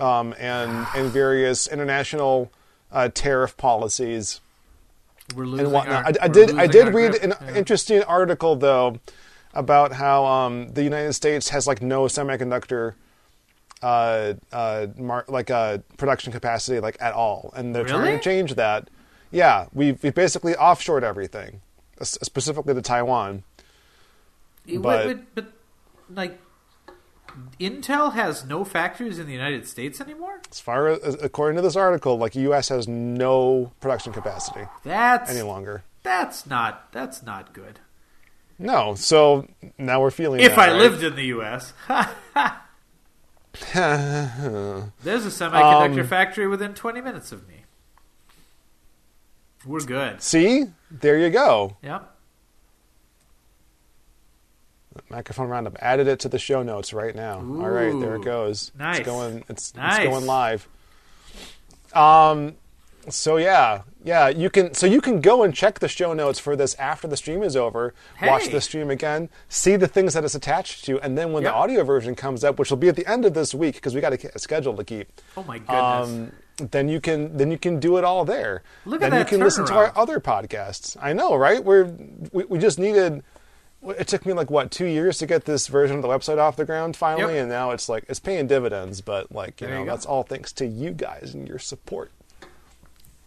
um, 0.00 0.34
and 0.38 0.86
and 0.96 1.10
various 1.10 1.66
international 1.68 2.50
uh, 2.92 3.08
tariff 3.12 3.56
policies 3.56 4.40
we're 5.36 5.44
losing 5.46 5.66
and 5.66 5.74
whatnot. 5.74 6.04
our- 6.18 6.22
I, 6.22 6.24
I 6.24 6.28
did 6.28 6.58
I 6.58 6.66
did 6.66 6.92
read 6.92 7.12
grip. 7.12 7.22
an 7.22 7.34
Yeah. 7.40 7.54
interesting 7.54 8.02
article 8.04 8.56
though 8.56 8.98
about 9.54 9.92
how 9.92 10.24
um, 10.26 10.72
the 10.72 10.82
United 10.82 11.12
States 11.12 11.50
has 11.50 11.66
like 11.66 11.82
no 11.82 12.04
semiconductor 12.04 12.94
uh, 13.82 14.34
uh, 14.52 14.86
mar- 14.98 15.24
like 15.28 15.50
uh, 15.50 15.78
production 15.96 16.32
capacity 16.32 16.80
like 16.80 16.96
at 17.00 17.12
all, 17.14 17.52
and 17.56 17.74
they're 17.74 17.84
trying 17.84 18.16
to 18.18 18.22
change 18.22 18.54
that. 18.56 18.88
Yeah, 19.30 19.66
we've 19.72 20.02
we 20.02 20.10
basically 20.10 20.52
offshored 20.54 21.02
everything, 21.02 21.60
specifically 22.02 22.74
to 22.74 22.82
Taiwan. 22.82 23.42
It- 24.66 24.80
but- 24.82 25.06
but, 25.06 25.34
but, 25.34 25.52
like, 26.14 26.38
Intel 27.60 28.14
has 28.14 28.44
no 28.44 28.64
factories 28.64 29.18
in 29.20 29.26
the 29.26 29.32
United 29.32 29.66
States 29.68 30.00
anymore. 30.00 30.40
As 30.50 30.58
far 30.60 30.88
as 30.88 31.14
according 31.22 31.56
to 31.56 31.62
this 31.62 31.76
article, 31.76 32.18
like 32.18 32.34
U.S. 32.34 32.68
has 32.70 32.88
no 32.88 33.70
production 33.80 34.12
capacity 34.12 34.66
That's 34.82 35.30
any 35.30 35.42
longer. 35.42 35.84
that's 36.02 36.44
not 36.46 36.90
that's 36.92 37.22
not 37.22 37.52
good. 37.52 37.78
No, 38.58 38.94
so 38.96 39.46
now 39.78 40.00
we're 40.00 40.10
feeling. 40.10 40.40
If 40.40 40.56
that, 40.56 40.58
I 40.58 40.72
right? 40.72 40.78
lived 40.80 41.02
in 41.04 41.14
the 41.14 41.26
U.S. 41.26 41.72
There's 43.72 45.24
a 45.24 45.28
semiconductor 45.30 46.00
Um, 46.00 46.06
factory 46.06 46.46
within 46.46 46.74
20 46.74 47.00
minutes 47.00 47.32
of 47.32 47.46
me. 47.48 47.59
We're 49.66 49.80
good. 49.80 50.22
See, 50.22 50.64
there 50.90 51.18
you 51.18 51.30
go. 51.30 51.76
Yep. 51.82 52.16
Microphone 55.08 55.48
roundup. 55.48 55.76
Added 55.80 56.08
it 56.08 56.20
to 56.20 56.28
the 56.28 56.38
show 56.38 56.62
notes 56.62 56.92
right 56.92 57.14
now. 57.14 57.36
All 57.36 57.70
right, 57.70 57.98
there 58.00 58.16
it 58.16 58.22
goes. 58.24 58.72
nice. 58.78 58.98
It's 58.98 59.06
going. 59.06 59.44
It's, 59.48 59.74
Nice. 59.74 59.98
it's 60.00 60.08
going 60.08 60.26
live. 60.26 60.68
Um. 61.94 62.54
So 63.08 63.36
yeah, 63.38 63.82
yeah. 64.04 64.28
You 64.28 64.50
can. 64.50 64.74
So 64.74 64.86
you 64.86 65.00
can 65.00 65.20
go 65.20 65.42
and 65.42 65.54
check 65.54 65.78
the 65.78 65.88
show 65.88 66.12
notes 66.12 66.38
for 66.38 66.54
this 66.54 66.74
after 66.74 67.08
the 67.08 67.16
stream 67.16 67.42
is 67.42 67.56
over. 67.56 67.94
Watch 68.22 68.48
the 68.48 68.60
stream 68.60 68.90
again. 68.90 69.30
See 69.48 69.76
the 69.76 69.88
things 69.88 70.14
that 70.14 70.24
it's 70.24 70.34
attached 70.34 70.84
to, 70.86 71.00
and 71.00 71.16
then 71.16 71.32
when 71.32 71.42
Yep. 71.44 71.52
the 71.52 71.56
audio 71.56 71.84
version 71.84 72.14
comes 72.14 72.44
up, 72.44 72.58
which 72.58 72.68
will 72.70 72.76
be 72.76 72.88
at 72.88 72.96
the 72.96 73.06
end 73.10 73.24
of 73.24 73.32
this 73.34 73.54
week 73.54 73.76
because 73.76 73.94
we 73.94 74.00
got 74.00 74.12
a 74.12 74.38
schedule 74.38 74.74
to 74.76 74.84
keep. 74.84 75.08
Oh 75.36 75.44
my 75.44 75.58
goodness. 75.58 76.08
Um, 76.08 76.32
then 76.60 76.88
you 76.88 77.00
can 77.00 77.36
then 77.36 77.50
you 77.50 77.58
can 77.58 77.80
do 77.80 77.96
it 77.96 78.04
all 78.04 78.24
there. 78.24 78.62
Look 78.84 79.02
at 79.02 79.10
then 79.10 79.18
that 79.20 79.30
you 79.30 79.36
can 79.38 79.44
listen 79.44 79.64
to 79.66 79.74
our 79.74 79.92
other 79.96 80.20
podcasts. 80.20 80.96
I 81.00 81.12
know, 81.12 81.34
right? 81.34 81.62
We're 81.64 81.84
we, 82.32 82.44
we 82.44 82.58
just 82.58 82.78
needed. 82.78 83.22
It 83.98 84.08
took 84.08 84.26
me 84.26 84.34
like 84.34 84.50
what 84.50 84.70
two 84.70 84.84
years 84.84 85.16
to 85.18 85.26
get 85.26 85.46
this 85.46 85.66
version 85.66 85.96
of 85.96 86.02
the 86.02 86.08
website 86.08 86.36
off 86.38 86.54
the 86.56 86.66
ground 86.66 86.96
finally, 86.96 87.34
Yep. 87.34 87.42
and 87.42 87.48
now 87.50 87.70
it's 87.70 87.88
like 87.88 88.04
it's 88.08 88.20
paying 88.20 88.46
dividends. 88.46 89.00
But 89.00 89.32
like 89.32 89.60
you 89.60 89.66
There 89.66 89.76
know, 89.76 89.82
you 89.84 89.88
that's 89.90 90.04
all 90.04 90.22
thanks 90.22 90.52
to 90.54 90.66
you 90.66 90.90
guys 90.90 91.32
and 91.34 91.48
your 91.48 91.58
support. 91.58 92.10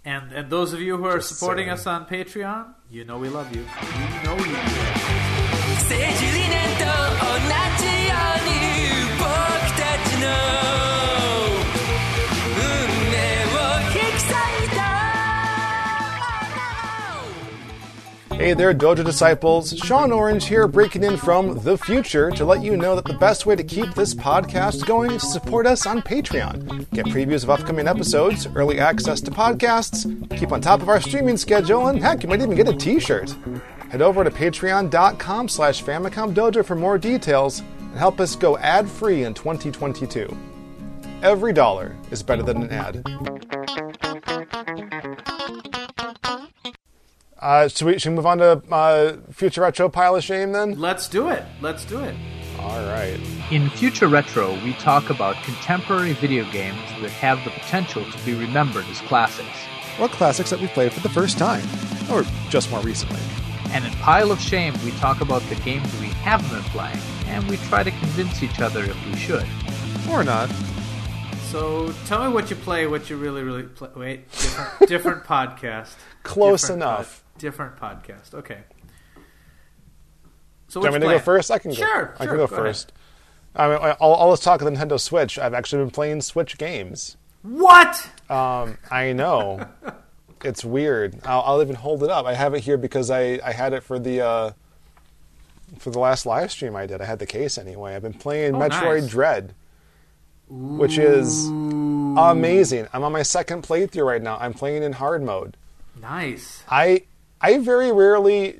and 0.06 0.32
and 0.32 0.50
those 0.52 0.72
of 0.74 0.80
you 0.80 0.98
who 0.98 1.06
are 1.06 1.18
Just 1.18 1.40
supporting 1.40 1.66
saying. 1.66 1.80
us 1.80 1.88
on 1.88 2.06
Patreon, 2.06 2.74
you 2.92 3.04
know 3.04 3.18
we 3.18 3.30
love 3.30 3.56
you. 3.56 3.62
You 3.64 4.24
know 4.26 4.38
you 4.46 4.56
Hey 18.36 18.54
there, 18.54 18.74
Dojo 18.74 19.06
disciples. 19.06 19.74
Sean 19.78 20.12
Orange 20.12 20.46
here, 20.46 20.68
breaking 20.68 21.04
in 21.04 21.16
from 21.18 21.60
the 21.64 21.78
future 21.78 22.30
to 22.32 22.44
let 22.44 22.62
you 22.62 22.76
know 22.76 22.96
that 22.96 23.06
the 23.06 23.14
best 23.14 23.46
way 23.46 23.56
to 23.56 23.64
keep 23.64 23.94
this 23.94 24.14
podcast 24.14 24.86
going 24.86 25.12
is 25.12 25.22
to 25.22 25.28
support 25.30 25.66
us 25.66 25.86
on 25.86 26.02
Patreon. 26.02 26.90
Get 26.92 27.06
previews 27.06 27.44
of 27.44 27.50
upcoming 27.52 27.88
episodes, 27.88 28.48
early 28.56 28.80
access 28.80 29.22
to 29.22 29.32
podcasts, 29.32 30.06
keep 30.38 30.52
on 30.52 30.60
top 30.62 30.82
of 30.82 30.90
our 30.90 31.00
streaming 31.00 31.38
schedule, 31.38 31.88
and 31.88 32.00
heck, 32.02 32.24
you 32.24 32.30
might 32.30 32.42
even 32.42 32.56
get 32.56 32.68
a 32.68 32.74
t-shirt. 32.76 33.36
Head 33.90 34.02
over 34.02 34.24
to 34.24 34.32
patreon.com 34.32 35.48
slash 35.48 35.84
Famicom 35.84 36.34
Dojo 36.34 36.66
for 36.66 36.76
more 36.76 36.98
details 36.98 37.60
and 37.80 37.98
help 37.98 38.20
us 38.20 38.36
go 38.36 38.58
ad-free 38.58 39.24
in 39.24 39.34
2022. 39.34 40.36
Every 41.22 41.54
dollar 41.54 41.96
is 42.12 42.22
better 42.22 42.44
than 42.44 42.64
an 42.64 42.72
ad. 42.72 43.63
Uh, 47.44 47.68
should, 47.68 47.86
we, 47.86 48.00
should 48.00 48.10
we 48.12 48.16
move 48.16 48.26
on 48.26 48.38
to 48.38 48.62
uh, 48.72 49.18
Future 49.32 49.60
Retro 49.62 49.90
Pile 49.90 50.16
of 50.16 50.24
Shame 50.24 50.54
then? 50.54 50.80
Let's 50.80 51.10
do 51.10 51.28
it. 51.28 51.44
Let's 51.60 51.84
do 51.84 52.00
it. 52.00 52.16
All 52.58 52.80
right. 52.86 53.20
In 53.52 53.70
Future 53.72 54.08
Retro, 54.08 54.54
we 54.64 54.72
talk 54.76 55.10
about 55.10 55.36
contemporary 55.44 56.14
video 56.14 56.50
games 56.52 56.80
that 57.02 57.12
have 57.12 57.44
the 57.44 57.50
potential 57.52 58.10
to 58.10 58.26
be 58.26 58.34
remembered 58.34 58.86
as 58.86 59.00
classics. 59.02 59.50
Or 60.00 60.08
classics 60.08 60.52
that 60.52 60.62
we 60.62 60.68
played 60.68 60.94
for 60.94 61.02
the 61.02 61.10
first 61.10 61.38
time, 61.38 61.68
or 62.10 62.24
just 62.50 62.72
more 62.72 62.80
recently. 62.80 63.20
And 63.72 63.84
in 63.84 63.92
Pile 63.96 64.32
of 64.32 64.40
Shame, 64.40 64.74
we 64.86 64.92
talk 64.92 65.20
about 65.20 65.42
the 65.50 65.56
games 65.56 65.92
we 66.00 66.08
haven't 66.08 66.50
been 66.50 66.64
playing, 66.72 66.98
and 67.28 67.46
we 67.50 67.58
try 67.58 67.84
to 67.84 67.92
convince 67.92 68.42
each 68.42 68.62
other 68.62 68.86
if 68.86 69.06
we 69.06 69.18
should. 69.18 69.46
Or 70.10 70.24
not. 70.24 70.50
So 71.52 71.94
tell 72.06 72.26
me 72.26 72.34
what 72.34 72.50
you 72.50 72.56
play, 72.56 72.88
what 72.88 73.10
you 73.10 73.18
really, 73.18 73.44
really 73.44 73.64
play. 73.64 73.90
Wait, 73.96 74.32
different, 74.32 74.80
different 74.88 75.24
podcast. 75.26 75.94
Close 76.24 76.62
Different 76.62 76.82
enough. 76.82 77.18
pod- 77.20 77.23
different 77.38 77.78
podcast. 77.78 78.34
Okay. 78.34 78.60
So 80.68 80.80
Do 80.82 80.88
you 80.88 80.92
want 80.92 81.04
me 81.04 81.10
to 81.10 81.16
go 81.16 81.20
first? 81.20 81.52
I 81.52 81.60
can 81.60 81.72
go. 81.72 81.76
Sure, 81.78 82.16
I 82.20 82.24
sure, 82.26 82.28
can 82.34 82.38
go, 82.38 82.48
go 82.48 82.56
first. 82.56 82.94
I 83.56 83.68
mean, 83.70 83.78
all, 84.00 84.14
all 84.16 84.32
this 84.32 84.40
talk 84.40 84.62
of 84.62 84.66
the 84.66 84.72
Nintendo 84.72 85.00
Switch, 85.00 85.38
I've 85.38 85.54
actually 85.54 85.84
been 85.84 85.92
playing 85.92 86.22
Switch 86.22 86.58
games. 86.58 87.18
What? 87.44 88.10
Um, 88.30 88.78
I 88.90 89.14
know. 89.14 89.68
it's 90.44 90.66
weird. 90.66 91.20
I'll, 91.26 91.42
I'll 91.42 91.62
even 91.62 91.76
hold 91.76 92.04
it 92.04 92.10
up. 92.10 92.26
I 92.26 92.34
have 92.34 92.54
it 92.56 92.62
here 92.62 92.78
because 92.78 93.12
I, 93.12 93.40
I 93.46 93.52
had 93.52 93.74
it 93.74 93.84
for 93.84 94.00
the 94.00 94.22
uh, 94.22 94.52
for 95.78 95.92
the 95.92 96.00
last 96.00 96.26
live 96.26 96.52
stream 96.52 96.76
I 96.76 96.86
did. 96.88 97.02
I 97.02 97.06
had 97.06 97.20
the 97.20 97.26
case 97.28 97.58
anyway. 97.58 97.96
I've 97.96 98.02
been 98.02 98.14
playing 98.14 98.56
Oh, 98.56 98.60
Metroid 98.60 99.02
nice. 99.02 99.10
Dread, 99.12 99.54
which 100.50 100.98
is 100.98 101.48
amazing. 101.48 102.88
I'm 102.94 103.04
on 103.04 103.12
my 103.12 103.24
second 103.24 103.64
playthrough 103.64 104.06
right 104.06 104.22
now. 104.22 104.38
I'm 104.40 104.54
playing 104.54 104.82
in 104.84 104.94
hard 104.94 105.22
mode. 105.22 105.58
Nice. 106.02 106.64
I 106.70 107.04
I 107.44 107.58
very 107.60 107.92
rarely 107.92 108.60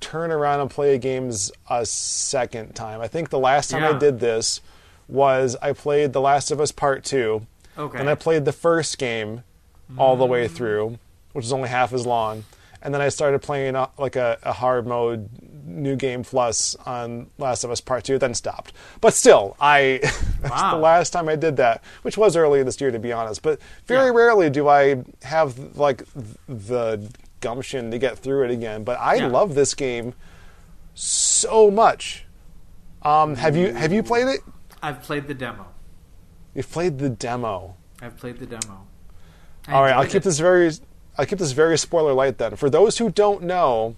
turn 0.00 0.32
around 0.32 0.60
and 0.60 0.70
play 0.70 0.98
games 0.98 1.52
a 1.70 1.84
second 1.86 2.74
time. 2.74 3.00
I 3.00 3.06
think 3.08 3.30
the 3.30 3.38
last 3.38 3.70
time 3.70 3.84
I 3.84 3.96
did 3.98 4.18
this 4.20 4.60
was 5.06 5.56
I 5.62 5.72
played 5.72 6.12
The 6.12 6.20
Last 6.20 6.50
of 6.50 6.60
Us 6.60 6.72
Part 6.72 7.04
2. 7.04 7.46
Okay. 7.78 7.98
And 7.98 8.08
I 8.08 8.14
played 8.14 8.44
the 8.44 8.52
first 8.52 8.98
game 8.98 9.44
all 9.98 10.16
the 10.16 10.24
way 10.26 10.48
through, 10.48 10.98
which 11.34 11.44
is 11.44 11.52
only 11.52 11.68
half 11.68 11.92
as 11.92 12.04
long. 12.06 12.44
And 12.82 12.92
then 12.94 13.00
I 13.00 13.08
started 13.10 13.40
playing 13.42 13.76
uh, 13.76 13.88
like 13.98 14.16
a, 14.16 14.38
a 14.42 14.52
hard 14.52 14.86
mode 14.86 15.28
new 15.66 15.96
game 15.96 16.22
plus 16.24 16.74
on 16.86 17.28
Last 17.38 17.64
of 17.64 17.70
Us 17.70 17.80
Part 17.80 18.04
2, 18.04 18.18
then 18.18 18.32
stopped. 18.34 18.72
But 19.00 19.12
still, 19.14 19.56
I 19.60 20.00
that's 20.40 20.50
Wow. 20.50 20.74
the 20.76 20.80
last 20.80 21.10
time 21.10 21.28
I 21.28 21.36
did 21.36 21.56
that, 21.58 21.82
which 22.02 22.16
was 22.16 22.36
earlier 22.36 22.64
this 22.64 22.80
year 22.80 22.90
to 22.90 22.98
be 22.98 23.12
honest. 23.12 23.42
But 23.42 23.60
very 23.86 24.06
Yeah. 24.06 24.12
rarely 24.16 24.50
do 24.50 24.68
I 24.68 25.04
have 25.22 25.76
like 25.76 26.02
the 26.48 27.08
gumption 27.40 27.90
to 27.90 27.98
get 27.98 28.18
through 28.18 28.44
it 28.44 28.50
again. 28.50 28.84
But 28.84 28.98
I 29.00 29.16
Yeah. 29.16 29.26
love 29.28 29.54
this 29.54 29.74
game 29.74 30.14
so 30.94 31.70
much. 31.70 32.24
Um, 33.02 33.36
have 33.36 33.56
you 33.56 33.72
have 33.74 33.92
you 33.92 34.02
played 34.02 34.26
it? 34.28 34.40
I've 34.82 35.02
played 35.02 35.28
the 35.28 35.34
demo. 35.34 35.66
You've 36.54 36.70
played 36.70 36.98
the 36.98 37.08
demo. 37.10 37.76
I've 38.00 38.16
played 38.16 38.38
the 38.38 38.46
demo. 38.46 38.86
I 39.68 39.72
All 39.72 39.82
right, 39.82 39.92
I'll 39.92 40.04
keep 40.04 40.16
it. 40.16 40.24
this 40.24 40.38
very 40.38 40.70
I'll 41.18 41.26
keep 41.26 41.38
this 41.38 41.52
very 41.52 41.78
spoiler 41.78 42.12
light 42.12 42.38
then. 42.38 42.56
For 42.56 42.68
those 42.68 42.98
who 42.98 43.10
don't 43.10 43.42
know, 43.42 43.96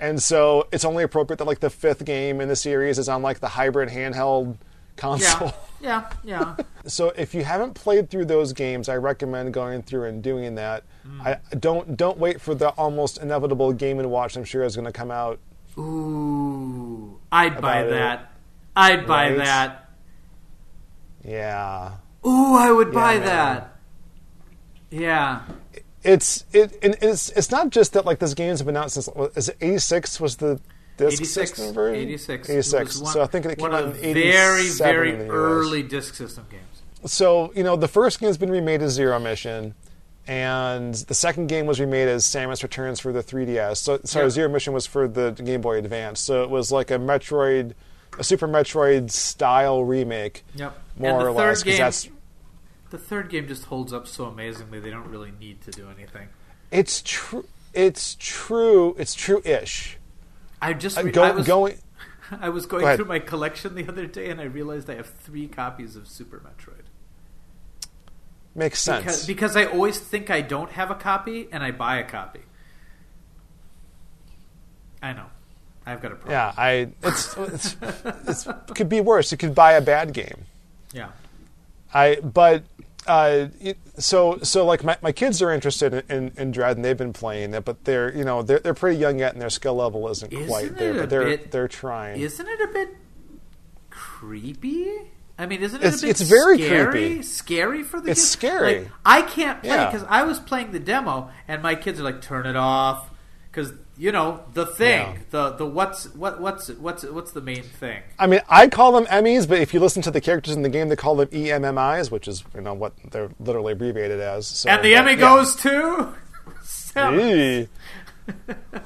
and 0.00 0.22
so 0.22 0.66
it's 0.72 0.84
only 0.86 1.02
appropriate 1.04 1.36
that 1.38 1.44
like 1.46 1.60
the 1.60 1.68
fifth 1.70 2.04
game 2.06 2.40
in 2.40 2.48
the 2.48 2.56
series 2.56 2.98
is 2.98 3.08
on 3.08 3.20
like 3.20 3.40
the 3.40 3.48
hybrid 3.48 3.90
handheld 3.90 4.56
console. 5.02 5.52
Yeah. 5.80 6.10
Yeah. 6.24 6.56
Yeah. 6.56 6.64
so 6.86 7.08
if 7.16 7.34
you 7.34 7.42
haven't 7.44 7.74
played 7.74 8.08
through 8.08 8.26
those 8.26 8.52
games, 8.52 8.88
I 8.88 8.96
recommend 8.96 9.52
going 9.52 9.82
through 9.82 10.04
and 10.04 10.22
doing 10.22 10.54
that. 10.54 10.84
Mm. 11.06 11.26
I 11.26 11.56
don't 11.56 11.96
don't 11.96 12.18
wait 12.18 12.40
for 12.40 12.54
the 12.54 12.68
almost 12.70 13.18
inevitable 13.18 13.72
Game 13.72 13.98
and 13.98 14.10
Watch. 14.10 14.36
I'm 14.36 14.44
sure 14.44 14.62
is 14.62 14.76
going 14.76 14.86
to 14.86 14.92
come 14.92 15.10
out. 15.10 15.40
Ooh, 15.78 17.18
I'd 17.32 17.60
buy 17.60 17.78
About 17.78 17.86
it. 17.86 17.90
that. 17.90 18.32
I'd 18.76 19.06
buy 19.06 19.28
Right? 19.30 19.38
that. 19.38 19.90
Yeah. 21.24 21.94
Ooh, 22.26 22.54
I 22.56 22.70
would 22.70 22.92
buy 22.92 23.18
man. 23.18 23.26
that. 23.26 23.76
Yeah. 24.90 25.42
it's 26.04 26.44
it 26.52 26.78
and 26.82 26.96
it's 27.00 27.30
it's 27.30 27.50
not 27.50 27.70
just 27.70 27.92
that 27.94 28.04
like 28.04 28.18
this 28.18 28.34
game's 28.34 28.60
been 28.62 28.76
out 28.76 28.90
since 28.90 29.08
is 29.36 29.48
it 29.48 29.56
86 29.60 30.20
was 30.20 30.36
the 30.36 30.60
disc 30.96 31.20
86. 31.20 31.50
system 31.50 31.74
version 31.74 32.02
86. 32.02 32.50
86 32.50 32.98
one- 33.00 33.12
so 33.12 33.22
I 33.22 33.26
think 33.26 33.46
it 33.46 33.58
came 33.58 33.72
out 33.72 33.84
of 33.84 34.02
in 34.02 34.14
the 34.14 34.22
87 34.22 34.24
very, 34.24 34.68
very 34.78 35.12
in 35.12 35.18
the 35.18 35.24
US. 35.26 35.30
early 35.32 35.82
disc 35.82 36.14
system 36.14 36.46
games. 36.50 36.82
so 37.12 37.52
you 37.54 37.62
know 37.64 37.76
the 37.76 37.88
first 37.88 38.20
game's 38.20 38.36
been 38.38 38.50
remade 38.50 38.82
as 38.82 38.92
Zero 38.92 39.18
Mission 39.18 39.74
and 40.26 40.94
the 40.94 41.14
second 41.14 41.48
game 41.48 41.66
was 41.66 41.80
remade 41.80 42.06
as 42.08 42.24
Samus 42.24 42.62
Returns 42.62 43.00
for 43.00 43.12
the 43.12 43.22
3DS 43.22 43.78
so 43.78 44.00
sorry 44.04 44.26
Yeah. 44.26 44.30
Zero 44.30 44.48
Mission 44.48 44.72
was 44.72 44.86
for 44.86 45.08
the 45.08 45.32
Game 45.32 45.60
Boy 45.60 45.78
Advance 45.78 46.20
so 46.20 46.42
it 46.44 46.50
was 46.50 46.70
like 46.70 46.90
a 46.90 46.98
Metroid 46.98 47.72
a 48.18 48.22
Super 48.24 48.46
Metroid 48.46 49.10
style 49.10 49.82
remake 49.84 50.44
Yep. 50.54 50.78
more 50.98 51.10
and 51.10 51.20
the 51.20 51.24
or 51.30 51.34
third 51.34 51.48
less 51.48 51.62
game, 51.62 51.78
that's 51.78 52.08
the 52.90 52.98
third 52.98 53.30
game 53.30 53.48
just 53.48 53.64
holds 53.64 53.90
up 53.90 54.06
so 54.06 54.26
amazingly. 54.26 54.78
They 54.78 54.90
don't 54.90 55.08
really 55.08 55.32
need 55.40 55.62
to 55.62 55.70
do 55.70 55.88
anything. 55.88 56.28
it's 56.70 57.00
true 57.04 57.46
it's 57.74 58.14
true 58.20 58.94
it's 58.98 59.14
true-ish 59.14 59.96
I 60.62 60.72
just 60.72 60.96
Uh, 60.96 61.02
go, 61.02 61.22
I 61.24 61.32
was 61.32 61.46
going 61.46 61.76
I 62.40 62.48
was 62.48 62.64
going 62.64 62.84
Go 62.84 62.96
through 62.96 63.04
my 63.06 63.18
collection 63.18 63.74
the 63.74 63.86
other 63.86 64.06
day 64.06 64.30
and 64.30 64.40
I 64.40 64.44
realized 64.44 64.88
I 64.88 64.94
have 64.94 65.08
three 65.08 65.48
copies 65.48 65.96
of 65.96 66.08
Super 66.08 66.38
Metroid. 66.40 66.84
makes 68.54 68.80
sense 68.80 69.04
Because, 69.04 69.26
because 69.26 69.56
I 69.56 69.64
always 69.66 69.98
think 69.98 70.30
I 70.30 70.40
don't 70.40 70.70
have 70.70 70.90
a 70.90 70.94
copy 70.94 71.48
and 71.52 71.62
I 71.62 71.72
buy 71.72 71.98
a 71.98 72.04
copy. 72.04 72.40
I 75.02 75.12
know. 75.12 75.26
I've 75.84 76.00
got 76.00 76.12
a 76.12 76.14
problem. 76.14 76.32
Yeah, 76.32 76.54
I 76.56 76.88
it's, 77.02 77.36
it's, 77.36 77.76
it's 78.26 78.46
it 78.46 78.54
could 78.76 78.88
be 78.88 79.00
worse. 79.00 79.32
You 79.32 79.38
could 79.38 79.54
buy 79.54 79.72
a 79.72 79.80
bad 79.80 80.12
game. 80.12 80.44
Yeah. 80.94 81.08
I 81.92 82.16
but 82.22 82.62
uh, 83.06 83.48
it, 83.60 83.78
so 83.98 84.38
so 84.42 84.64
like 84.64 84.84
my, 84.84 84.96
my 85.02 85.12
kids 85.12 85.42
are 85.42 85.50
interested 85.52 85.92
in, 85.92 86.02
in, 86.16 86.32
in 86.36 86.50
Dread 86.52 86.76
and 86.76 86.84
they've 86.84 86.96
been 86.96 87.12
playing 87.12 87.54
it, 87.54 87.64
but 87.64 87.84
they're 87.84 88.14
you 88.16 88.24
know 88.24 88.42
they're 88.42 88.58
they're 88.60 88.74
pretty 88.74 88.98
young 88.98 89.18
yet 89.18 89.32
and 89.32 89.42
their 89.42 89.50
skill 89.50 89.74
level 89.74 90.08
isn't, 90.08 90.32
Isn't 90.32 90.46
quite 90.48 90.76
there. 90.76 90.94
But 90.94 91.10
they're 91.10 91.24
bit- 91.24 91.50
they're 91.50 91.68
trying. 91.68 92.20
Isn't 92.20 92.46
it 92.48 92.60
a 92.60 92.72
bit 92.72 92.96
creepy? 93.90 94.88
I 95.38 95.46
mean, 95.46 95.62
isn't 95.62 95.80
it 95.82 95.86
It's- 95.86 96.02
a 96.02 96.06
bit 96.06 96.10
it's 96.10 96.20
very 96.20 96.58
scary? 96.62 96.90
creepy. 96.90 97.22
Scary 97.22 97.82
for 97.82 98.00
the 98.00 98.08
kids. 98.08 98.18
It's 98.20 98.36
kids? 98.36 98.52
scary. 98.52 98.78
Like, 98.80 98.88
I 99.04 99.22
can't 99.22 99.60
play 99.62 99.70
Yeah. 99.70 99.90
because 99.90 100.06
I 100.08 100.22
was 100.24 100.38
playing 100.38 100.72
the 100.72 100.78
demo, 100.78 101.30
and 101.48 101.62
my 101.62 101.74
kids 101.74 101.98
are 102.00 102.04
like, 102.04 102.20
"Turn 102.22 102.46
it 102.46 102.54
off," 102.56 103.10
because 103.50 103.72
you 104.02 104.10
know 104.10 104.42
the 104.52 104.66
thing, 104.66 105.06
Yeah. 105.12 105.18
the 105.30 105.50
the 105.50 105.64
what's 105.64 106.12
what 106.14 106.40
what's 106.40 106.68
what's 106.70 107.04
what's 107.04 107.30
the 107.30 107.40
main 107.40 107.62
thing? 107.62 108.02
I 108.18 108.26
mean, 108.26 108.40
I 108.48 108.66
call 108.66 108.90
them 108.90 109.04
Emmys, 109.06 109.48
but 109.48 109.58
if 109.60 109.72
you 109.72 109.78
listen 109.78 110.02
to 110.02 110.10
the 110.10 110.20
characters 110.20 110.56
in 110.56 110.62
the 110.62 110.68
game, 110.68 110.88
they 110.88 110.96
call 110.96 111.14
them 111.14 111.28
EMMIs, 111.28 112.10
which 112.10 112.26
is 112.26 112.42
you 112.52 112.62
know 112.62 112.74
what 112.74 112.94
they're 113.12 113.30
literally 113.38 113.74
abbreviated 113.74 114.18
as. 114.18 114.48
So, 114.48 114.70
and 114.70 114.82
the 114.84 114.94
but, 114.94 114.98
Emmy 114.98 115.12
yeah. 115.12 115.20
goes 115.20 115.54
to. 115.56 116.14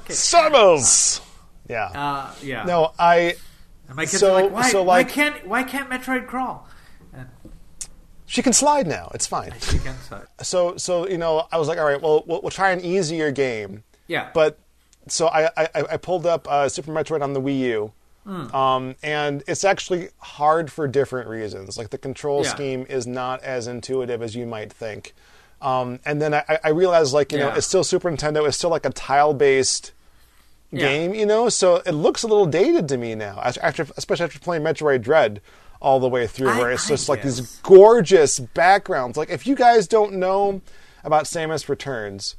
Samus. 0.07 1.21
Yeah. 1.67 1.85
Uh, 1.85 2.31
yeah. 2.43 2.63
no, 2.65 2.93
I. 2.99 3.35
and 3.87 3.95
my 3.95 4.03
kids 4.03 4.19
so- 4.19 4.35
are 4.35 4.43
like, 4.43 4.51
"Why? 4.51 4.69
so, 4.69 4.83
why 4.83 5.03
can't 5.03 5.47
why 5.47 5.63
can't 5.63 5.89
Metroid 5.89 6.27
crawl?" 6.27 6.67
And 7.11 7.27
She 8.27 8.43
can 8.43 8.53
slide 8.53 8.85
now. 8.85 9.09
It's 9.15 9.25
fine. 9.25 9.51
she 9.61 9.79
can 9.79 9.95
say, 10.07 10.17
so 10.43 10.77
so 10.77 11.07
you 11.07 11.17
know 11.17 11.47
i 11.51 11.57
was 11.57 11.67
like 11.67 11.79
all 11.79 11.85
right 11.85 12.01
well 12.01 12.23
we'll, 12.27 12.41
we'll 12.41 12.51
try 12.51 12.69
an 12.71 12.81
easier 12.81 13.31
game 13.31 13.83
"Yeah, 14.07 14.29
but 14.33 14.59
so 15.11 15.27
i 15.27 15.49
i, 15.57 15.69
I 15.75 15.97
pulled 15.97 16.25
up 16.25 16.47
uh, 16.49 16.67
super 16.69 16.91
metroid 16.91 17.21
on 17.21 17.33
the 17.33 17.41
wii 17.41 17.59
u 17.59 17.91
Um, 18.53 18.95
and 19.01 19.41
it's 19.47 19.63
actually 19.63 20.09
hard 20.19 20.69
for 20.69 20.85
different 20.85 21.29
reasons. 21.29 21.77
Like 21.77 21.91
the 21.91 21.97
control 21.97 22.43
Yeah. 22.43 22.49
scheme 22.49 22.85
is 22.89 23.07
not 23.07 23.41
as 23.41 23.67
intuitive 23.67 24.21
as 24.21 24.35
you 24.35 24.45
might 24.45 24.71
think. 24.73 25.13
Um, 25.61 25.99
and 26.05 26.21
then 26.21 26.33
I, 26.33 26.59
I 26.61 26.69
realized, 26.71 27.13
like 27.13 27.31
you 27.31 27.37
know, 27.37 27.53
it's 27.53 27.65
still 27.67 27.85
Super 27.85 28.11
Nintendo. 28.11 28.45
It's 28.45 28.57
still 28.57 28.69
like 28.69 28.85
a 28.85 28.89
tile-based 28.89 29.93
Yeah. 30.71 30.79
game, 30.81 31.13
you 31.15 31.25
know. 31.25 31.47
So 31.47 31.77
it 31.85 31.93
looks 31.93 32.23
a 32.23 32.27
little 32.27 32.45
dated 32.45 32.89
to 32.89 32.97
me 32.97 33.15
now, 33.15 33.39
after, 33.41 33.87
especially 33.95 34.25
after 34.25 34.39
playing 34.39 34.63
Metroid 34.63 35.01
Dread 35.03 35.39
all 35.81 36.01
the 36.01 36.09
way 36.09 36.27
through, 36.27 36.49
I- 36.49 36.57
where 36.59 36.71
it's 36.71 36.85
I 36.87 36.89
just 36.89 37.07
like 37.07 37.21
these 37.21 37.39
gorgeous 37.63 38.39
backgrounds. 38.41 39.15
Like 39.17 39.29
if 39.29 39.47
you 39.47 39.55
guys 39.55 39.87
don't 39.87 40.11
know 40.15 40.59
about 41.05 41.23
Samus 41.23 41.69
Returns, 41.69 42.35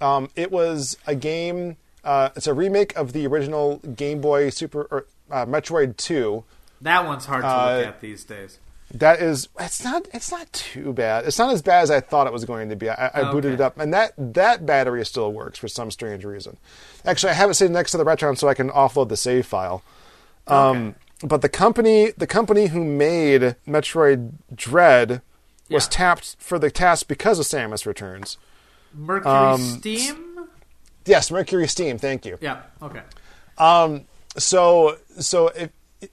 um, 0.00 0.30
it 0.36 0.52
was 0.52 0.96
a 1.08 1.16
game. 1.16 1.76
Uh, 2.08 2.30
it's 2.36 2.46
a 2.46 2.54
remake 2.54 2.96
of 2.96 3.12
the 3.12 3.26
original 3.26 3.76
Game 3.94 4.20
Boy 4.22 4.48
Super 4.48 4.88
or, 4.90 5.06
uh, 5.30 5.44
Metroid 5.44 5.96
Two. 5.98 6.44
That 6.80 7.04
one's 7.04 7.26
hard 7.26 7.42
to 7.42 7.48
Uh, 7.48 7.76
look 7.78 7.86
at 7.88 8.00
these 8.00 8.24
days. 8.24 8.58
That 8.94 9.20
is, 9.20 9.48
it's 9.60 9.84
not, 9.84 10.08
it's 10.14 10.30
not 10.32 10.50
too 10.54 10.94
bad. 10.94 11.26
It's 11.26 11.38
not 11.38 11.52
as 11.52 11.60
bad 11.60 11.82
as 11.82 11.90
I 11.90 12.00
thought 12.00 12.26
it 12.26 12.32
was 12.32 12.46
going 12.46 12.70
to 12.70 12.76
be. 12.76 12.88
I, 12.88 13.10
I 13.12 13.30
booted 13.30 13.52
it 13.52 13.60
up, 13.60 13.78
and 13.78 13.92
that 13.92 14.12
that 14.16 14.64
battery 14.64 15.04
still 15.04 15.30
works 15.30 15.58
for 15.58 15.68
some 15.68 15.90
strange 15.90 16.24
reason. 16.24 16.56
Actually, 17.04 17.32
I 17.32 17.34
have 17.34 17.50
it 17.50 17.54
sitting 17.54 17.74
next 17.74 17.90
to 17.90 17.98
the 17.98 18.04
Retron 18.06 18.38
so 18.38 18.48
I 18.48 18.54
can 18.54 18.70
offload 18.70 19.10
the 19.10 19.16
save 19.18 19.44
file. 19.44 19.82
Um, 20.46 20.94
But 21.22 21.42
the 21.42 21.48
company, 21.50 22.12
the 22.16 22.26
company 22.28 22.68
who 22.68 22.82
made 22.84 23.56
Metroid 23.66 24.32
Dread, 24.54 25.20
was 25.68 25.84
Yeah. 25.84 25.90
tapped 25.90 26.36
for 26.38 26.58
the 26.58 26.70
task 26.70 27.08
because 27.08 27.38
of 27.38 27.44
Samus 27.44 27.84
Returns. 27.84 28.38
Mercury 28.94 29.30
um, 29.34 29.60
Steam. 29.60 30.27
Yes, 31.08 31.30
MercurySteam. 31.30 32.00
Thank 32.00 32.24
you. 32.26 32.38
Yeah. 32.40 32.62
Okay. 32.82 33.02
so 34.36 34.96
so 35.18 35.48
if, 35.48 35.70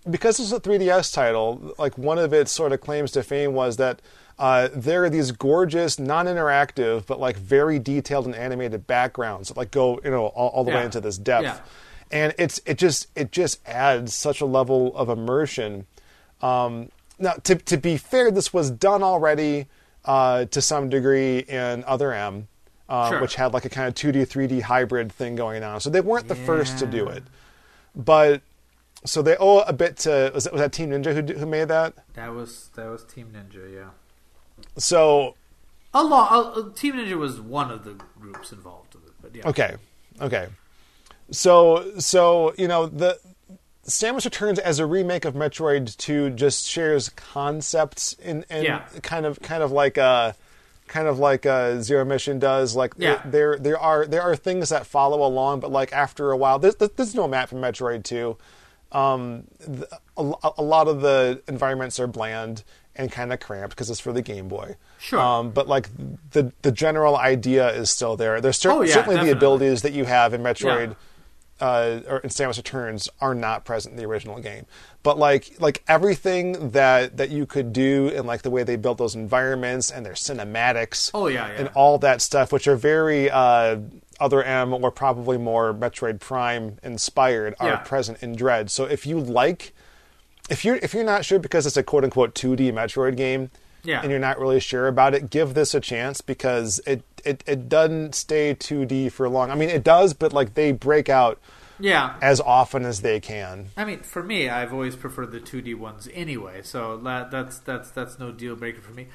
because 0.09 0.39
it's 0.39 0.51
a 0.51 0.59
3ds 0.59 1.13
title 1.13 1.73
like 1.77 1.97
one 1.97 2.17
of 2.17 2.33
its 2.33 2.51
sort 2.51 2.71
of 2.71 2.81
claims 2.81 3.11
to 3.11 3.21
fame 3.21 3.53
was 3.53 3.77
that 3.77 4.01
uh, 4.39 4.67
there 4.73 5.03
are 5.05 5.09
these 5.09 5.31
gorgeous 5.31 5.99
non-interactive 5.99 7.05
but 7.05 7.19
like 7.19 7.37
very 7.37 7.77
detailed 7.77 8.25
and 8.25 8.33
animated 8.35 8.87
backgrounds 8.87 9.49
that 9.49 9.57
like 9.57 9.71
go 9.71 9.99
you 10.03 10.09
know 10.09 10.27
all, 10.27 10.49
all 10.49 10.63
the 10.63 10.71
way 10.71 10.83
into 10.85 10.99
this 10.99 11.17
depth 11.17 11.43
Yeah. 11.43 11.59
and 12.11 12.33
it's 12.39 12.59
it 12.65 12.77
just 12.79 13.07
it 13.15 13.31
just 13.31 13.59
adds 13.67 14.13
such 14.13 14.41
a 14.41 14.45
level 14.45 14.95
of 14.95 15.09
immersion 15.09 15.85
um, 16.41 16.89
now 17.19 17.33
to, 17.43 17.55
to 17.55 17.77
be 17.77 17.97
fair 17.97 18.31
this 18.31 18.51
was 18.53 18.71
done 18.71 19.03
already 19.03 19.67
uh, 20.05 20.45
to 20.45 20.61
some 20.61 20.89
degree 20.89 21.39
in 21.39 21.83
other 21.85 22.11
m 22.11 22.47
uh, 22.89 23.09
Sure. 23.09 23.21
which 23.21 23.35
had 23.35 23.53
like 23.53 23.65
a 23.65 23.69
kind 23.69 23.87
of 23.87 23.93
2d 23.95 24.27
3d 24.27 24.61
hybrid 24.61 25.11
thing 25.11 25.35
going 25.35 25.63
on 25.63 25.79
so 25.79 25.89
they 25.89 26.01
weren't 26.01 26.27
the 26.27 26.35
first 26.35 26.77
to 26.79 26.85
do 26.85 27.07
it 27.07 27.23
but 27.95 28.41
so 29.05 29.21
they 29.21 29.35
owe 29.39 29.59
a 29.59 29.73
bit 29.73 29.97
to 29.97 30.31
was 30.33 30.45
that, 30.45 30.53
was 30.53 30.59
that 30.61 30.71
Team 30.71 30.89
Ninja 30.89 31.13
who 31.13 31.33
who 31.39 31.45
made 31.45 31.67
that? 31.67 31.93
That 32.15 32.33
was 32.33 32.69
that 32.75 32.87
was 32.89 33.03
Team 33.03 33.31
Ninja. 33.35 33.71
Yeah. 33.71 33.89
So 34.77 35.35
A 35.93 36.03
lot. 36.03 36.57
Uh, 36.57 36.69
Team 36.75 36.95
Ninja 36.95 37.15
was 37.17 37.39
one 37.39 37.69
of 37.71 37.83
the 37.83 37.95
groups 38.19 38.51
involved 38.51 38.95
with 38.95 39.05
it, 39.05 39.13
but 39.21 39.35
yeah. 39.35 39.47
okay, 39.47 39.75
okay. 40.19 40.47
So 41.31 41.91
so 41.99 42.53
you 42.57 42.67
know 42.67 42.87
the 42.87 43.19
Samus 43.87 44.25
Returns 44.25 44.57
as 44.57 44.79
a 44.79 44.85
remake 44.87 45.23
of 45.25 45.35
Metroid 45.35 45.95
Two 45.97 46.31
just 46.31 46.65
shares 46.67 47.09
concepts 47.09 48.13
in, 48.13 48.43
in 48.49 48.63
Yeah. 48.63 48.87
kind 49.03 49.25
of 49.27 49.39
kind 49.41 49.61
of 49.61 49.71
like 49.71 49.97
a 49.97 50.35
kind 50.87 51.07
of 51.07 51.19
like 51.19 51.45
a 51.45 51.81
Zero 51.81 52.05
Mission 52.05 52.39
does. 52.39 52.75
Like 52.75 52.93
Yeah. 52.97 53.21
there 53.25 53.57
there 53.57 53.77
are 53.79 54.05
there 54.05 54.21
are 54.21 54.35
things 54.35 54.69
that 54.69 54.85
follow 54.85 55.25
along, 55.25 55.59
but 55.59 55.71
like 55.71 55.91
after 55.93 56.31
a 56.31 56.37
while, 56.37 56.59
there's, 56.59 56.75
there's 56.75 57.15
no 57.15 57.27
map 57.27 57.49
from 57.49 57.59
Metroid 57.59 58.03
Two. 58.03 58.37
Um, 58.91 59.45
a, 60.15 60.33
a 60.57 60.63
lot 60.63 60.87
of 60.87 61.01
the 61.01 61.41
environments 61.47 61.99
are 61.99 62.07
bland 62.07 62.63
and 62.95 63.11
kind 63.11 63.33
of 63.33 63.41
cramped 63.41 63.71
because 63.75 63.89
it's 63.89 63.99
for 63.99 64.13
the 64.13 64.21
Game 64.21 64.47
Boy. 64.47 64.77
Sure. 64.99 65.19
Um, 65.19 65.49
but 65.51 65.67
like 65.67 65.89
the 66.31 66.53
the 66.61 66.71
general 66.71 67.17
idea 67.17 67.69
is 67.73 67.89
still 67.89 68.15
there. 68.15 68.39
There's 68.39 68.57
cer- 68.57 68.71
Oh, 68.71 68.81
yeah, 68.83 68.93
certainly 68.93 69.15
definitely. 69.15 69.31
the 69.33 69.37
abilities 69.37 69.81
that 69.81 69.91
you 69.93 70.05
have 70.05 70.33
in 70.33 70.41
Metroid 70.41 70.95
uh, 71.61 71.99
or 72.07 72.17
in 72.19 72.29
Samus 72.29 72.57
Returns 72.57 73.07
are 73.21 73.33
not 73.35 73.63
present 73.65 73.93
in 73.93 73.97
the 73.97 74.05
original 74.05 74.39
game. 74.39 74.65
But 75.03 75.17
like 75.17 75.55
like 75.59 75.83
everything 75.87 76.71
that 76.71 77.17
that 77.17 77.29
you 77.29 77.45
could 77.45 77.71
do 77.73 78.11
and 78.15 78.25
like 78.27 78.41
the 78.41 78.49
way 78.49 78.63
they 78.63 78.75
built 78.75 78.97
those 78.97 79.15
environments 79.15 79.91
and 79.91 80.05
their 80.05 80.13
cinematics. 80.13 81.11
Oh, 81.13 81.27
yeah, 81.27 81.47
yeah. 81.47 81.53
And 81.59 81.67
all 81.75 81.97
that 81.99 82.21
stuff, 82.21 82.51
which 82.51 82.67
are 82.67 82.75
very 82.75 83.29
uh, 83.29 83.77
other 84.19 84.43
M 84.43 84.73
or 84.73 84.91
probably 84.91 85.37
more 85.37 85.73
Metroid 85.73 86.19
Prime 86.19 86.77
inspired, 86.83 87.55
are 87.59 87.67
Yeah. 87.69 87.75
present 87.77 88.21
in 88.23 88.35
Dread. 88.35 88.71
So 88.71 88.85
if 88.85 89.05
you 89.05 89.19
like, 89.19 89.73
if 90.49 90.65
you're 90.65 90.77
if 90.77 90.93
you're 90.93 91.03
not 91.03 91.23
sure 91.25 91.39
because 91.39 91.65
it's 91.65 91.77
a 91.77 91.83
quote 91.83 92.03
unquote 92.03 92.33
2D 92.35 92.71
Metroid 92.73 93.15
game, 93.15 93.51
Yeah. 93.83 94.01
and 94.01 94.09
you're 94.09 94.19
not 94.19 94.39
really 94.39 94.59
sure 94.59 94.87
about 94.87 95.13
it, 95.13 95.29
give 95.29 95.53
this 95.53 95.73
a 95.75 95.79
chance 95.79 96.21
because 96.21 96.79
it, 96.87 97.03
it, 97.25 97.43
it 97.47 97.67
doesn't 97.69 98.15
stay 98.15 98.53
2D 98.55 99.11
for 99.11 99.27
long. 99.29 99.51
I 99.51 99.55
mean, 99.55 99.69
it 99.69 99.83
does, 99.83 100.13
but 100.13 100.31
like 100.33 100.53
they 100.53 100.71
break 100.71 101.09
out 101.09 101.39
Yeah. 101.79 102.15
as 102.21 102.39
often 102.41 102.85
as 102.85 103.01
they 103.01 103.19
can. 103.19 103.67
I 103.75 103.83
mean, 103.85 103.99
for 103.99 104.23
me, 104.23 104.47
I've 104.49 104.71
always 104.73 104.95
preferred 104.95 105.31
the 105.31 105.39
2D 105.39 105.75
ones 105.75 106.07
anyway, 106.13 106.61
so 106.63 106.97
that, 106.97 107.31
that's 107.31 107.59
that's 107.59 107.91
that's 107.91 108.19
no 108.19 108.31
deal 108.31 108.55
breaker 108.55 108.81
for 108.81 108.91
me. 108.91 109.07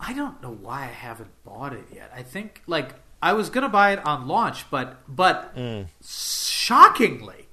I 0.00 0.12
don't 0.14 0.42
know 0.42 0.52
why 0.52 0.84
I 0.84 0.86
haven't 0.86 1.30
bought 1.44 1.72
it 1.74 1.84
yet. 1.92 2.10
I 2.16 2.22
think 2.22 2.62
like 2.66 2.94
I 3.22 3.34
was 3.34 3.50
gonna 3.50 3.68
buy 3.68 3.92
it 3.92 4.04
on 4.06 4.26
launch, 4.26 4.70
but 4.70 4.96
but 5.08 5.54
Mm. 5.56 5.86
shockingly, 6.02 7.48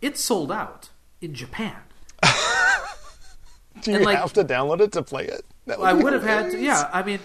it 0.00 0.16
sold 0.18 0.52
out 0.52 0.90
in 1.20 1.34
Japan. 1.34 1.76
Do 3.82 3.90
you 3.90 3.96
And, 3.96 4.06
like- 4.06 4.18
have 4.18 4.32
to 4.34 4.44
download 4.44 4.80
it 4.80 4.92
to 4.92 5.02
play 5.02 5.24
it? 5.26 5.44
That 5.66 5.80
I 5.80 5.92
would 5.94 6.12
have 6.12 6.22
had 6.22 6.50
to. 6.52 6.60
Yeah, 6.60 6.88
I 6.92 7.02
mean, 7.02 7.20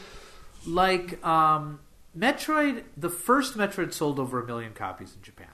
like 0.65 1.23
um, 1.25 1.79
Metroid, 2.19 2.83
the 2.97 3.09
first 3.09 3.57
Metroid 3.57 3.93
sold 3.93 4.19
over 4.19 4.41
a 4.41 4.45
million 4.45 4.73
copies 4.73 5.15
in 5.15 5.21
Japan, 5.21 5.47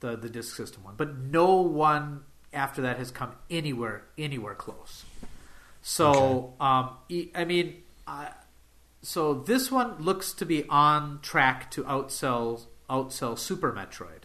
the 0.00 0.16
the 0.16 0.28
disc 0.28 0.56
system 0.56 0.82
one, 0.82 0.94
but 0.96 1.16
no 1.16 1.60
one 1.60 2.24
after 2.52 2.82
that 2.82 2.98
has 2.98 3.10
come 3.10 3.32
anywhere 3.50 4.04
anywhere 4.16 4.54
close. 4.54 5.04
So, 5.80 6.54
um, 6.60 6.90
e- 7.08 7.30
I 7.34 7.44
mean, 7.44 7.82
I, 8.06 8.32
so 9.02 9.34
this 9.34 9.70
one 9.70 10.02
looks 10.02 10.32
to 10.34 10.44
be 10.44 10.64
on 10.68 11.20
track 11.22 11.70
to 11.72 11.84
outsell 11.84 12.62
outsell 12.90 13.38
Super 13.38 13.72
Metroid. 13.72 14.17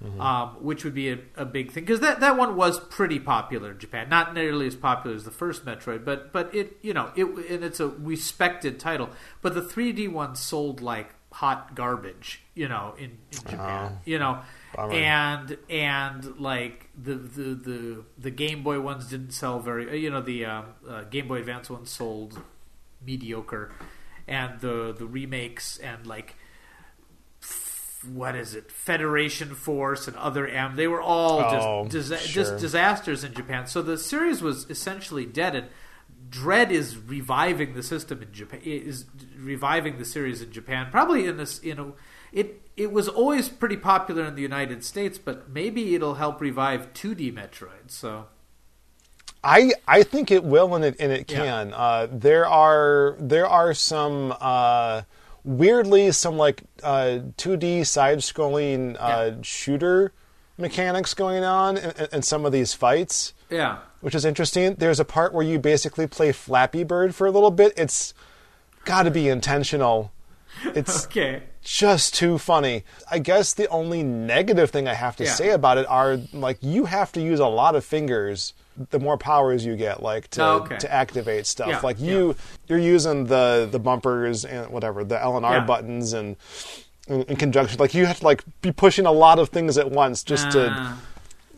Um, 0.00 0.50
which 0.60 0.84
would 0.84 0.94
be 0.94 1.10
a, 1.10 1.18
a 1.36 1.44
big 1.44 1.72
thing 1.72 1.82
because 1.82 1.98
that, 2.00 2.20
that 2.20 2.36
one 2.36 2.54
was 2.54 2.78
pretty 2.78 3.18
popular 3.18 3.72
in 3.72 3.78
Japan. 3.80 4.08
Not 4.08 4.32
nearly 4.32 4.68
as 4.68 4.76
popular 4.76 5.16
as 5.16 5.24
the 5.24 5.32
first 5.32 5.64
Metroid, 5.64 6.04
but 6.04 6.32
but 6.32 6.54
it 6.54 6.76
you 6.82 6.94
know 6.94 7.10
it 7.16 7.24
and 7.24 7.64
it's 7.64 7.80
a 7.80 7.88
respected 7.88 8.78
title. 8.78 9.10
But 9.42 9.54
the 9.54 9.60
3D 9.60 10.08
one 10.12 10.36
sold 10.36 10.80
like 10.80 11.14
hot 11.32 11.74
garbage, 11.74 12.42
you 12.54 12.68
know, 12.68 12.94
in, 12.96 13.18
in 13.32 13.38
Japan, 13.48 13.98
you 14.04 14.18
know, 14.18 14.40
Bummer. 14.74 14.92
and 14.92 15.58
and 15.68 16.40
like 16.40 16.88
the, 16.96 17.14
the 17.14 17.54
the 17.54 18.04
the 18.18 18.30
Game 18.30 18.62
Boy 18.62 18.80
ones 18.80 19.06
didn't 19.06 19.32
sell 19.32 19.58
very, 19.58 20.00
you 20.00 20.10
know, 20.10 20.20
the 20.20 20.44
um, 20.44 20.66
uh, 20.88 21.02
Game 21.04 21.28
Boy 21.28 21.38
Advance 21.40 21.68
ones 21.70 21.90
sold 21.90 22.40
mediocre, 23.04 23.72
and 24.26 24.60
the 24.60 24.94
the 24.96 25.06
remakes 25.06 25.78
and 25.78 26.06
like 26.06 26.36
what 28.12 28.34
is 28.36 28.54
it 28.54 28.70
federation 28.70 29.54
force 29.54 30.06
and 30.06 30.16
other 30.16 30.46
m 30.46 30.76
they 30.76 30.86
were 30.86 31.02
all 31.02 31.40
Oh, 31.40 31.84
just 31.88 31.92
disa- 31.92 32.18
sure. 32.18 32.42
just 32.44 32.58
disasters 32.58 33.24
in 33.24 33.34
japan 33.34 33.66
so 33.66 33.82
the 33.82 33.98
series 33.98 34.40
was 34.40 34.66
essentially 34.70 35.26
dead 35.26 35.56
and 35.56 35.66
dread 36.30 36.70
is 36.70 36.96
reviving 36.96 37.74
the 37.74 37.82
system 37.82 38.22
in 38.22 38.32
japan 38.32 38.60
is 38.62 39.06
reviving 39.36 39.98
the 39.98 40.04
series 40.04 40.40
in 40.42 40.52
japan 40.52 40.88
probably 40.90 41.26
in 41.26 41.36
this 41.38 41.60
you 41.64 41.74
know 41.74 41.94
it 42.32 42.60
it 42.76 42.92
was 42.92 43.08
always 43.08 43.48
pretty 43.48 43.76
popular 43.76 44.24
in 44.24 44.34
the 44.36 44.42
united 44.42 44.84
states 44.84 45.18
but 45.18 45.48
maybe 45.50 45.94
it'll 45.94 46.14
help 46.14 46.40
revive 46.40 46.92
2d 46.92 47.32
metroid 47.34 47.88
so 47.88 48.26
I 49.44 49.70
I 49.86 50.02
think 50.02 50.30
it 50.32 50.42
will 50.42 50.74
and 50.74 50.84
it 50.84 50.96
and 50.98 51.12
it 51.12 51.30
Yeah. 51.30 51.38
can. 51.44 51.72
Uh, 51.72 52.08
there 52.10 52.44
are 52.46 53.16
there 53.20 53.46
are 53.46 53.72
some 53.72 54.34
uh, 54.40 55.02
weirdly 55.48 56.12
some 56.12 56.36
like 56.36 56.62
uh, 56.82 57.20
2D 57.38 57.86
side 57.86 58.18
scrolling 58.18 58.94
uh, 59.00 59.32
Yeah. 59.32 59.34
shooter 59.42 60.12
mechanics 60.58 61.14
going 61.14 61.42
on 61.44 61.76
in, 61.78 61.92
in- 62.12 62.22
some 62.22 62.44
of 62.44 62.52
these 62.52 62.74
fights. 62.74 63.32
yeah 63.50 63.78
which 64.00 64.14
is 64.14 64.24
interesting. 64.24 64.76
There's 64.76 65.00
a 65.00 65.04
part 65.04 65.34
where 65.34 65.44
you 65.44 65.58
basically 65.58 66.06
play 66.06 66.30
Flappy 66.30 66.84
Bird 66.84 67.16
for 67.16 67.26
a 67.26 67.32
little 67.32 67.50
bit. 67.50 67.72
It's 67.76 68.14
got 68.84 69.02
to 69.04 69.10
be 69.10 69.28
intentional. 69.28 70.12
It's 70.66 71.04
okay 71.06 71.42
just 71.64 72.14
too 72.14 72.38
funny. 72.38 72.84
I 73.10 73.18
guess 73.18 73.52
the 73.54 73.66
only 73.70 74.04
negative 74.04 74.70
thing 74.70 74.86
I 74.86 74.94
have 74.94 75.16
to 75.16 75.24
Yeah. 75.24 75.32
say 75.32 75.50
about 75.50 75.78
it 75.78 75.86
are 75.88 76.20
like 76.32 76.58
you 76.60 76.84
have 76.84 77.10
to 77.12 77.20
use 77.20 77.40
a 77.40 77.48
lot 77.48 77.74
of 77.74 77.84
fingers 77.84 78.54
the 78.90 78.98
more 78.98 79.16
powers 79.18 79.64
you 79.64 79.76
get 79.76 80.02
like 80.02 80.28
to 80.30 80.42
Oh, 80.44 80.50
okay. 80.60 80.76
to 80.78 80.92
activate 80.92 81.46
stuff. 81.46 81.68
Yeah, 81.68 81.80
Like 81.82 82.00
you 82.00 82.36
you're 82.68 82.78
using 82.78 83.26
the 83.26 83.68
the 83.70 83.78
bumpers 83.78 84.44
and 84.44 84.68
whatever, 84.70 85.04
the 85.04 85.20
L 85.20 85.36
and 85.36 85.44
R 85.46 85.56
Yeah. 85.56 85.64
buttons 85.64 86.12
and 86.12 86.36
in, 87.08 87.22
in 87.22 87.36
conjunction 87.36 87.78
like 87.80 87.94
you 87.94 88.06
have 88.06 88.18
to 88.20 88.24
like 88.24 88.42
be 88.62 88.70
pushing 88.72 89.06
a 89.06 89.12
lot 89.12 89.38
of 89.38 89.48
things 89.48 89.78
at 89.78 89.90
once 89.90 90.22
just 90.22 90.50
to 90.52 90.68
Ah. 90.70 90.98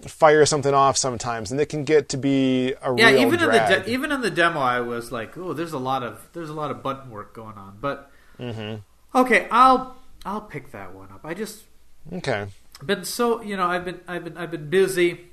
fire 0.06 0.46
something 0.46 0.72
off 0.72 0.96
sometimes, 0.96 1.50
and 1.50 1.60
it 1.60 1.66
can 1.68 1.84
get 1.84 2.08
to 2.10 2.16
be 2.16 2.72
a 2.82 2.94
yeah, 2.96 3.10
real 3.10 3.20
even 3.20 3.40
in 3.40 3.50
the 3.50 3.58
de- 3.84 3.90
even 3.90 4.12
in 4.12 4.20
the 4.22 4.30
demo, 4.30 4.60
I 4.60 4.80
was 4.80 5.12
like, 5.12 5.36
"Oh, 5.36 5.52
there's 5.52 5.72
a 5.74 5.78
lot 5.78 6.02
of 6.02 6.28
there's 6.32 6.48
a 6.50 6.54
lot 6.54 6.70
of 6.70 6.82
button 6.82 7.10
work 7.10 7.34
going 7.34 7.56
on." 7.58 7.76
But 7.80 8.10
Mm-hmm. 8.38 8.76
okay, 9.18 9.46
I'll 9.50 9.96
I'll 10.24 10.40
pick 10.40 10.72
that 10.72 10.94
one 10.94 11.08
up. 11.12 11.20
I 11.24 11.34
just 11.34 11.64
okay. 12.12 12.46
been 12.84 13.04
so 13.04 13.42
you 13.42 13.56
know 13.56 13.66
I've 13.66 13.84
been 13.84 14.00
I've 14.08 14.24
been 14.24 14.36
I've 14.38 14.50
been 14.50 14.70
busy, 14.70 15.29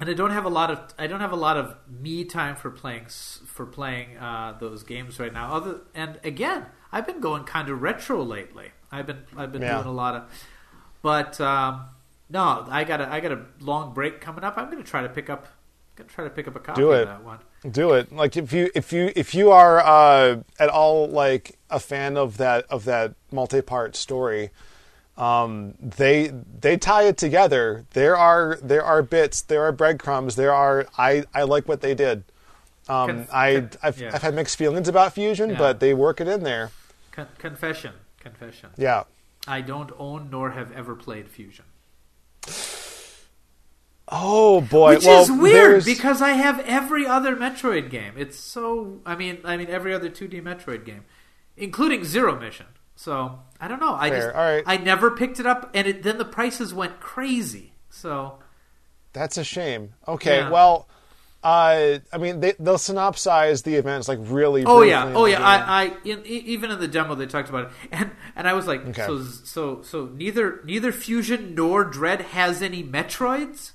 and 0.00 0.08
I 0.10 0.14
don't 0.14 0.30
have 0.30 0.44
a 0.44 0.48
lot 0.50 0.70
of 0.70 0.80
I 0.98 1.06
don't 1.06 1.20
have 1.20 1.32
a 1.32 1.36
lot 1.36 1.56
of 1.56 1.76
me 1.88 2.24
time 2.24 2.56
for 2.56 2.70
playing 2.70 3.06
for 3.46 3.66
playing 3.66 4.16
uh, 4.18 4.56
those 4.58 4.82
games 4.82 5.18
right 5.20 5.32
now. 5.32 5.52
Other 5.54 5.80
and 5.94 6.18
again, 6.24 6.66
I've 6.90 7.06
been 7.06 7.20
going 7.20 7.44
kind 7.44 7.68
of 7.68 7.80
retro 7.82 8.22
lately. 8.22 8.70
I've 8.90 9.06
been 9.06 9.24
I've 9.36 9.52
been 9.52 9.62
Yeah. 9.62 9.74
doing 9.76 9.86
a 9.88 9.92
lot 9.92 10.14
of, 10.14 10.22
but 11.02 11.40
um, 11.40 11.84
no, 12.28 12.66
I 12.70 12.84
got 12.84 13.00
a 13.00 13.08
I 13.12 13.20
got 13.20 13.32
a 13.32 13.40
long 13.60 13.94
break 13.94 14.20
coming 14.20 14.44
up. 14.44 14.56
I'm 14.58 14.66
going 14.70 14.82
to 14.82 14.88
try 14.88 15.02
to 15.02 15.08
pick 15.08 15.30
up. 15.30 15.46
Gonna 15.94 16.08
try 16.08 16.24
to 16.24 16.30
pick 16.30 16.48
up 16.48 16.56
a 16.56 16.60
copy 16.60 16.80
Do 16.80 16.92
of 16.92 17.02
it. 17.02 17.04
that 17.04 17.22
one. 17.22 17.38
Do 17.70 17.92
it. 17.92 18.10
Like 18.10 18.36
if 18.38 18.50
you 18.52 18.70
if 18.74 18.94
you 18.94 19.12
if 19.14 19.34
you 19.34 19.50
are 19.50 19.78
uh, 19.78 20.40
at 20.58 20.70
all 20.70 21.06
like 21.06 21.58
a 21.68 21.78
fan 21.78 22.16
of 22.16 22.38
that 22.38 22.64
of 22.70 22.86
that 22.86 23.14
multi-part 23.30 23.94
story, 23.94 24.48
um, 25.16 25.74
they 25.80 26.32
they 26.60 26.76
tie 26.76 27.04
it 27.04 27.16
together. 27.18 27.84
There 27.90 28.16
are 28.16 28.58
there 28.62 28.82
are 28.84 29.02
bits, 29.02 29.42
there 29.42 29.62
are 29.64 29.72
breadcrumbs, 29.72 30.36
there 30.36 30.52
are 30.54 30.86
I 30.96 31.24
I 31.34 31.42
like 31.42 31.68
what 31.68 31.80
they 31.80 31.94
did. 31.94 32.24
Um, 32.88 33.26
I 33.32 33.68
I've, 33.82 34.00
yeah. 34.00 34.10
I've 34.12 34.22
had 34.22 34.34
mixed 34.34 34.56
feelings 34.56 34.88
about 34.88 35.12
Fusion, 35.14 35.50
Yeah. 35.50 35.58
but 35.58 35.80
they 35.80 35.94
work 35.94 36.20
it 36.20 36.26
in 36.28 36.42
there. 36.42 36.70
Con- 37.12 37.28
confession, 37.38 37.92
confession. 38.18 38.70
Yeah. 38.76 39.04
I 39.46 39.60
don't 39.60 39.90
own 39.98 40.30
nor 40.30 40.50
have 40.52 40.72
ever 40.72 40.94
played 40.96 41.28
Fusion. 41.28 41.64
Oh 44.08 44.60
boy, 44.60 44.94
Which 44.96 45.04
well, 45.06 45.22
is 45.22 45.30
weird 45.30 45.54
there's- 45.54 45.84
because 45.84 46.20
I 46.20 46.30
have 46.30 46.58
every 46.60 47.06
other 47.06 47.34
Metroid 47.36 47.88
game. 47.88 48.14
It's 48.16 48.38
so 48.38 49.00
I 49.06 49.14
mean 49.14 49.38
I 49.44 49.56
mean 49.56 49.68
every 49.68 49.94
other 49.94 50.10
2D 50.10 50.42
Metroid 50.42 50.84
game, 50.84 51.04
including 51.56 52.04
Zero 52.04 52.38
Mission. 52.38 52.66
So 52.94 53.38
I 53.60 53.68
don't 53.68 53.80
know. 53.80 53.94
I 53.94 54.10
Fair. 54.10 54.18
just 54.20 54.34
All 54.36 54.42
right. 54.42 54.62
I 54.66 54.76
never 54.76 55.10
picked 55.10 55.40
it 55.40 55.46
up, 55.46 55.70
and 55.74 55.86
it, 55.88 56.02
then 56.02 56.18
the 56.18 56.24
prices 56.24 56.72
went 56.74 57.00
crazy. 57.00 57.72
So 57.90 58.38
That's 59.12 59.36
a 59.36 59.44
shame. 59.44 59.94
Okay, 60.06 60.38
Yeah. 60.38 60.50
well, 60.50 60.88
uh, 61.44 61.98
I 62.12 62.18
mean, 62.18 62.38
they, 62.38 62.52
they'll 62.60 62.76
synopsize 62.76 63.64
the 63.64 63.74
events 63.74 64.06
like 64.06 64.20
really. 64.22 64.64
oh 64.64 64.82
yeah, 64.82 65.12
oh 65.14 65.26
yeah. 65.26 65.40
I, 65.44 65.84
I 65.84 65.96
in, 66.04 66.24
even 66.24 66.70
in 66.70 66.78
the 66.78 66.86
demo 66.86 67.16
they 67.16 67.26
talked 67.26 67.48
about 67.48 67.64
it, 67.64 67.70
and 67.92 68.10
and 68.36 68.46
I 68.48 68.52
was 68.52 68.66
like, 68.68 68.86
Okay. 68.86 69.06
so 69.06 69.22
so 69.24 69.82
so 69.82 70.06
neither 70.14 70.60
neither 70.64 70.92
Fusion 70.92 71.54
nor 71.56 71.82
Dread 71.84 72.20
has 72.20 72.62
any 72.62 72.84
Metroids. 72.84 73.72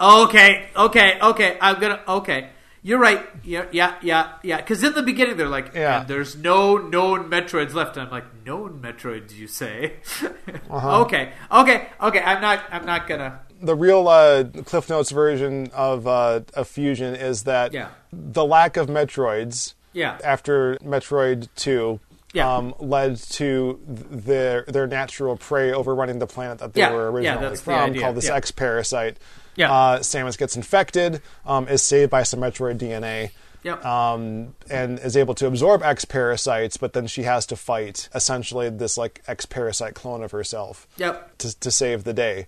Okay, 0.00 0.68
okay, 0.76 1.18
okay. 1.20 1.58
I'm 1.60 1.78
gonna. 1.80 2.00
Okay, 2.08 2.50
you're 2.82 2.98
right. 2.98 3.26
Yeah, 3.44 3.66
yeah, 3.72 3.96
yeah, 4.02 4.32
yeah. 4.42 4.56
Because 4.58 4.82
in 4.82 4.94
the 4.94 5.02
beginning 5.02 5.36
they're 5.36 5.48
like, 5.48 5.72
Yeah. 5.74 6.04
there's 6.04 6.36
no 6.36 6.76
known 6.78 7.28
Metroids 7.30 7.74
left. 7.74 7.96
And 7.96 8.06
I'm 8.06 8.10
like, 8.12 8.24
known 8.46 8.80
Metroids, 8.82 9.34
you 9.36 9.46
say? 9.46 9.94
Uh-huh. 10.70 11.00
Okay, 11.02 11.32
okay, 11.50 11.88
okay. 12.00 12.20
I'm 12.20 12.40
not. 12.40 12.62
I'm 12.70 12.86
not 12.86 13.06
gonna. 13.08 13.40
the 13.60 13.74
real 13.74 14.06
uh, 14.08 14.44
Cliff 14.64 14.88
Notes 14.88 15.10
version 15.10 15.68
of 15.74 16.06
uh, 16.06 16.40
of 16.54 16.68
Fusion 16.68 17.14
is 17.16 17.42
that 17.44 17.72
Yeah. 17.72 17.88
the 18.12 18.44
lack 18.44 18.76
of 18.76 18.86
Metroids 18.88 19.74
Yeah. 19.92 20.18
after 20.24 20.76
Metroid 20.76 21.48
Two. 21.56 21.98
Yeah. 22.32 22.54
Um, 22.54 22.74
led 22.78 23.16
to 23.32 23.80
their 23.88 24.64
their 24.68 24.86
natural 24.86 25.36
prey 25.36 25.72
overrunning 25.72 26.20
the 26.20 26.28
planet 26.28 26.58
that 26.58 26.74
they 26.74 26.82
Yeah, 26.82 26.92
were 26.92 27.10
originally 27.10 27.48
the 27.50 27.56
from, 27.56 27.90
idea, 27.90 28.02
called 28.02 28.16
this 28.16 28.26
yeah. 28.26 28.36
X 28.36 28.52
parasite. 28.52 29.16
Yeah. 29.56 29.72
Uh, 29.72 29.98
Samus 30.00 30.38
gets 30.38 30.56
infected, 30.56 31.20
um, 31.44 31.68
is 31.68 31.82
saved 31.82 32.10
by 32.10 32.22
some 32.22 32.40
Metroid 32.40 32.78
DNA, 32.78 33.30
Yep. 33.62 33.84
um, 33.84 34.54
and 34.70 34.98
is 35.00 35.16
able 35.16 35.34
to 35.34 35.46
absorb 35.46 35.82
X 35.82 36.04
parasites, 36.04 36.76
but 36.78 36.92
then 36.94 37.06
she 37.06 37.24
has 37.24 37.44
to 37.46 37.56
fight 37.56 38.08
essentially 38.14 38.70
this 38.70 38.96
like 38.96 39.22
X 39.28 39.44
parasite 39.46 39.94
clone 39.94 40.22
of 40.22 40.30
herself 40.30 40.86
Yep. 40.96 41.38
to, 41.38 41.60
to 41.60 41.70
save 41.70 42.04
the 42.04 42.14
day. 42.14 42.46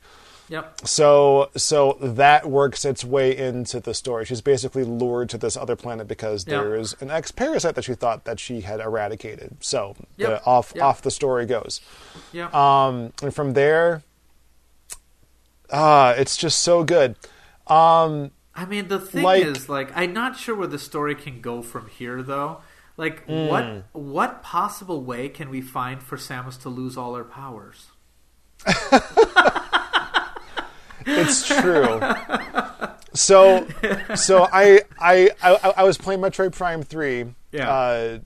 Yep. 0.49 0.81
So 0.87 1.51
so 1.57 1.97
that 2.01 2.49
works 2.51 2.85
its 2.85 3.05
way 3.05 3.35
into 3.35 3.81
the 3.81 3.95
story. 3.95 4.25
She's 4.27 4.41
basically 4.43 4.85
lured 4.85 5.31
to 5.31 5.39
this 5.39 5.57
other 5.57 5.77
planet 5.77 6.09
because 6.09 6.47
Yeah. 6.47 6.59
there 6.63 6.77
is 6.77 6.95
an 7.01 7.11
X 7.11 7.31
parasite 7.31 7.75
that 7.77 7.85
she 7.85 7.95
thought 7.95 8.25
that 8.25 8.39
she 8.41 8.61
had 8.63 8.81
eradicated. 8.81 9.57
So 9.61 9.97
Yep. 10.19 10.29
the, 10.29 10.45
off 10.45 10.73
Yep. 10.75 10.85
off 10.85 11.03
the 11.03 11.11
story 11.11 11.47
goes. 11.47 11.81
Yep. 12.33 12.53
Um, 12.55 13.13
and 13.23 13.35
from 13.35 13.53
there, 13.55 14.03
ah, 15.73 16.11
it's 16.13 16.37
just 16.37 16.59
so 16.63 16.85
good. 16.85 17.17
Um, 17.67 18.31
I 18.55 18.65
mean, 18.67 18.89
the 18.89 19.01
thing 19.01 19.23
Like- 19.25 19.45
is, 19.45 19.69
like, 19.69 19.91
I'm 19.97 20.13
not 20.13 20.37
sure 20.39 20.55
where 20.55 20.67
the 20.69 20.79
story 20.79 21.15
can 21.15 21.41
go 21.41 21.63
from 21.63 21.89
here, 21.89 22.23
though. 22.23 22.61
Like, 22.99 23.25
Hmm. 23.27 23.47
what 23.49 23.85
what 23.93 24.43
possible 24.43 25.03
way 25.03 25.29
can 25.31 25.49
we 25.49 25.61
find 25.63 26.03
for 26.03 26.17
Samus 26.19 26.61
to 26.63 26.69
lose 26.69 26.97
all 26.97 27.15
her 27.15 27.25
powers? 27.25 27.87
It's 31.05 31.47
true. 31.49 32.01
so, 33.13 33.67
so 34.15 34.49
I, 34.53 34.83
I, 35.01 35.31
I, 35.43 35.73
I 35.79 35.83
was 35.83 35.99
playing 35.99 36.21
Metroid 36.21 36.53
Prime 36.53 36.83
Three. 36.85 37.25
Yeah. 37.51 37.69
Uh, 37.71 38.19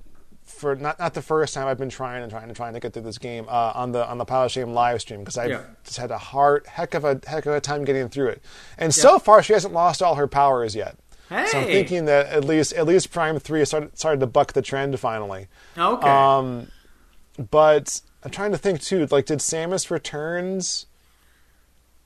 for 0.56 0.74
not 0.74 0.98
not 0.98 1.14
the 1.14 1.22
first 1.22 1.54
time 1.54 1.66
I've 1.66 1.78
been 1.78 1.88
trying 1.90 2.22
and 2.22 2.30
trying 2.30 2.44
and 2.44 2.56
trying 2.56 2.74
to 2.74 2.80
get 2.80 2.92
through 2.92 3.02
this 3.02 3.18
game 3.18 3.46
uh, 3.48 3.72
on 3.74 3.92
the 3.92 4.06
on 4.08 4.18
the 4.18 4.24
Pile 4.24 4.44
of 4.46 4.50
Shame 4.52 4.70
live 4.72 5.00
stream 5.00 5.20
because 5.20 5.36
I 5.38 5.46
Yeah. 5.46 5.60
just 5.84 5.98
had 5.98 6.10
a 6.10 6.18
hard 6.18 6.66
heck 6.66 6.94
of 6.94 7.04
a 7.04 7.20
heck 7.26 7.46
of 7.46 7.54
a 7.54 7.60
time 7.60 7.84
getting 7.84 8.08
through 8.08 8.28
it. 8.28 8.42
And 8.78 8.94
so 8.94 9.18
far, 9.18 9.42
she 9.42 9.52
hasn't 9.52 9.74
lost 9.74 10.02
all 10.02 10.14
her 10.16 10.26
powers 10.26 10.74
yet. 10.74 10.96
So 11.28 11.34
I'm 11.36 11.64
thinking 11.66 12.04
that 12.04 12.26
at 12.26 12.44
least 12.44 12.72
at 12.74 12.86
least 12.86 13.10
Prime 13.10 13.38
Three 13.38 13.64
started 13.64 13.98
started 13.98 14.20
to 14.20 14.26
buck 14.26 14.52
the 14.52 14.62
trend 14.62 14.98
finally. 15.00 15.48
Okay. 15.76 16.08
Um, 16.08 16.68
but 17.50 18.00
I'm 18.22 18.30
trying 18.30 18.52
to 18.52 18.58
think 18.58 18.80
too. 18.80 19.06
Like, 19.10 19.26
did 19.26 19.40
Samus 19.40 19.90
Returns? 19.90 20.86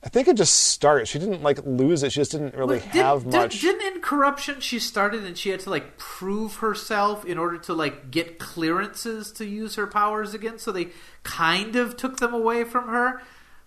I 0.03 0.09
think 0.09 0.27
it 0.27 0.35
just 0.35 0.53
starts. 0.53 1.11
She 1.11 1.19
didn't 1.19 1.43
like 1.43 1.59
lose 1.63 2.01
it. 2.01 2.11
She 2.11 2.19
just 2.21 2.31
didn't 2.31 2.55
really 2.55 2.79
have 2.79 3.25
much. 3.25 3.61
Didn't 3.61 3.95
in 3.95 4.01
corruption 4.01 4.59
she 4.59 4.79
started 4.79 5.23
and 5.25 5.37
she 5.37 5.49
had 5.49 5.59
to 5.61 5.69
like 5.69 5.97
prove 5.97 6.55
herself 6.55 7.23
in 7.23 7.37
order 7.37 7.59
to 7.59 7.73
like 7.73 8.09
get 8.09 8.39
clearances 8.39 9.31
to 9.33 9.45
use 9.45 9.75
her 9.75 9.85
powers 9.85 10.33
again? 10.33 10.57
So 10.57 10.71
they 10.71 10.87
kind 11.23 11.75
of 11.75 11.97
took 11.97 12.17
them 12.17 12.33
away 12.33 12.63
from 12.63 12.87
her, 12.87 13.21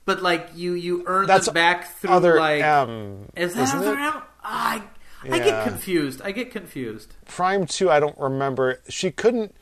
but 0.05 0.22
like 0.22 0.51
you 0.57 0.72
you 0.72 1.05
earn 1.07 1.26
That's 1.28 1.47
them 1.47 1.55
back 1.55 1.87
through 1.99 2.11
other 2.11 2.37
like 2.39 2.62
M, 2.62 3.28
is 3.37 3.55
that 3.55 3.72
other 3.74 3.93
it? 3.95 3.99
M? 3.99 4.22
I 4.43 4.82
I 5.22 5.37
Yeah. 5.37 5.45
get 5.45 5.64
confused. 5.68 6.20
I 6.22 6.32
get 6.32 6.51
confused. 6.51 7.14
Prime 7.26 7.64
Two, 7.66 7.91
I 7.91 8.01
don't 8.01 8.18
remember. 8.18 8.80
She 8.89 9.12
couldn't. 9.12 9.55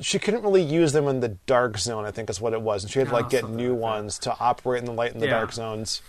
She 0.00 0.18
couldn't 0.18 0.42
really 0.42 0.62
use 0.62 0.92
them 0.92 1.08
in 1.08 1.20
the 1.20 1.28
dark 1.46 1.76
zone. 1.78 2.04
I 2.04 2.10
think 2.12 2.30
is 2.30 2.40
what 2.40 2.52
it 2.52 2.62
was, 2.62 2.84
and 2.84 2.90
she 2.92 2.98
had 3.00 3.08
to 3.08 3.14
Oh, 3.14 3.18
like 3.18 3.30
get 3.30 3.48
new 3.48 3.72
like 3.72 3.80
ones 3.82 4.18
to 4.20 4.36
operate 4.38 4.80
in 4.80 4.84
the 4.86 4.92
light 4.92 5.12
in 5.12 5.18
the 5.20 5.26
Yeah. 5.26 5.32
dark 5.40 5.52
zones. 5.52 6.02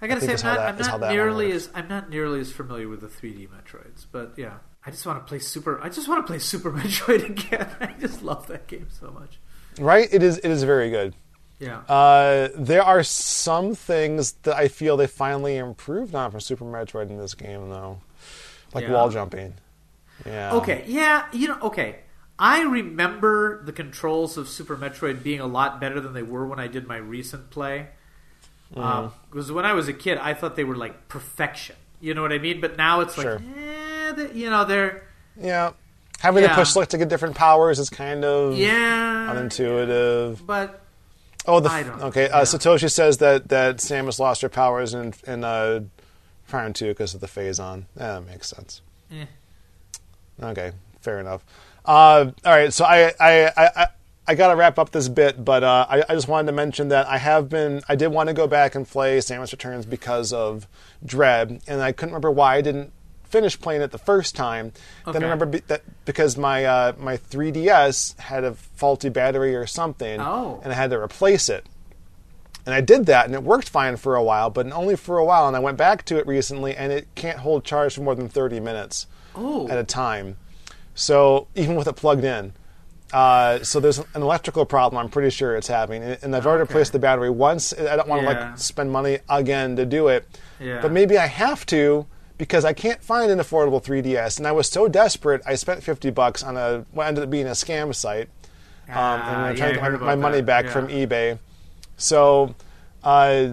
I 0.00 0.06
gotta 0.06 0.20
think 0.20 0.38
say, 0.38 0.46
I'm 0.48 0.54
not, 0.54 0.76
that- 0.78 0.92
I'm 0.94 1.00
not 1.00 1.10
nearly 1.12 1.50
as 1.52 1.70
I'm 1.74 1.88
not 1.88 2.08
nearly 2.10 2.40
as 2.40 2.52
familiar 2.52 2.88
with 2.88 3.00
the 3.00 3.08
3D 3.08 3.48
Metroids, 3.48 4.06
but 4.12 4.34
yeah, 4.36 4.58
I 4.84 4.90
just 4.90 5.04
want 5.06 5.18
to 5.18 5.28
play 5.28 5.38
Super. 5.40 5.80
I 5.82 5.88
just 5.88 6.06
want 6.08 6.24
to 6.24 6.30
play 6.30 6.38
Super 6.38 6.70
Metroid 6.78 7.24
again. 7.28 7.68
I 7.80 7.94
just 7.98 8.22
love 8.22 8.46
that 8.48 8.66
game 8.68 8.88
so 8.90 9.10
much. 9.10 9.38
Right? 9.78 10.08
It 10.12 10.22
is. 10.22 10.38
It 10.38 10.50
is 10.50 10.62
very 10.62 10.90
good. 10.90 11.14
Yeah, 11.58 11.78
Uh, 11.88 12.50
there 12.54 12.82
are 12.82 13.02
some 13.02 13.74
things 13.74 14.32
that 14.42 14.54
I 14.54 14.68
feel 14.68 14.98
they 14.98 15.06
finally 15.06 15.56
improved 15.56 16.14
on 16.14 16.30
from 16.30 16.40
Super 16.40 16.66
Metroid 16.66 17.08
in 17.08 17.16
this 17.16 17.34
game, 17.34 17.70
though, 17.70 17.98
like 18.74 18.84
Yeah. 18.84 18.92
wall 18.92 19.08
jumping. 19.08 19.54
Yeah. 20.26 20.52
Okay, 20.52 20.84
yeah, 20.86 21.24
you 21.32 21.48
know, 21.48 21.58
okay. 21.62 22.00
I 22.38 22.62
remember 22.62 23.62
the 23.64 23.72
controls 23.72 24.36
of 24.36 24.48
Super 24.48 24.76
Metroid 24.76 25.22
being 25.22 25.40
a 25.40 25.46
lot 25.46 25.80
better 25.80 26.00
than 26.00 26.12
they 26.12 26.22
were 26.22 26.46
when 26.46 26.58
I 26.60 26.66
did 26.66 26.86
my 26.86 26.96
recent 26.98 27.50
play. 27.50 27.88
Mm-hmm. 28.74 29.14
Because 29.30 29.50
when 29.52 29.64
I 29.64 29.72
was 29.72 29.88
a 29.88 29.92
kid, 29.92 30.18
I 30.18 30.34
thought 30.34 30.56
they 30.56 30.64
were 30.64 30.76
like 30.76 31.08
perfection. 31.08 31.76
You 32.00 32.12
know 32.14 32.22
what 32.22 32.32
I 32.32 32.38
mean? 32.38 32.60
But 32.60 32.76
now 32.76 33.00
it's 33.00 33.14
Sure. 33.14 33.38
like, 33.38 33.42
eh, 33.58 34.12
they- 34.12 34.32
you 34.32 34.50
know, 34.50 34.64
they're 34.64 35.04
Yeah. 35.40 35.72
Having 36.20 36.48
to 36.48 36.54
push 36.54 36.70
select 36.70 36.90
to 36.92 36.98
get 36.98 37.08
different 37.08 37.36
powers 37.36 37.78
is 37.78 37.90
kind 37.90 38.24
of 38.24 38.56
yeah, 38.56 39.32
unintuitive. 39.34 40.44
But 40.46 40.80
Oh, 41.46 41.60
the 41.60 41.68
I 41.70 41.82
don't 41.84 41.98
know. 42.00 42.06
okay. 42.06 42.28
Uh, 42.28 42.40
Satoshi 42.42 42.90
says 42.90 43.18
that 43.18 43.48
that 43.50 43.76
Samus 43.76 44.18
lost 44.18 44.40
her 44.42 44.48
powers 44.48 44.94
in 44.94 45.12
in 45.26 45.44
uh, 45.44 45.80
Prime 46.48 46.72
Two 46.72 46.88
because 46.88 47.14
of 47.14 47.20
the 47.20 47.26
Phazon. 47.28 47.84
Yeah, 47.96 48.14
that 48.14 48.26
makes 48.26 48.48
sense. 48.48 48.80
eh. 49.12 49.26
Okay, 50.42 50.72
fair 51.00 51.20
enough. 51.20 51.44
Uh, 51.86 52.32
all 52.44 52.52
right, 52.52 52.72
so 52.72 52.84
I 52.84 53.12
I, 53.20 53.52
I, 53.56 53.86
I, 54.26 54.34
got 54.34 54.48
to 54.48 54.56
wrap 54.56 54.76
up 54.78 54.90
this 54.90 55.08
bit, 55.08 55.44
but 55.44 55.62
uh, 55.62 55.86
I, 55.88 56.02
I 56.08 56.14
just 56.14 56.26
wanted 56.26 56.46
to 56.46 56.52
mention 56.52 56.88
that 56.88 57.06
I 57.08 57.18
have 57.18 57.48
been 57.48 57.82
I 57.88 57.94
did 57.94 58.08
want 58.08 58.28
to 58.28 58.32
go 58.34 58.46
back 58.48 58.74
and 58.74 58.86
play 58.88 59.18
Samus 59.18 59.52
Returns 59.52 59.86
because 59.86 60.32
of 60.32 60.66
Dread, 61.04 61.60
and 61.68 61.80
I 61.80 61.92
couldn't 61.92 62.10
remember 62.12 62.32
why 62.32 62.56
I 62.56 62.60
didn't 62.60 62.92
finish 63.24 63.60
playing 63.60 63.82
it 63.82 63.92
the 63.92 63.98
first 63.98 64.34
time. 64.34 64.72
Then 65.04 65.16
I 65.22 65.26
remember 65.26 65.46
be, 65.46 65.58
that 65.68 65.82
because 66.04 66.36
my 66.36 66.64
uh, 66.64 66.92
my 66.98 67.16
3DS 67.18 68.18
had 68.18 68.42
a 68.42 68.54
faulty 68.54 69.08
battery 69.08 69.54
or 69.54 69.66
something, 69.66 70.20
Oh. 70.20 70.60
and 70.64 70.72
I 70.72 70.76
had 70.76 70.90
to 70.90 70.98
replace 71.00 71.48
it. 71.48 71.66
And 72.64 72.74
I 72.74 72.80
did 72.80 73.06
that, 73.06 73.26
and 73.26 73.34
it 73.36 73.44
worked 73.44 73.68
fine 73.68 73.96
for 73.96 74.16
a 74.16 74.22
while, 74.24 74.50
but 74.50 74.70
only 74.72 74.96
for 74.96 75.18
a 75.18 75.24
while. 75.24 75.46
And 75.46 75.54
I 75.56 75.60
went 75.60 75.78
back 75.78 76.04
to 76.06 76.18
it 76.18 76.26
recently, 76.26 76.74
and 76.74 76.90
it 76.92 77.06
can't 77.14 77.38
hold 77.38 77.62
charge 77.62 77.94
for 77.94 78.00
more 78.00 78.16
than 78.16 78.28
30 78.28 78.58
minutes 78.58 79.06
Oh. 79.36 79.68
at 79.68 79.78
a 79.78 79.84
time. 79.84 80.36
So 80.96 81.46
even 81.54 81.76
with 81.76 81.86
it 81.86 81.94
plugged 81.94 82.24
in, 82.24 82.52
uh, 83.12 83.62
so 83.62 83.78
there's 83.78 83.98
an 83.98 84.06
electrical 84.22 84.64
problem. 84.66 84.98
I'm 85.00 85.08
pretty 85.10 85.30
sure 85.30 85.54
it's 85.54 85.68
having, 85.68 86.02
and 86.02 86.34
I've 86.34 86.44
already 86.46 86.62
Okay. 86.62 86.72
replaced 86.72 86.92
the 86.92 86.98
battery 86.98 87.30
once. 87.30 87.72
I 87.72 87.94
don't 87.94 88.08
want 88.08 88.22
to 88.22 88.28
Yeah. 88.32 88.48
like 88.48 88.58
spend 88.58 88.90
money 88.90 89.20
again 89.28 89.76
to 89.76 89.86
do 89.86 90.08
it, 90.08 90.26
Yeah. 90.58 90.80
but 90.82 90.90
maybe 90.90 91.16
I 91.16 91.26
have 91.26 91.64
to 91.66 92.06
because 92.38 92.64
I 92.64 92.72
can't 92.72 93.00
find 93.02 93.30
an 93.30 93.38
affordable 93.38 93.80
3DS, 93.82 94.38
and 94.38 94.46
I 94.46 94.52
was 94.52 94.66
so 94.68 94.88
desperate. 94.88 95.40
I 95.46 95.54
spent 95.54 95.82
50 95.84 96.10
bucks 96.10 96.42
on 96.42 96.56
a 96.56 96.84
what 96.92 97.06
ended 97.06 97.22
up 97.24 97.30
being 97.30 97.46
a 97.46 97.52
scam 97.52 97.94
site, 97.94 98.28
um, 98.88 98.94
Ah, 98.96 99.32
and 99.32 99.42
I'm 99.46 99.56
trying 99.56 99.70
I 99.70 99.72
to 99.86 99.90
get 99.92 100.00
my, 100.00 100.06
my 100.06 100.14
money 100.16 100.40
back 100.42 100.64
Yeah. 100.66 100.72
from 100.72 100.88
eBay. 100.88 101.38
So. 101.96 102.54
Uh, 103.04 103.50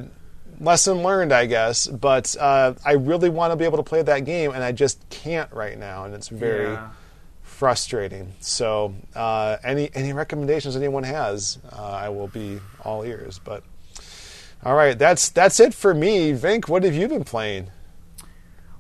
lesson 0.60 1.04
learned, 1.04 1.32
I 1.34 1.46
guess. 1.46 1.86
But 1.88 2.36
uh, 2.40 2.74
I 2.86 2.94
really 2.94 3.30
want 3.30 3.52
to 3.52 3.56
be 3.56 3.66
able 3.66 3.78
to 3.78 3.84
play 3.84 4.02
that 4.02 4.24
game, 4.26 4.52
and 4.52 4.64
I 4.64 4.72
just 4.72 4.98
can't 5.10 5.52
right 5.52 5.78
now, 5.78 6.06
and 6.06 6.14
it's 6.16 6.28
very 6.30 6.72
Yeah. 6.74 6.88
Frustrating. 7.44 8.34
So, 8.40 8.96
uh, 9.16 9.58
any 9.64 9.92
any 9.94 10.12
recommendations 10.12 10.76
anyone 10.76 11.04
has, 11.04 11.60
uh, 11.72 11.82
I 11.82 12.10
will 12.10 12.28
be 12.28 12.60
all 12.84 13.04
ears. 13.04 13.40
But 13.44 13.64
all 14.64 14.76
right, 14.76 14.98
that's 14.98 15.30
that's 15.30 15.60
it 15.60 15.74
for 15.74 15.94
me. 15.94 16.32
Vinnk, 16.34 16.68
what 16.68 16.84
have 16.84 16.96
you 16.96 17.08
been 17.08 17.24
playing? 17.24 17.70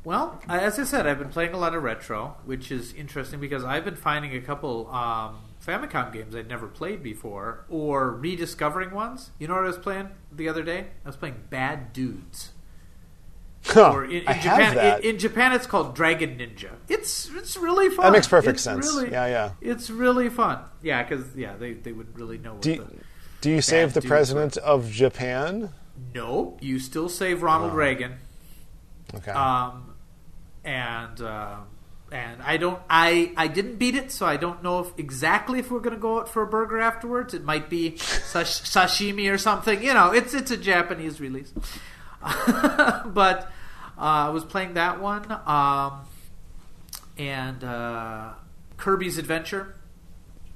Well, 0.05 0.41
as 0.49 0.77
I 0.79 0.83
said, 0.83 1.07
I've 1.07 1.19
been 1.19 1.29
playing 1.29 1.53
a 1.53 1.57
lot 1.57 1.75
of 1.75 1.81
retro, 1.81 2.35
which 2.43 2.71
is 2.71 2.93
interesting 2.93 3.39
because 3.39 3.63
I've 3.63 3.85
been 3.85 3.95
finding 3.95 4.35
a 4.35 4.41
couple 4.41 4.89
um, 4.89 5.39
Famicom 5.65 6.11
games 6.11 6.35
I'd 6.35 6.49
never 6.49 6.67
played 6.67 7.01
before, 7.01 7.63
or 7.69 8.11
rediscovering 8.11 8.91
ones. 8.91 9.31
You 9.39 9.47
know 9.47 9.53
what 9.53 9.63
I 9.63 9.67
was 9.67 9.77
playing 9.77 10.09
the 10.29 10.49
other 10.49 10.61
day? 10.61 10.87
I 11.05 11.09
was 11.09 11.15
playing 11.15 11.45
Bad 11.49 11.93
Dudes. 11.93 12.51
Huh, 13.65 13.91
Or 13.93 14.03
in, 14.05 14.11
in 14.23 14.27
I 14.27 14.33
Japan, 14.33 14.61
have 14.61 14.75
that. 14.75 15.03
In, 15.05 15.11
in 15.11 15.19
Japan, 15.19 15.53
it's 15.53 15.65
called 15.65 15.95
Dragon 15.95 16.37
Ninja. 16.37 16.71
It's 16.89 17.29
it's 17.33 17.55
really 17.55 17.89
fun. 17.89 18.05
That 18.05 18.11
makes 18.11 18.27
perfect 18.27 18.55
It's 18.55 18.63
sense. 18.63 18.85
really- 18.85 19.11
Yeah, 19.11 19.25
yeah. 19.27 19.51
It's 19.61 19.89
really 19.89 20.29
fun. 20.29 20.59
Yeah, 20.81 21.01
because 21.03 21.25
yeah, 21.35 21.55
they, 21.57 21.73
they 21.73 21.93
would 21.93 22.17
really 22.17 22.37
know. 22.37 22.53
What 22.53 22.61
do, 22.61 22.71
the, 22.71 22.75
you, 22.77 22.99
do 23.41 23.49
you 23.51 23.61
save 23.61 23.93
the 23.93 24.01
president 24.01 24.57
of 24.57 24.91
Japan? 24.91 25.71
no, 26.13 26.57
you 26.59 26.79
still 26.79 27.07
save 27.07 27.41
Ronald 27.43 27.71
Oh. 27.71 27.75
Reagan. 27.75 28.15
Okay. 29.15 29.31
um, 29.31 29.93
and 30.65 31.21
uh, 31.21 31.57
and 32.11 32.41
I 32.41 32.57
don't 32.57 32.79
I 32.89 33.31
I 33.37 33.47
didn't 33.47 33.77
beat 33.77 33.95
it, 33.95 34.11
so 34.11 34.25
I 34.25 34.37
don't 34.37 34.61
know 34.63 34.79
if 34.79 34.87
exactly 34.97 35.59
if 35.59 35.71
we're 35.71 35.79
gonna 35.79 35.97
go 35.97 36.19
out 36.19 36.27
for 36.29 36.41
a 36.43 36.47
burger 36.47 36.79
afterwards. 36.79 37.33
It 37.33 37.43
might 37.43 37.69
be 37.69 37.95
sash- 37.97 38.61
sashimi 38.61 39.31
or 39.31 39.37
something. 39.37 39.81
You 39.83 39.93
know, 39.93 40.11
it's 40.11 40.33
it's 40.33 40.51
a 40.51 40.57
Japanese 40.57 41.19
release, 41.21 41.53
but 43.05 43.51
uh, 43.97 44.01
I 44.01 44.29
was 44.29 44.43
playing 44.45 44.73
that 44.75 44.99
one 45.01 45.29
um, 45.45 46.01
and 47.17 47.63
uh, 47.63 48.31
Kirby's 48.77 49.17
Adventure, 49.17 49.75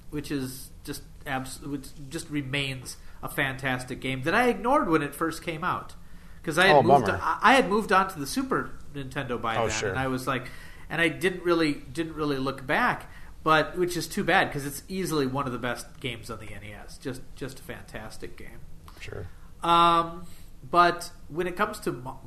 which 0.09 0.31
is 0.31 0.69
just 0.83 1.03
abs- 1.25 1.61
which 1.61 1.87
just 2.09 2.29
remains 2.29 2.97
a 3.21 3.29
fantastic 3.29 3.99
game 3.99 4.23
that 4.23 4.33
I 4.33 4.47
ignored 4.49 4.89
when 4.89 5.01
it 5.01 5.13
first 5.15 5.41
came 5.43 5.63
out 5.63 5.93
because 6.41 6.57
I 6.57 6.67
had 6.67 6.75
Oh, 6.77 6.83
moved. 6.83 7.09
I 7.09 7.39
I 7.41 7.53
had 7.53 7.69
moved 7.69 7.91
on 7.91 8.07
to 8.09 8.19
the 8.19 8.27
Super 8.27 8.71
Nintendo 8.93 9.39
by 9.41 9.57
Oh, 9.57 9.67
then, 9.67 9.77
sure. 9.77 9.89
and 9.89 9.99
I 9.99 10.07
was 10.07 10.27
like, 10.27 10.49
and 10.89 11.01
I 11.01 11.09
didn't 11.09 11.43
really 11.43 11.73
didn't 11.73 12.13
really 12.15 12.37
look 12.37 12.65
back, 12.65 13.11
but 13.43 13.77
which 13.77 13.97
is 13.97 14.07
too 14.07 14.23
bad 14.23 14.47
because 14.47 14.65
it's 14.65 14.83
easily 14.87 15.27
one 15.27 15.45
of 15.45 15.51
the 15.51 15.59
best 15.59 15.99
games 15.99 16.29
on 16.29 16.39
the 16.39 16.47
NES. 16.47 16.97
Just 16.97 17.21
just 17.35 17.59
a 17.59 17.63
fantastic 17.63 18.37
game. 18.37 18.59
sure. 18.99 19.27
Um, 19.63 20.25
but 20.63 21.11
when 21.29 21.47
it 21.47 21.55
comes 21.55 21.79
to 21.81 21.91
mo- 21.91 22.19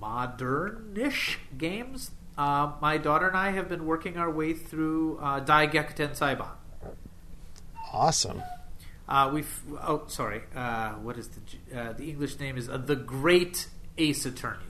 modernish 0.00 1.36
games, 1.56 2.10
uh, 2.36 2.72
my 2.80 2.98
daughter 2.98 3.28
and 3.28 3.36
I 3.36 3.50
have 3.50 3.68
been 3.68 3.86
working 3.86 4.16
our 4.16 4.30
way 4.30 4.54
through 4.54 5.18
uh, 5.18 5.44
Daigyakuten 5.44 6.16
Saiban. 6.16 6.48
Awesome. 7.92 8.42
Uh, 9.08 9.30
we've 9.32 9.60
oh 9.82 10.04
sorry, 10.06 10.42
uh, 10.56 10.92
what 10.92 11.18
is 11.18 11.28
the 11.28 11.78
uh, 11.78 11.92
the 11.92 12.08
English 12.08 12.38
name 12.40 12.56
is 12.56 12.68
uh, 12.68 12.78
the 12.78 12.96
Great 12.96 13.68
Ace 13.98 14.24
Attorney 14.24 14.64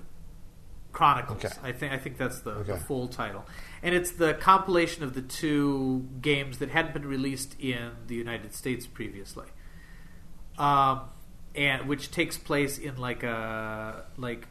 Chronicles. 0.93 1.45
Okay. 1.45 1.55
I 1.63 1.71
think 1.71 1.93
I 1.93 1.99
think 1.99 2.17
that's 2.17 2.41
the, 2.41 2.63
the 2.65 2.77
full 2.77 3.07
title, 3.07 3.45
and 3.83 3.95
it's 3.95 4.11
the 4.11 4.35
compilation 4.35 5.05
of 5.05 5.15
the 5.15 5.23
two 5.23 6.09
games 6.21 6.59
that 6.59 6.71
hadn't 6.71 6.95
been 6.95 7.07
released 7.07 7.55
in 7.61 7.93
the 8.09 8.17
United 8.17 8.55
States 8.55 8.87
previously, 8.87 9.47
um, 10.59 11.03
and 11.55 11.89
which 11.89 12.11
takes 12.11 12.37
place 12.39 12.79
in 12.79 12.97
like 12.97 13.23
a 13.23 14.05
like 14.17 14.49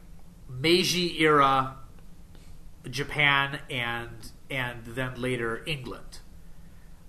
Meiji 0.48 1.20
era 1.22 1.76
Japan 2.88 3.58
and 3.70 4.30
and 4.50 4.84
then 4.84 5.20
later 5.20 5.62
England 5.66 6.20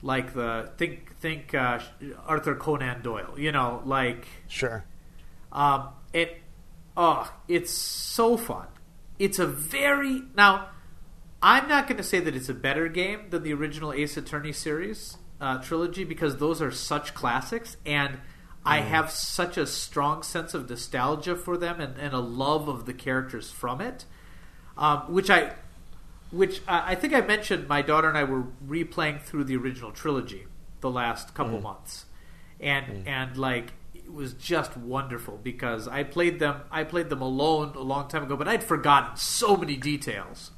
like 0.03 0.33
the 0.33 0.69
think 0.77 1.15
think 1.17 1.55
uh, 1.55 1.79
Arthur 2.27 2.55
Conan 2.55 3.01
Doyle. 3.01 3.39
You 3.39 3.51
know, 3.51 3.81
like 3.85 4.27
Sure. 4.47 4.83
um, 5.51 5.89
it. 6.11 6.41
Oh, 6.95 7.33
it's 7.47 7.71
so 7.71 8.37
fun. 8.37 8.67
It's 9.17 9.39
a 9.39 9.47
very 9.47 10.21
now. 10.35 10.67
I'm 11.41 11.67
not 11.67 11.87
going 11.87 11.97
to 11.97 12.03
say 12.03 12.19
that 12.21 12.35
it's 12.35 12.47
a 12.47 12.53
better 12.53 12.87
game 12.87 13.29
than 13.29 13.43
the 13.43 13.53
original 13.53 13.91
Ace 13.91 14.15
Attorney 14.15 14.53
series 14.53 15.17
uh, 15.41 15.57
trilogy 15.57 16.05
because 16.05 16.37
those 16.37 16.61
are 16.61 16.71
such 16.71 17.13
classics, 17.13 17.75
and 17.85 18.19
I 18.65 18.79
have 18.79 19.11
such 19.11 19.57
a 19.57 19.67
strong 19.67 20.23
sense 20.23 20.53
of 20.53 20.69
nostalgia 20.69 21.35
for 21.35 21.57
them 21.57 21.81
and, 21.81 21.97
and 21.97 22.13
a 22.13 22.19
love 22.19 22.67
of 22.67 22.85
the 22.85 22.93
characters 22.93 23.51
from 23.51 23.81
it, 23.81 24.05
um, 24.77 25.11
which 25.13 25.29
I 25.29 25.53
which 26.31 26.61
uh, 26.67 26.81
I 26.85 26.95
think 26.95 27.13
I 27.13 27.21
mentioned 27.21 27.67
my 27.67 27.81
daughter 27.81 28.09
and 28.09 28.17
I 28.17 28.23
were 28.23 28.45
replaying 28.65 29.21
through 29.21 29.43
the 29.45 29.57
original 29.57 29.91
trilogy 29.91 30.45
the 30.81 30.89
last 30.89 31.33
couple 31.33 31.59
months, 31.61 32.05
and 32.59 33.07
and 33.07 33.37
like 33.37 33.73
it 33.93 34.11
was 34.11 34.33
just 34.33 34.77
wonderful 34.77 35.39
because 35.43 35.87
I 35.87 36.03
played 36.03 36.39
them 36.39 36.61
I 36.71 36.85
played 36.85 37.09
them 37.09 37.21
alone 37.21 37.73
a 37.75 37.81
long 37.81 38.07
time 38.07 38.23
ago, 38.23 38.37
but 38.37 38.47
I'd 38.47 38.63
forgotten 38.63 39.17
so 39.17 39.57
many 39.57 39.75
details, 39.75 40.51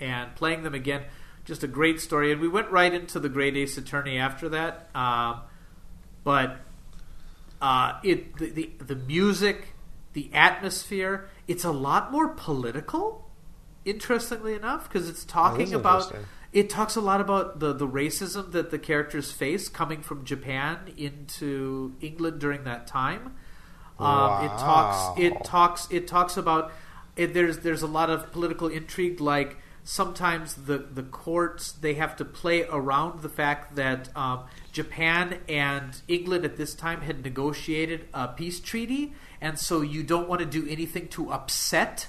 and 0.00 0.34
playing 0.34 0.62
them 0.62 0.74
again, 0.74 1.02
just 1.44 1.62
a 1.62 1.68
great 1.68 2.00
story. 2.00 2.32
And 2.32 2.40
we 2.40 2.48
went 2.48 2.70
right 2.70 2.92
into 2.92 3.20
the 3.20 3.28
Great 3.28 3.56
Ace 3.56 3.76
Attorney 3.76 4.18
after 4.18 4.48
that, 4.48 4.88
um, 4.94 5.40
but 6.24 6.60
uh, 7.62 7.98
it 8.02 8.36
the, 8.36 8.50
the 8.50 8.70
the 8.84 8.96
music, 8.96 9.68
the 10.12 10.28
atmosphere, 10.34 11.28
it's 11.46 11.64
a 11.64 11.70
lot 11.70 12.10
more 12.12 12.28
political. 12.28 13.30
Interestingly 13.84 14.54
enough, 14.54 14.88
because 14.88 15.08
it's 15.08 15.24
talking 15.24 15.68
is 15.68 15.72
about 15.72 16.14
it 16.52 16.68
talks 16.68 16.96
a 16.96 17.00
lot 17.00 17.20
about 17.20 17.60
the 17.60 17.72
the 17.72 17.86
racism 17.86 18.52
that 18.52 18.70
the 18.70 18.78
characters 18.78 19.32
face 19.32 19.68
coming 19.68 20.02
from 20.02 20.24
Japan 20.24 20.78
into 20.96 21.94
England 22.00 22.40
during 22.40 22.64
that 22.64 22.86
time. 22.86 23.34
Um, 23.98 24.44
It 24.44 24.58
talks 24.58 25.20
it 25.20 25.44
talks 25.44 25.88
it 25.90 26.06
talks 26.06 26.36
about 26.36 26.72
it, 27.16 27.32
there's 27.34 27.58
there's 27.58 27.82
a 27.82 27.86
lot 27.86 28.10
of 28.10 28.32
political 28.32 28.68
intrigue 28.68 29.20
like 29.20 29.56
sometimes 29.84 30.54
the 30.54 30.78
the 30.78 31.02
courts 31.02 31.72
they 31.72 31.94
have 31.94 32.16
to 32.16 32.24
play 32.24 32.64
around 32.70 33.22
the 33.22 33.28
fact 33.28 33.76
that 33.76 34.14
um, 34.16 34.44
Japan 34.72 35.38
and 35.48 36.00
England 36.08 36.44
at 36.44 36.56
this 36.56 36.74
time 36.74 37.02
had 37.02 37.22
negotiated 37.22 38.08
a 38.12 38.28
peace 38.28 38.58
treaty 38.58 39.12
and 39.40 39.58
so 39.58 39.80
you 39.82 40.02
don't 40.02 40.28
want 40.28 40.40
to 40.40 40.46
do 40.46 40.66
anything 40.68 41.08
to 41.08 41.30
upset 41.30 42.08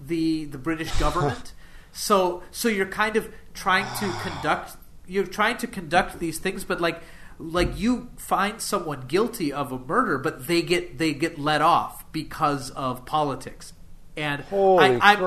the 0.00 0.44
the 0.46 0.58
British 0.58 0.90
government. 0.98 1.52
so 1.92 2.42
so 2.50 2.68
you're 2.68 2.86
kind 2.86 3.16
of 3.16 3.32
trying 3.54 3.86
to 3.98 4.10
conduct 4.20 4.76
you're 5.06 5.26
trying 5.26 5.56
to 5.58 5.66
conduct 5.66 6.18
these 6.18 6.38
things, 6.38 6.64
but 6.64 6.80
like 6.80 7.02
like 7.38 7.78
you 7.78 8.08
find 8.16 8.60
someone 8.60 9.02
guilty 9.02 9.52
of 9.52 9.70
a 9.72 9.78
murder, 9.78 10.18
but 10.18 10.46
they 10.46 10.62
get 10.62 10.98
they 10.98 11.14
get 11.14 11.38
let 11.38 11.62
off 11.62 12.10
because 12.12 12.70
of 12.70 13.06
politics. 13.06 13.72
And 14.16 14.40
Holy 14.42 14.96
I, 14.96 15.12
I'm. 15.12 15.20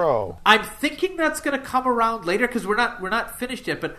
I'm 0.46 0.64
thinking 0.64 1.16
that's 1.16 1.42
going 1.42 1.58
to 1.58 1.64
come 1.64 1.88
around 1.88 2.26
later 2.26 2.48
because 2.48 2.66
we're 2.66 2.76
not 2.76 3.02
we're 3.02 3.10
not 3.10 3.38
finished 3.40 3.68
yet. 3.68 3.80
But 3.80 3.98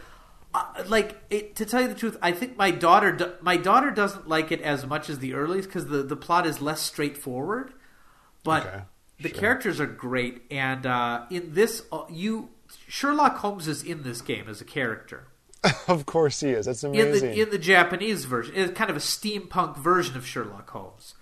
uh, 0.53 0.65
like 0.87 1.21
it, 1.31 1.55
to 1.57 1.65
tell 1.67 1.81
you 1.83 1.89
the 1.89 1.95
truth, 1.95 2.17
I 2.23 2.33
think 2.33 2.57
my 2.57 2.71
daughter 2.71 3.13
do, 3.13 3.33
my 3.41 3.57
daughter 3.57 3.91
doesn't 3.91 4.29
like 4.29 4.51
it 4.51 4.61
as 4.63 4.85
much 4.87 5.09
as 5.09 5.19
the 5.21 5.33
earlies 5.33 5.63
because 5.65 5.87
the 5.87 6.03
the 6.03 6.17
plot 6.17 6.47
is 6.47 6.61
less 6.61 6.81
straightforward. 6.81 7.73
But 8.43 8.67
Okay, 8.67 8.81
the 9.21 9.29
sure. 9.29 9.39
characters 9.39 9.81
are 9.81 9.87
great, 9.87 10.43
and 10.51 10.87
uh, 10.87 11.27
in 11.31 11.55
this, 11.55 11.83
uh, 11.93 12.03
you 12.11 12.49
Sherlock 12.89 13.37
Holmes 13.39 13.69
is 13.69 13.83
in 13.83 14.03
this 14.03 14.21
game 14.23 14.49
as 14.49 14.61
a 14.61 14.65
character. 14.65 15.29
of 15.89 16.07
course 16.07 16.41
he 16.41 16.51
is. 16.51 16.67
That's 16.67 16.83
In 16.83 16.91
amazing. 16.95 17.31
the 17.33 17.41
in 17.43 17.51
the 17.51 17.59
Japanese 17.59 18.25
version, 18.25 18.55
it's 18.57 18.73
kind 18.77 18.91
of 18.91 18.97
a 18.97 19.01
steampunk 19.01 19.77
version 19.77 20.17
of 20.17 20.27
Sherlock 20.27 20.71
Holmes. 20.71 21.15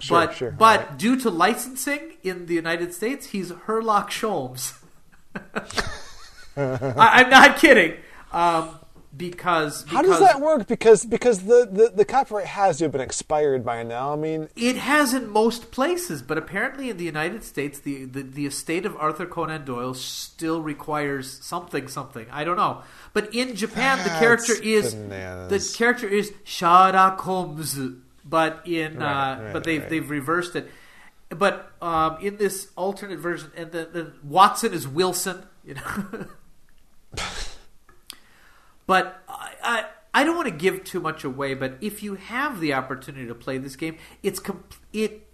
Sure, 0.00 0.26
but 0.26 0.34
sure, 0.34 0.50
but 0.50 0.80
alright. 0.80 0.98
due 0.98 1.16
to 1.20 1.30
licensing 1.30 2.14
in 2.24 2.46
the 2.46 2.54
United 2.54 2.92
States, 2.92 3.26
he's 3.26 3.52
Herlock 3.52 4.10
Sholmes. 4.10 4.74
I'm 6.56 7.30
not 7.30 7.58
kidding. 7.58 7.94
Um, 8.34 8.78
because, 9.16 9.84
How 9.86 10.02
does 10.02 10.18
that 10.18 10.40
work? 10.40 10.66
Because 10.66 11.06
because 11.06 11.44
the, 11.44 11.68
the, 11.70 11.92
the 11.94 12.04
copyright 12.04 12.46
has 12.46 12.78
to 12.78 12.84
have 12.84 12.92
been 12.92 13.00
expired 13.00 13.64
by 13.64 13.84
now. 13.84 14.12
I 14.12 14.16
mean, 14.16 14.48
It 14.56 14.74
has 14.76 15.14
in 15.14 15.28
most 15.28 15.70
places, 15.70 16.20
but 16.20 16.36
apparently 16.36 16.90
in 16.90 16.96
the 16.96 17.04
United 17.04 17.44
States, 17.44 17.78
the, 17.78 18.06
the, 18.06 18.22
the 18.22 18.46
estate 18.46 18.84
of 18.84 18.96
Arthur 18.96 19.26
Conan 19.26 19.64
Doyle 19.64 19.94
still 19.94 20.62
requires 20.62 21.30
something, 21.44 21.86
something. 21.86 22.26
I 22.32 22.42
don't 22.42 22.56
know. 22.56 22.82
But 23.12 23.32
in 23.32 23.54
Japan, 23.54 23.98
the 24.02 24.10
character 24.10 24.54
is 24.60 24.94
bananas. 24.94 25.72
the 25.72 25.78
character 25.78 26.08
is 26.08 26.32
Sherlock 26.42 27.20
Holmes, 27.20 27.78
but 28.24 28.62
in 28.66 28.96
Right, 28.98 29.36
uh, 29.38 29.42
right, 29.42 29.52
but 29.52 29.62
they've 29.62 29.80
right. 29.80 29.90
they've 29.90 30.10
reversed 30.10 30.56
it. 30.56 30.68
But 31.28 31.70
um, 31.80 32.18
in 32.20 32.36
this 32.36 32.68
alternate 32.76 33.20
version, 33.20 33.52
and 33.56 33.70
the, 33.70 33.84
the 33.84 34.12
Watson 34.24 34.72
is 34.72 34.88
Wilson, 34.88 35.44
you 35.64 35.74
know. 35.74 36.26
But 38.86 39.22
I, 39.28 39.52
I, 39.62 39.84
I 40.14 40.24
don't 40.24 40.36
want 40.36 40.48
to 40.48 40.54
give 40.54 40.84
too 40.84 41.00
much 41.00 41.24
away. 41.24 41.54
But 41.54 41.78
if 41.80 42.02
you 42.02 42.14
have 42.14 42.60
the 42.60 42.74
opportunity 42.74 43.26
to 43.26 43.34
play 43.34 43.58
this 43.58 43.76
game, 43.76 43.98
it's 44.22 44.38
com- 44.38 44.64
it 44.92 45.26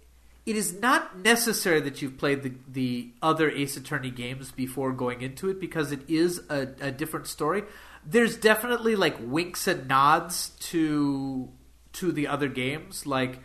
it 0.45 0.55
is 0.55 0.73
not 0.73 1.19
necessary 1.19 1.79
that 1.81 2.01
you've 2.01 2.17
played 2.17 2.41
the 2.41 2.53
the 2.67 3.11
other 3.21 3.49
Ace 3.49 3.77
Attorney 3.77 4.09
games 4.09 4.51
before 4.51 4.91
going 4.91 5.21
into 5.21 5.49
it 5.49 5.59
because 5.59 5.91
it 5.91 6.01
is 6.09 6.41
a, 6.49 6.67
a 6.81 6.91
different 6.91 7.27
story. 7.27 7.63
There's 8.05 8.35
definitely 8.37 8.95
like 8.95 9.17
winks 9.21 9.67
and 9.67 9.87
nods 9.87 10.49
to 10.71 11.49
to 11.93 12.11
the 12.11 12.27
other 12.27 12.47
games. 12.47 13.05
Like 13.05 13.39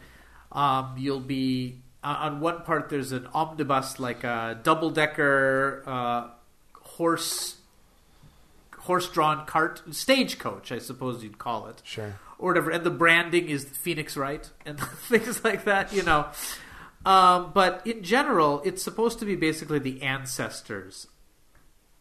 um, 0.53 0.95
you'll 0.97 1.21
be 1.21 1.83
on 2.03 2.17
on 2.17 2.41
one 2.41 2.63
part. 2.63 2.89
There's 2.89 3.13
an 3.13 3.27
omnibus, 3.35 4.01
like 4.01 4.25
a 4.25 4.59
double 4.63 4.91
decker 4.91 5.83
uh, 5.87 6.29
horse 6.81 7.56
horse-drawn 8.87 9.47
cart 9.47 9.83
stagecoach, 9.91 10.71
I 10.73 10.79
suppose 10.79 11.23
you'd 11.23 11.39
call 11.39 11.67
it, 11.69 11.83
Sure. 11.85 12.19
or 12.39 12.49
whatever. 12.49 12.71
And 12.71 12.85
the 12.85 12.91
branding 12.91 13.49
is 13.49 13.65
Phoenix 13.65 14.17
Wright 14.17 14.49
and 14.65 14.79
things 15.09 15.43
like 15.45 15.65
that, 15.65 15.93
you 15.93 16.03
know. 16.03 16.27
Um, 17.05 17.53
but 17.55 17.87
in 17.87 18.03
general, 18.03 18.63
it's 18.65 18.83
supposed 18.83 19.19
to 19.21 19.25
be 19.25 19.37
basically 19.37 19.79
the 19.79 20.03
ancestors 20.03 21.07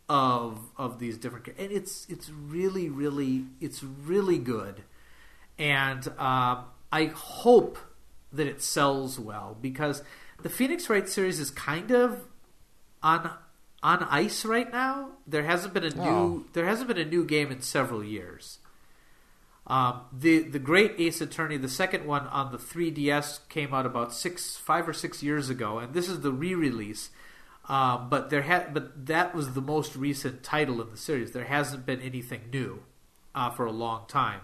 of 0.07 0.59
of 0.77 0.99
these 0.99 1.17
different, 1.17 1.47
and 1.57 1.71
it's 1.71 2.05
it's 2.09 2.29
really 2.29 2.89
really 2.89 3.45
it's 3.59 3.83
really 3.83 4.37
good, 4.37 4.83
and 5.57 6.07
um, 6.19 6.65
I 6.91 7.05
hope 7.15 7.77
that 8.31 8.45
it 8.47 8.61
sells 8.61 9.19
well 9.19 9.57
because 9.61 10.03
the 10.43 10.49
Phoenix 10.49 10.89
Wright 10.89 11.07
series 11.09 11.39
is 11.39 11.49
kind 11.49 11.89
of 11.91 12.23
on 13.01 13.31
on 13.85 14.01
ice 14.09 14.43
right 14.45 14.71
now. 14.71 15.09
There 15.27 15.43
hasn't 15.43 15.75
been 15.75 15.83
a 15.83 15.91
new 15.91 16.01
Oh. 16.01 16.43
there 16.53 16.65
hasn't 16.65 16.87
been 16.87 16.97
a 16.97 17.05
new 17.05 17.23
game 17.23 17.51
in 17.51 17.61
several 17.61 18.03
years. 18.03 18.57
Um, 19.67 20.01
the 20.11 20.39
the 20.39 20.59
Great 20.59 20.95
Ace 20.97 21.21
Attorney, 21.21 21.57
the 21.57 21.69
second 21.69 22.05
one 22.05 22.25
on 22.27 22.51
the 22.51 22.57
3DS, 22.57 23.47
came 23.47 23.73
out 23.75 23.85
about 23.85 24.11
six, 24.11 24.57
five 24.57 24.89
or 24.89 24.93
six 24.93 25.21
years 25.21 25.49
ago, 25.49 25.77
and 25.77 25.93
this 25.93 26.09
is 26.09 26.21
the 26.21 26.31
re-release. 26.31 27.11
Um, 27.67 28.09
but 28.09 28.29
there 28.29 28.43
had, 28.43 28.73
but 28.73 29.05
that 29.07 29.33
was 29.33 29.53
the 29.53 29.61
most 29.61 29.95
recent 29.95 30.43
title 30.43 30.81
in 30.81 30.89
the 30.91 30.97
series. 30.97 31.31
There 31.31 31.45
hasn't 31.45 31.85
been 31.85 32.01
anything 32.01 32.41
new 32.51 32.83
uh, 33.33 33.49
for 33.51 33.65
a 33.65 33.71
long 33.71 34.05
time. 34.07 34.41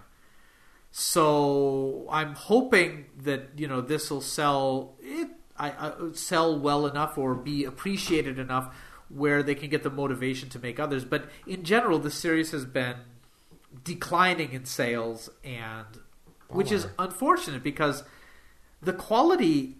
So 0.92 2.08
I'm 2.12 2.34
hoping 2.36 3.06
that 3.24 3.42
you 3.58 3.68
know 3.68 3.82
this 3.82 4.12
will 4.12 4.22
sell 4.22 4.96
it, 5.00 5.30
I, 5.58 5.70
I, 5.70 5.94
sell 6.14 6.60
well 6.60 6.86
enough 6.86 7.18
or 7.18 7.34
be 7.36 7.64
appreciated 7.64 8.38
enough 8.40 8.74
where 9.14 9.44
they 9.44 9.56
can 9.56 9.70
get 9.70 9.84
the 9.84 9.90
motivation 9.90 10.50
to 10.50 10.60
make 10.60 10.80
others. 10.80 11.06
But 11.06 11.30
in 11.46 11.64
general, 11.64 12.00
the 12.00 12.12
series 12.12 12.52
has 12.52 12.66
been 12.66 12.96
declining 13.84 14.52
in 14.52 14.66
sales, 14.66 15.30
and 15.44 15.86
which 16.50 16.72
is 16.72 16.88
unfortunate 17.00 17.64
because 17.64 18.04
the 18.82 18.94
quality. 18.94 19.78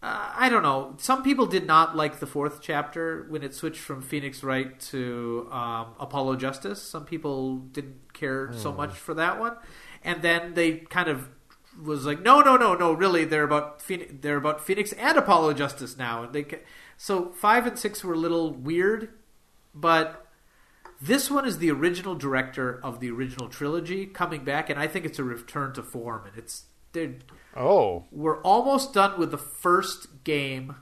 Uh, 0.00 0.30
I 0.36 0.48
don't 0.48 0.62
know. 0.62 0.94
Some 0.98 1.24
people 1.24 1.46
did 1.46 1.66
not 1.66 1.96
like 1.96 2.20
the 2.20 2.26
fourth 2.26 2.60
chapter 2.62 3.26
when 3.30 3.42
it 3.42 3.52
switched 3.52 3.80
from 3.80 4.00
Phoenix 4.00 4.44
Wright 4.44 4.78
to 4.92 5.48
um, 5.50 5.88
Apollo 5.98 6.36
Justice. 6.36 6.80
Some 6.80 7.04
people 7.04 7.56
didn't 7.56 8.12
care 8.12 8.52
so 8.52 8.70
much 8.72 8.94
for 8.94 9.12
that 9.14 9.40
one, 9.40 9.56
and 10.04 10.22
then 10.22 10.54
they 10.54 10.74
kind 10.74 11.08
of 11.08 11.28
was 11.82 12.06
like, 12.06 12.22
no, 12.22 12.40
no, 12.40 12.56
no, 12.56 12.74
no. 12.74 12.92
Really, 12.92 13.24
they're 13.24 13.42
about 13.42 13.82
Phoenix, 13.82 14.12
they're 14.20 14.36
about 14.36 14.64
Phoenix 14.64 14.92
and 14.92 15.18
Apollo 15.18 15.54
Justice 15.54 15.96
now, 15.96 16.22
and 16.22 16.32
they 16.32 16.44
so 16.98 17.30
five 17.30 17.64
and 17.64 17.78
six 17.78 18.02
were 18.02 18.12
a 18.12 18.18
little 18.18 18.52
weird, 18.52 19.10
but 19.72 20.26
this 21.00 21.30
one 21.30 21.46
is 21.46 21.58
the 21.58 21.70
original 21.70 22.16
director 22.16 22.80
of 22.82 22.98
the 22.98 23.08
original 23.08 23.48
trilogy 23.48 24.04
coming 24.04 24.42
back, 24.42 24.68
and 24.68 24.80
I 24.80 24.88
think 24.88 25.06
it's 25.06 25.20
a 25.20 25.24
return 25.24 25.72
to 25.74 25.82
form. 25.82 26.26
And 26.26 26.36
it's 26.36 26.64
they're 26.92 27.14
oh, 27.56 28.04
we're 28.10 28.42
almost 28.42 28.92
done 28.92 29.18
with 29.18 29.30
the 29.30 29.38
first 29.38 30.24
game. 30.24 30.74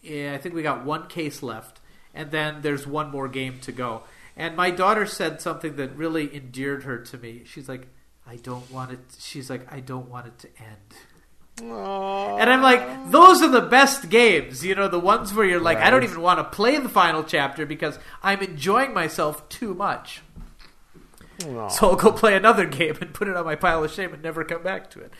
Yeah, 0.00 0.34
I 0.34 0.38
think 0.38 0.54
we 0.54 0.62
got 0.62 0.84
one 0.84 1.08
case 1.08 1.42
left, 1.42 1.80
and 2.14 2.30
then 2.30 2.62
there's 2.62 2.86
one 2.86 3.10
more 3.10 3.26
game 3.26 3.58
to 3.62 3.72
go. 3.72 4.04
And 4.36 4.54
my 4.54 4.70
daughter 4.70 5.06
said 5.06 5.40
something 5.40 5.74
that 5.74 5.96
really 5.96 6.32
endeared 6.32 6.84
her 6.84 6.98
to 6.98 7.18
me. 7.18 7.42
She's 7.44 7.68
like, 7.68 7.88
"I 8.24 8.36
don't 8.36 8.70
want 8.70 8.92
it." 8.92 9.00
She's 9.18 9.50
like, 9.50 9.72
"I 9.72 9.80
don't 9.80 10.08
want 10.08 10.28
it 10.28 10.38
to 10.38 10.48
end." 10.62 10.94
Aw. 11.62 12.36
And 12.38 12.50
I'm 12.50 12.60
like, 12.62 13.10
those 13.10 13.40
are 13.42 13.48
the 13.48 13.62
best 13.62 14.10
games, 14.10 14.64
you 14.64 14.74
know, 14.74 14.88
the 14.88 15.00
ones 15.00 15.32
where 15.32 15.46
you're 15.46 15.60
like, 15.60 15.78
I 15.78 15.88
don't 15.90 16.02
even 16.04 16.20
want 16.20 16.38
to 16.38 16.44
play 16.44 16.76
the 16.78 16.88
final 16.88 17.24
chapter 17.24 17.64
because 17.64 17.98
I'm 18.22 18.40
enjoying 18.42 18.92
myself 18.92 19.48
too 19.48 19.72
much. 19.74 20.20
Aw. 21.46 21.68
So 21.68 21.90
I'll 21.90 21.96
go 21.96 22.12
play 22.12 22.36
another 22.36 22.66
game 22.66 22.96
and 23.00 23.14
put 23.14 23.28
it 23.28 23.36
on 23.36 23.44
my 23.44 23.56
pile 23.56 23.82
of 23.82 23.90
shame 23.90 24.12
and 24.12 24.22
never 24.22 24.44
come 24.44 24.62
back 24.62 24.90
to 24.90 25.00
it. 25.00 25.12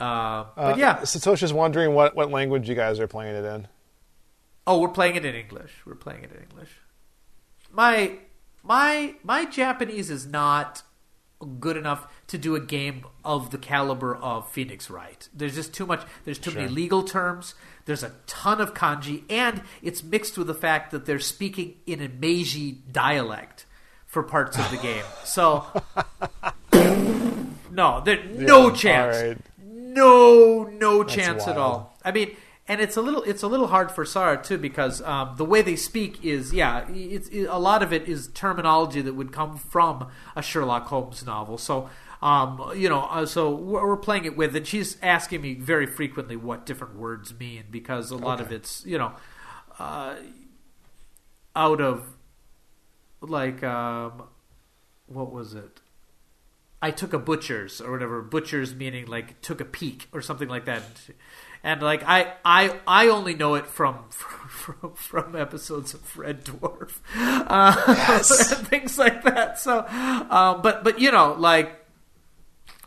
Uh, 0.00 0.44
but 0.56 0.74
Uh, 0.74 0.76
yeah, 0.76 0.98
Satoshi's 1.00 1.52
wondering 1.52 1.94
what, 1.94 2.16
what 2.16 2.30
language 2.30 2.68
you 2.68 2.74
guys 2.74 2.98
are 3.00 3.06
playing 3.06 3.36
it 3.36 3.44
in. 3.44 3.68
oh, 4.66 4.80
we're 4.80 4.88
playing 4.88 5.16
it 5.16 5.24
in 5.24 5.34
English. 5.34 5.72
We're 5.86 5.94
playing 5.94 6.24
it 6.24 6.32
in 6.32 6.42
English. 6.42 6.70
My 7.70 8.18
my 8.62 9.14
my 9.22 9.44
Japanese 9.44 10.08
is 10.10 10.26
not 10.26 10.82
good 11.44 11.76
enough 11.76 12.06
to 12.28 12.38
do 12.38 12.54
a 12.56 12.60
game 12.60 13.04
of 13.24 13.50
the 13.50 13.58
caliber 13.58 14.14
of 14.14 14.50
Phoenix 14.50 14.90
Wright. 14.90 15.28
There's 15.34 15.54
just 15.54 15.72
too 15.74 15.86
much. 15.86 16.02
There's 16.24 16.38
too 16.38 16.52
many 16.52 16.68
legal 16.68 17.02
terms. 17.02 17.54
There's 17.84 18.02
a 18.02 18.12
ton 18.26 18.60
of 18.60 18.74
kanji, 18.74 19.24
and 19.28 19.62
it's 19.82 20.02
mixed 20.02 20.38
with 20.38 20.46
the 20.46 20.54
fact 20.54 20.90
that 20.90 21.06
they're 21.06 21.18
speaking 21.18 21.76
in 21.86 22.00
a 22.00 22.08
Meiji 22.08 22.72
dialect 22.90 23.66
for 24.06 24.22
parts 24.22 24.58
of 24.58 24.70
the 24.70 24.76
game. 24.76 25.04
So 25.24 25.66
no, 27.70 28.00
there 28.04 28.24
no 28.24 28.70
chance. 28.70 29.16
right. 29.16 29.38
No, 29.62 30.64
no 30.64 31.04
chance 31.04 31.46
at 31.46 31.56
all. 31.56 31.96
I 32.04 32.10
mean, 32.10 32.36
and 32.66 32.80
it's 32.80 32.96
a 32.96 33.02
little 33.02 33.22
it's 33.22 33.42
a 33.42 33.46
little 33.46 33.66
hard 33.66 33.90
for 33.90 34.04
Sarah 34.04 34.42
too 34.42 34.58
because 34.58 35.02
um, 35.02 35.34
the 35.36 35.44
way 35.44 35.62
they 35.62 35.76
speak 35.76 36.24
is 36.24 36.52
yeah, 36.52 36.86
it's 36.90 37.28
it, 37.28 37.44
a 37.44 37.58
lot 37.58 37.82
of 37.82 37.92
it 37.92 38.08
is 38.08 38.28
terminology 38.28 39.00
that 39.02 39.14
would 39.14 39.32
come 39.32 39.56
from 39.58 40.08
a 40.34 40.42
Sherlock 40.42 40.86
Holmes 40.86 41.24
novel. 41.24 41.58
So. 41.58 41.88
Um, 42.22 42.72
you 42.74 42.88
know, 42.88 43.02
uh, 43.02 43.26
so 43.26 43.54
we're 43.54 43.86
we're 43.86 43.98
playing 43.98 44.24
it 44.24 44.34
with, 44.34 44.56
and 44.56 44.66
she's 44.66 44.96
asking 45.02 45.42
me 45.42 45.52
very 45.52 45.84
frequently 45.84 46.36
what 46.36 46.64
different 46.64 46.96
words 46.96 47.38
mean 47.38 47.64
because 47.70 48.10
a 48.10 48.16
lot 48.16 48.40
of 48.40 48.50
it's, 48.50 48.82
you 48.86 48.96
know, 48.96 49.12
uh, 49.78 50.14
out 51.54 51.82
of 51.82 52.14
like 53.20 53.62
um, 53.62 54.22
what 55.06 55.32
was 55.32 55.52
it? 55.52 55.80
I 56.80 56.90
took 56.90 57.12
a 57.12 57.18
butcher's 57.18 57.80
or 57.80 57.92
whatever. 57.92 58.22
Butcher's 58.22 58.74
meaning 58.74 59.06
like 59.06 59.40
took 59.40 59.60
a 59.60 59.64
peek 59.64 60.08
or 60.12 60.20
something 60.20 60.48
like 60.48 60.64
that. 60.64 60.82
And 61.64 61.80
like 61.82 62.04
I, 62.06 62.34
I, 62.44 62.78
I 62.86 63.08
only 63.08 63.34
know 63.34 63.54
it 63.54 63.66
from 63.66 64.04
from, 64.10 64.92
from 64.94 65.34
episodes 65.34 65.94
of 65.94 66.16
Red 66.16 66.44
Dwarf, 66.44 67.00
uh, 67.16 68.54
and 68.56 68.68
things 68.68 68.98
like 68.98 69.24
that. 69.24 69.58
So, 69.58 69.84
um, 69.88 70.60
but 70.60 70.84
but 70.84 71.00
you 71.00 71.10
know, 71.10 71.34
like, 71.38 71.86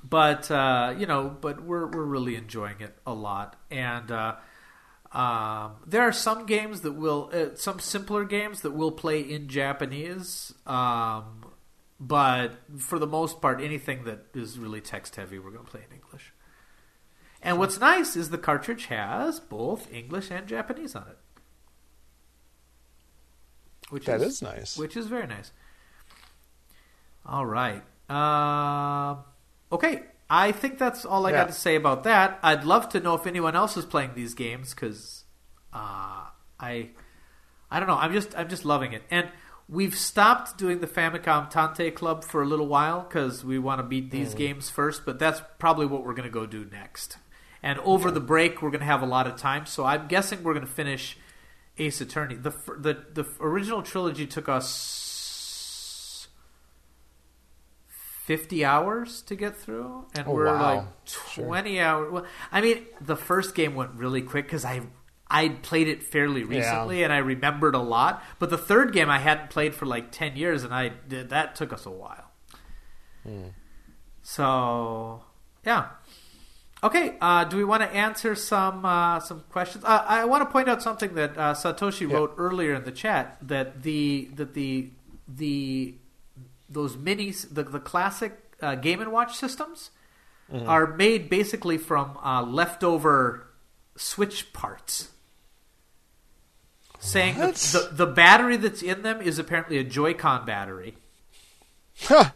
but 0.08 0.50
uh, 0.52 0.94
you 0.96 1.08
know, 1.08 1.36
but 1.42 1.64
we're 1.64 1.88
we're 1.88 2.04
really 2.04 2.36
enjoying 2.36 2.80
it 2.80 2.96
a 3.06 3.14
lot, 3.14 3.56
and 3.72 4.12
uh, 4.12 4.36
um, 5.12 5.78
there 5.88 6.04
are 6.04 6.14
some 6.14 6.46
games 6.46 6.82
that 6.82 6.92
will, 6.92 7.32
uh, 7.34 7.56
some 7.56 7.80
simpler 7.80 8.26
games 8.26 8.62
that 8.62 8.72
will 8.72 8.92
play 8.92 9.22
in 9.22 9.48
Japanese. 9.48 10.54
Um, 10.68 11.46
but 12.00 12.52
for 12.78 13.00
the 13.00 13.08
most 13.08 13.42
part, 13.42 13.60
anything 13.60 14.04
that 14.04 14.26
is 14.36 14.60
really 14.60 14.82
text 14.82 15.16
heavy, 15.16 15.40
we're 15.40 15.50
going 15.50 15.66
to 15.66 15.72
play 15.72 15.82
in 15.90 15.96
English. 15.96 16.34
And 17.48 17.58
what's 17.60 17.80
nice 17.80 18.16
is 18.18 18.30
the 18.30 18.38
cartridge 18.38 18.86
has 18.88 19.40
both 19.40 19.92
English 19.94 20.30
and 20.32 20.46
Japanese 20.48 20.96
on 20.96 21.04
it. 21.08 21.18
Which 23.90 24.06
That 24.06 24.22
is 24.22 24.34
is 24.34 24.42
nice. 24.42 24.78
Which 24.78 24.98
is 24.98 25.08
very 25.08 25.28
nice. 25.28 25.52
All 27.26 27.46
right. 27.46 27.84
Um 28.10 29.20
okay. 29.72 30.04
I 30.30 30.52
think 30.52 30.78
that's 30.78 31.06
all 31.06 31.26
I 31.26 31.30
Yeah. 31.32 31.38
got 31.44 31.48
to 31.48 31.54
say 31.54 31.76
about 31.78 32.04
that. 32.04 32.38
I'd 32.44 32.66
love 32.66 32.90
to 32.90 33.00
know 33.00 33.14
if 33.16 33.26
anyone 33.26 33.56
else 33.56 33.78
is 33.78 33.86
playing 33.86 34.12
these 34.14 34.34
games 34.34 34.74
because 34.74 35.24
uh, 35.74 36.26
I, 36.60 36.90
I 37.72 37.80
don't 37.80 37.88
know. 37.88 37.96
I'm 37.98 38.12
just 38.12 38.38
I'm 38.38 38.50
just 38.50 38.66
loving 38.66 38.92
it. 38.92 39.04
And 39.10 39.30
we've 39.70 39.96
stopped 39.96 40.58
doing 40.58 40.80
the 40.82 40.88
Famicom 40.88 41.50
Tantei 41.50 41.96
Club 41.96 42.26
for 42.26 42.42
a 42.42 42.46
little 42.46 42.68
while 42.68 43.04
because 43.08 43.46
we 43.46 43.58
want 43.58 43.80
to 43.80 43.84
beat 43.84 44.12
these 44.12 44.34
Mm. 44.34 44.38
games 44.38 44.70
first. 44.70 45.06
But 45.06 45.18
that's 45.18 45.42
probably 45.60 45.86
what 45.86 46.04
we're 46.04 46.14
going 46.14 46.28
to 46.28 46.34
go 46.34 46.46
do 46.46 46.66
next. 46.66 47.18
And 47.64 47.80
over 47.80 48.12
the 48.12 48.20
break, 48.20 48.62
we're 48.62 48.70
going 48.70 48.82
to 48.82 48.86
have 48.86 49.02
a 49.02 49.06
lot 49.08 49.28
of 49.28 49.36
time. 49.36 49.66
So 49.66 49.84
I'm 49.86 50.08
guessing 50.08 50.44
we're 50.44 50.54
going 50.54 50.66
to 50.66 50.72
finish 50.72 51.18
Ace 51.78 52.02
Attorney. 52.02 52.36
The 52.36 52.52
the 52.78 52.94
the 53.14 53.26
original 53.40 53.82
trilogy 53.84 54.26
took 54.28 54.48
us 54.50 56.28
fifty 58.26 58.66
hours 58.66 59.22
to 59.24 59.36
get 59.36 59.56
through, 59.56 60.06
and 60.16 60.28
Oh, 60.28 60.32
we're 60.32 60.46
wow. 60.48 60.76
like 60.76 60.86
Sure. 61.06 61.46
twenty 61.46 61.80
hours. 61.80 62.12
Well, 62.12 62.26
I 62.52 62.62
mean, 62.62 62.86
the 63.02 63.16
first 63.16 63.56
game 63.56 63.76
went 63.76 63.92
really 63.94 64.22
quick 64.22 64.46
because 64.46 64.66
I 64.66 64.82
I 65.30 65.50
played 65.50 65.88
it 65.88 66.04
fairly 66.04 66.44
recently 66.44 67.04
and 67.04 67.12
I 67.12 67.18
remembered 67.18 67.76
a 67.76 67.80
lot. 67.80 68.24
But 68.40 68.50
the 68.50 68.58
third 68.58 68.94
game 68.94 69.10
I 69.10 69.20
hadn't 69.20 69.50
played 69.50 69.74
for 69.76 69.86
like 69.86 70.12
ten 70.12 70.36
years, 70.36 70.64
and 70.64 70.74
I 70.74 70.90
did 71.08 71.30
that 71.30 71.56
took 71.56 71.72
us 71.74 71.86
a 71.86 71.92
while. 71.92 72.32
Hmm. 73.24 73.48
So 74.24 75.24
yeah. 75.66 75.88
Okay, 76.88 77.16
uh, 77.22 77.44
do 77.44 77.58
we 77.58 77.64
want 77.64 77.84
to 77.84 77.90
answer 77.90 78.34
some 78.36 78.86
uh, 78.86 79.20
some 79.20 79.44
questions? 79.50 79.84
Uh, 79.84 80.06
I 80.08 80.26
want 80.26 80.42
to 80.44 80.52
point 80.52 80.70
out 80.70 80.82
something 80.82 81.16
that 81.16 81.38
uh, 81.38 81.54
Satoshi 81.54 82.10
wrote 82.12 82.34
earlier 82.38 82.74
in 82.74 82.84
the 82.84 82.92
chat 82.92 83.38
that 83.42 83.84
the 83.84 84.30
that 84.36 84.54
the 84.54 84.90
the 85.28 85.96
those 86.70 86.96
minis 86.96 87.52
the 87.54 87.64
the 87.64 87.80
classic 87.80 88.34
uh, 88.62 88.76
Game 88.76 89.02
and 89.02 89.12
Watch 89.12 89.36
systems 89.36 89.92
are 90.66 90.88
made 90.96 91.30
basically 91.30 91.78
from 91.78 92.18
uh, 92.24 92.42
leftover 92.42 93.48
Switch 93.98 94.54
parts. 94.54 95.10
Saying 97.00 97.38
that 97.38 97.56
the 97.56 97.90
the 97.92 98.06
battery 98.08 98.58
that's 98.58 98.82
in 98.82 99.02
them 99.04 99.22
is 99.22 99.40
apparently 99.40 99.78
a 99.78 99.84
Joy-Con 99.84 100.46
battery 100.46 100.96
Huh. 102.02 102.32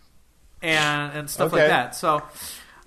and 0.62 1.14
and 1.14 1.30
stuff 1.30 1.54
Okay. 1.54 1.62
like 1.62 1.70
that. 1.70 1.95
So, 1.95 2.22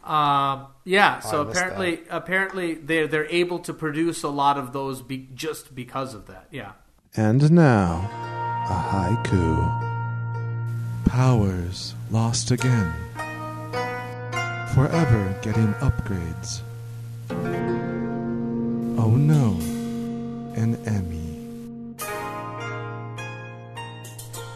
um, 0.04 0.66
yeah. 0.84 1.20
So 1.20 1.40
I 1.40 1.44
missed 1.44 1.56
apparently, 1.56 2.00
apparently 2.10 2.74
they're 2.74 3.06
they're 3.06 3.26
able 3.30 3.58
to 3.60 3.72
produce 3.72 4.22
a 4.22 4.28
lot 4.28 4.58
of 4.58 4.72
those 4.72 5.02
be, 5.02 5.28
just 5.34 5.74
because 5.74 6.14
of 6.14 6.26
that. 6.26 6.46
Yeah. 6.50 6.72
And 7.16 7.50
now, 7.52 8.08
a 8.68 8.74
haiku. 8.90 9.92
Powers 11.06 11.94
lost 12.10 12.50
again. 12.50 12.92
Forever 14.74 15.38
getting 15.42 15.72
upgrades. 15.74 16.60
Oh 18.98 19.10
no, 19.10 19.56
an 20.56 20.76
Emmy. 20.86 21.96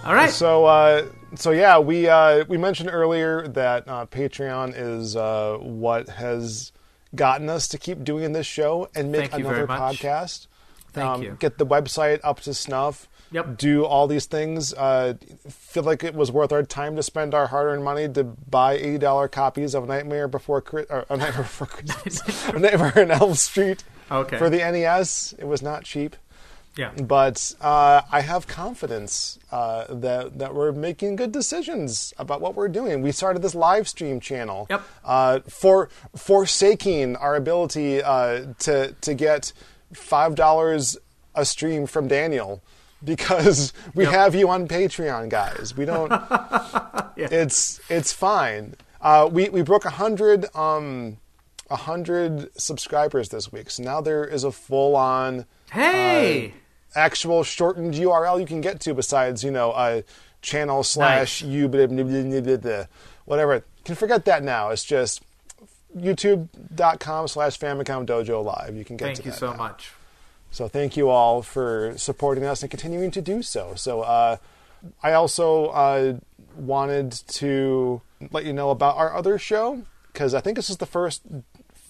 All 0.04 0.14
right. 0.14 0.30
So, 0.30 0.64
uh, 0.64 1.06
so 1.34 1.50
yeah, 1.50 1.78
we 1.78 2.08
uh, 2.08 2.44
we 2.48 2.56
mentioned 2.56 2.90
earlier 2.92 3.46
that 3.48 3.86
uh, 3.86 4.06
Patreon 4.06 4.74
is 4.76 5.16
uh, 5.16 5.58
what 5.60 6.08
has 6.08 6.72
gotten 7.14 7.48
us 7.48 7.68
to 7.68 7.78
keep 7.78 8.04
doing 8.04 8.32
this 8.32 8.46
show 8.46 8.88
and 8.94 9.12
make 9.12 9.32
another 9.32 9.66
podcast. 9.66 10.46
Thank 10.92 11.06
um, 11.06 11.22
you. 11.22 11.36
Get 11.38 11.58
the 11.58 11.66
website 11.66 12.20
up 12.24 12.40
to 12.40 12.54
snuff. 12.54 13.08
Yep. 13.30 13.58
Do 13.58 13.84
all 13.84 14.06
these 14.06 14.24
things. 14.24 14.72
Uh, 14.72 15.14
feel 15.48 15.82
like 15.82 16.02
it 16.02 16.14
was 16.14 16.32
worth 16.32 16.50
our 16.50 16.62
time 16.62 16.96
to 16.96 17.02
spend 17.02 17.34
our 17.34 17.48
hard-earned 17.48 17.84
money 17.84 18.08
to 18.08 18.24
buy 18.24 18.74
eighty 18.74 18.98
dollar 18.98 19.28
copies 19.28 19.74
of 19.74 19.86
Nightmare 19.86 20.28
Before 20.28 20.62
Chri- 20.62 20.86
or, 20.88 21.04
A 21.10 21.16
Nightmare 21.16 21.42
Before 21.42 21.66
Christmas, 21.66 22.46
Nightmare 22.54 22.98
on 22.98 23.10
Elm 23.10 23.34
Street. 23.34 23.84
Okay. 24.10 24.38
For 24.38 24.48
the 24.48 24.58
NES, 24.58 25.34
it 25.38 25.44
was 25.44 25.60
not 25.60 25.84
cheap 25.84 26.16
yeah. 26.78 26.92
but 27.04 27.54
uh, 27.60 28.00
I 28.10 28.20
have 28.22 28.46
confidence 28.46 29.38
uh, 29.52 29.84
that 29.92 30.38
that 30.38 30.54
we're 30.54 30.72
making 30.72 31.16
good 31.16 31.32
decisions 31.32 32.14
about 32.16 32.40
what 32.40 32.54
we're 32.54 32.68
doing. 32.80 33.02
We 33.02 33.12
started 33.12 33.42
this 33.42 33.54
live 33.54 33.86
stream 33.88 34.20
channel, 34.20 34.66
Yep. 34.70 34.82
uh, 35.04 35.40
for 35.48 35.90
forsaking 36.16 37.16
our 37.16 37.34
ability 37.36 38.02
uh, 38.02 38.46
to 38.60 38.94
to 39.00 39.14
get 39.14 39.52
five 39.92 40.34
dollars 40.34 40.96
a 41.34 41.44
stream 41.44 41.86
from 41.86 42.08
Daniel 42.08 42.62
because 43.04 43.72
we 43.94 44.04
Yep. 44.04 44.12
have 44.12 44.34
you 44.34 44.48
on 44.48 44.66
Patreon, 44.68 45.28
guys. 45.28 45.76
We 45.76 45.84
don't. 45.84 46.10
It's 47.20 47.80
it's 47.90 48.12
fine. 48.12 48.74
Uh, 49.00 49.28
we 49.30 49.48
we 49.48 49.62
broke 49.62 49.84
a 49.84 49.90
hundred 49.90 50.46
um 50.54 51.16
a 51.68 51.74
hundred 51.76 52.48
subscribers 52.56 53.28
this 53.30 53.50
week, 53.50 53.70
so 53.70 53.82
now 53.82 54.00
there 54.00 54.24
is 54.24 54.44
a 54.44 54.52
full 54.52 54.94
on 54.94 55.44
Hey. 55.72 56.54
Actual 56.94 57.44
shortened 57.44 57.94
URL 57.94 58.40
you 58.40 58.46
can 58.46 58.60
get 58.60 58.80
to 58.80 58.94
besides, 58.94 59.44
you 59.44 59.50
know, 59.50 59.72
uh, 59.72 60.02
channel 60.42 60.82
slash 60.82 61.42
you 61.42 61.68
blah, 61.68 61.86
blah, 61.86 62.02
blah, 62.02 62.22
blah, 62.22 62.40
blah, 62.40 62.56
blah, 62.56 62.84
whatever. 63.24 63.64
Can 63.84 63.94
forget 63.94 64.24
that 64.26 64.42
now. 64.42 64.70
It's 64.70 64.84
just 64.84 65.22
youtube.com 65.96 67.28
slash 67.28 67.58
Famicom 67.58 68.06
Dojo 68.06 68.44
Live. 68.44 68.76
You 68.76 68.84
can 68.84 68.96
get 68.96 69.16
to 69.16 69.22
that. 69.22 69.22
Thank 69.22 69.26
you 69.26 69.32
so 69.32 69.50
now. 69.50 69.56
much. 69.56 69.92
So 70.50 70.68
thank 70.68 70.96
you 70.96 71.08
all 71.08 71.42
for 71.42 71.94
supporting 71.96 72.44
us 72.44 72.62
and 72.62 72.70
continuing 72.70 73.10
to 73.12 73.20
do 73.20 73.42
so. 73.42 73.74
So 73.76 74.02
uh, 74.02 74.36
I 75.02 75.12
also 75.12 75.66
uh, 75.66 76.14
wanted 76.56 77.12
to 77.12 78.00
let 78.30 78.44
you 78.44 78.52
know 78.52 78.70
about 78.70 78.96
our 78.96 79.14
other 79.14 79.38
show 79.38 79.82
because 80.12 80.34
I 80.34 80.40
think 80.40 80.56
this 80.56 80.70
is 80.70 80.78
the 80.78 80.86
first 80.86 81.22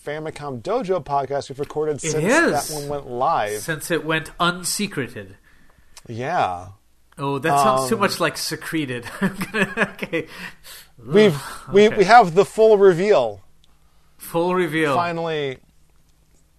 Famicom 0.09 0.63
Dojo 0.63 1.05
podcast 1.05 1.51
we've 1.51 1.61
recorded 1.61 2.01
since 2.01 2.15
that 2.15 2.75
one 2.75 2.89
went 2.89 3.11
live. 3.11 3.61
Since 3.61 3.91
it 3.91 4.05
went 4.07 4.31
unsecreted. 4.41 5.35
Yeah. 6.09 6.69
Oh, 7.19 7.39
that 7.39 7.59
sounds 7.61 7.89
too 7.91 7.97
Um, 7.97 8.01
much 8.01 8.19
like 8.21 8.39
secreted. 8.39 9.05
Okay. 9.55 10.27
We've 11.05 11.39
we, 11.73 11.89
okay. 11.89 11.97
we 11.99 12.05
have 12.05 12.35
the 12.35 12.45
full 12.47 12.79
reveal 12.79 13.43
Full 14.17 14.55
reveal. 14.55 14.95
finally. 14.95 15.59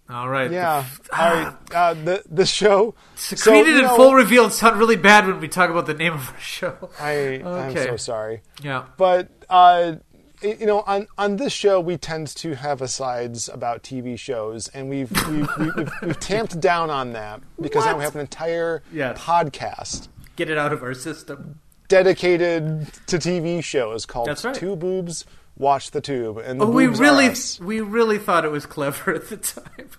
All 0.09 0.29
right. 0.29 0.49
Yeah, 0.51 0.85
all 1.11 1.33
right. 1.33 1.53
Uh, 1.73 1.93
the 1.93 2.23
the 2.29 2.45
show. 2.45 2.93
so, 3.15 3.35
Secreted 3.35 3.67
you 3.67 3.73
and 3.79 3.87
know, 3.87 3.95
full 3.95 4.13
reveal 4.13 4.49
sound 4.49 4.77
really 4.79 4.95
bad 4.95 5.27
when 5.27 5.39
we 5.39 5.47
talk 5.47 5.69
about 5.69 5.85
the 5.87 5.93
name 5.93 6.13
of 6.13 6.29
our 6.33 6.39
show. 6.39 6.89
I 6.99 7.41
I'm 7.45 7.75
so 7.75 7.97
sorry, 7.97 8.41
Yeah. 8.63 8.85
but 8.97 9.29
uh, 9.49 9.95
you 10.41 10.65
know, 10.65 10.81
on 10.81 11.07
on 11.17 11.35
this 11.37 11.51
show 11.53 11.79
we 11.79 11.97
tend 11.97 12.27
to 12.35 12.55
have 12.55 12.81
asides 12.81 13.49
about 13.49 13.83
TV 13.83 14.17
shows, 14.17 14.67
and 14.69 14.89
we've 14.89 15.11
we've, 15.27 15.47
we've, 15.57 15.75
we've, 15.75 15.91
we've 16.03 16.19
tamped 16.19 16.59
down 16.59 16.89
on 16.89 17.13
that 17.13 17.41
because 17.61 17.85
now 17.85 17.97
we 17.97 18.03
have 18.03 18.15
an 18.15 18.21
entire 18.21 18.81
Yes. 18.93 19.17
podcast 19.19 20.07
Get 20.35 20.49
it 20.49 20.57
out 20.57 20.71
of 20.71 20.81
our 20.83 20.93
system. 20.93 21.59
dedicated 21.89 22.87
to 23.07 23.17
TV 23.17 23.63
shows 23.63 24.05
called 24.05 24.27
That's 24.29 24.45
right. 24.45 24.55
Two 24.55 24.75
Boobs 24.75 25.25
Watch 25.57 25.91
the 25.91 25.99
Tube, 26.01 26.37
and 26.37 26.59
the 26.61 26.65
Oh, 26.65 26.69
we 26.71 26.87
really, 26.87 27.33
we 27.61 27.81
really 27.81 28.17
thought 28.17 28.45
it 28.45 28.51
was 28.51 28.65
clever 28.65 29.13
at 29.13 29.27
the 29.27 29.35
time. 29.37 29.89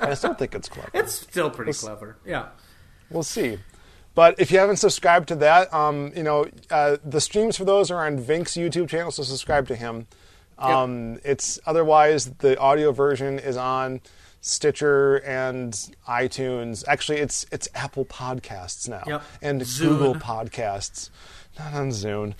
I 0.00 0.14
still 0.14 0.34
think 0.34 0.54
it's 0.54 0.68
clever. 0.68 0.90
It's 0.94 1.12
still 1.12 1.50
pretty 1.50 1.72
clever. 1.72 2.16
Yeah. 2.24 2.46
We'll 3.10 3.22
see. 3.24 3.58
But 4.14 4.38
if 4.38 4.50
you 4.50 4.58
haven't 4.58 4.76
subscribed 4.76 5.28
to 5.28 5.36
that, 5.36 5.72
um, 5.72 6.12
you 6.14 6.22
know, 6.22 6.46
uh, 6.70 6.98
the 7.04 7.20
streams 7.20 7.56
for 7.56 7.64
those 7.64 7.90
are 7.90 8.04
on 8.06 8.18
Vinnk's 8.18 8.54
YouTube 8.54 8.88
channel, 8.88 9.10
so 9.10 9.22
subscribe 9.22 9.66
to 9.68 9.76
him. 9.76 10.06
Um, 10.58 11.18
It's 11.24 11.58
otherwise 11.66 12.26
the 12.38 12.58
audio 12.58 12.92
version 12.92 13.38
is 13.38 13.56
on 13.56 14.00
Stitcher 14.42 15.16
and 15.24 15.72
iTunes. 16.08 16.84
Actually, 16.86 17.18
it's 17.18 17.46
it's 17.50 17.68
Apple 17.74 18.04
Podcasts 18.04 18.88
now 18.88 19.02
Yep. 19.06 19.22
and 19.40 19.60
Zune. 19.62 19.88
Google 19.88 20.14
Podcasts, 20.16 21.10
not 21.58 21.72
on 21.74 21.88
Zune. 21.90 22.34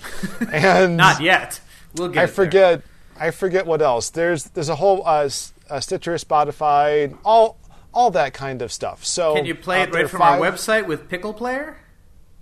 and 0.53 0.97
Not 0.97 1.21
yet. 1.21 1.61
We'll 1.97 2.09
get. 2.09 2.19
I 2.21 2.25
it 2.25 2.27
there. 2.27 2.35
forget. 2.35 2.83
I 3.19 3.31
forget 3.31 3.67
what 3.67 3.81
else. 3.83 4.11
There's 4.11 4.45
there's 4.45 4.69
a 4.69 4.77
whole 4.77 5.03
uh, 5.07 5.29
uh, 5.71 5.81
Stitcher, 5.81 6.15
Spotify, 6.17 7.17
all 7.25 7.57
all 7.95 8.11
that 8.13 8.33
kind 8.35 8.63
of 8.63 8.73
stuff. 8.73 9.05
So 9.05 9.35
Can 9.35 9.45
you 9.47 9.55
play 9.55 9.81
uh, 9.81 9.85
it 9.85 9.95
right 9.95 10.05
are 10.05 10.09
from 10.09 10.23
our 10.23 10.39
website 10.39 10.87
with 10.87 11.09
Pickle 11.09 11.35
Player? 11.35 11.79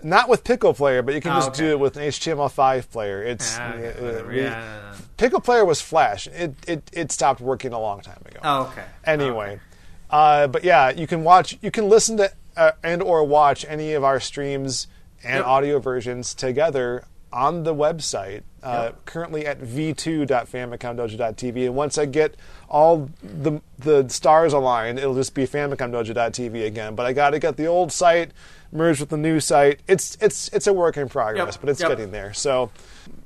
Not 0.03 0.29
with 0.31 0.45
Pickle 0.45 0.73
Player, 0.73 1.03
but 1.03 1.15
you 1.15 1.21
can 1.21 1.33
Oh, 1.33 1.37
just 1.37 1.49
okay. 1.51 1.59
do 1.59 1.71
it 1.73 1.79
with 1.81 1.97
an 1.97 2.05
HTML5 2.05 2.91
player. 2.91 3.23
It's 3.23 3.59
Ah, 3.59 3.73
okay, 3.75 4.19
uh, 4.21 4.25
we- 4.27 4.43
Yeah. 4.43 4.95
Pickle 5.19 5.41
Player 5.41 5.65
was 5.65 5.81
Flash. 5.83 6.27
It 6.29 6.55
it 6.67 6.83
it 6.93 7.13
stopped 7.13 7.41
working 7.41 7.73
a 7.75 7.79
long 7.79 8.01
time 8.01 8.23
ago. 8.25 8.41
Oh, 8.43 8.63
okay. 8.73 8.85
Anyway, 9.05 9.61
uh, 10.09 10.47
but 10.47 10.65
yeah, 10.65 10.89
you 10.91 11.07
can 11.07 11.23
watch, 11.25 11.59
you 11.61 11.71
can 11.71 11.89
listen 11.91 12.17
to 12.17 12.33
uh, 12.57 12.73
and 12.83 13.03
or 13.03 13.25
watch 13.25 13.67
any 13.69 13.93
of 13.93 14.03
our 14.03 14.19
streams 14.21 14.87
and 15.23 15.37
Yep. 15.37 15.47
audio 15.47 15.79
versions 15.79 16.35
together 16.35 17.05
on 17.33 17.65
the 17.65 17.75
website. 17.75 18.43
Uh, 18.63 18.91
Yep. 18.93 19.05
Currently 19.07 19.47
at 19.47 19.61
v2.famicomdojo.tv, 19.61 21.67
and 21.67 21.75
once 21.75 21.99
I 21.99 22.07
get 22.07 22.37
all 22.69 23.09
the 23.23 23.61
the 23.79 24.09
stars 24.09 24.53
aligned, 24.53 24.99
it'll 24.99 25.15
just 25.15 25.35
be 25.35 25.47
famicomdojo.tv 25.47 26.67
again. 26.67 26.95
But 26.95 27.07
I 27.07 27.13
got 27.13 27.31
to 27.31 27.39
get 27.39 27.57
the 27.57 27.67
old 27.67 27.93
site 27.93 28.31
merged 28.73 29.01
with 29.01 29.09
the 29.09 29.17
new 29.17 29.41
site. 29.41 29.81
It's 29.89 30.17
it's 30.21 30.49
it's 30.49 30.67
a 30.67 30.73
work 30.73 30.97
in 30.97 31.09
progress, 31.09 31.55
Yep. 31.55 31.61
but 31.61 31.71
it's 31.71 31.81
Yep. 31.81 31.89
getting 31.91 32.11
there. 32.13 32.33
So 32.35 32.71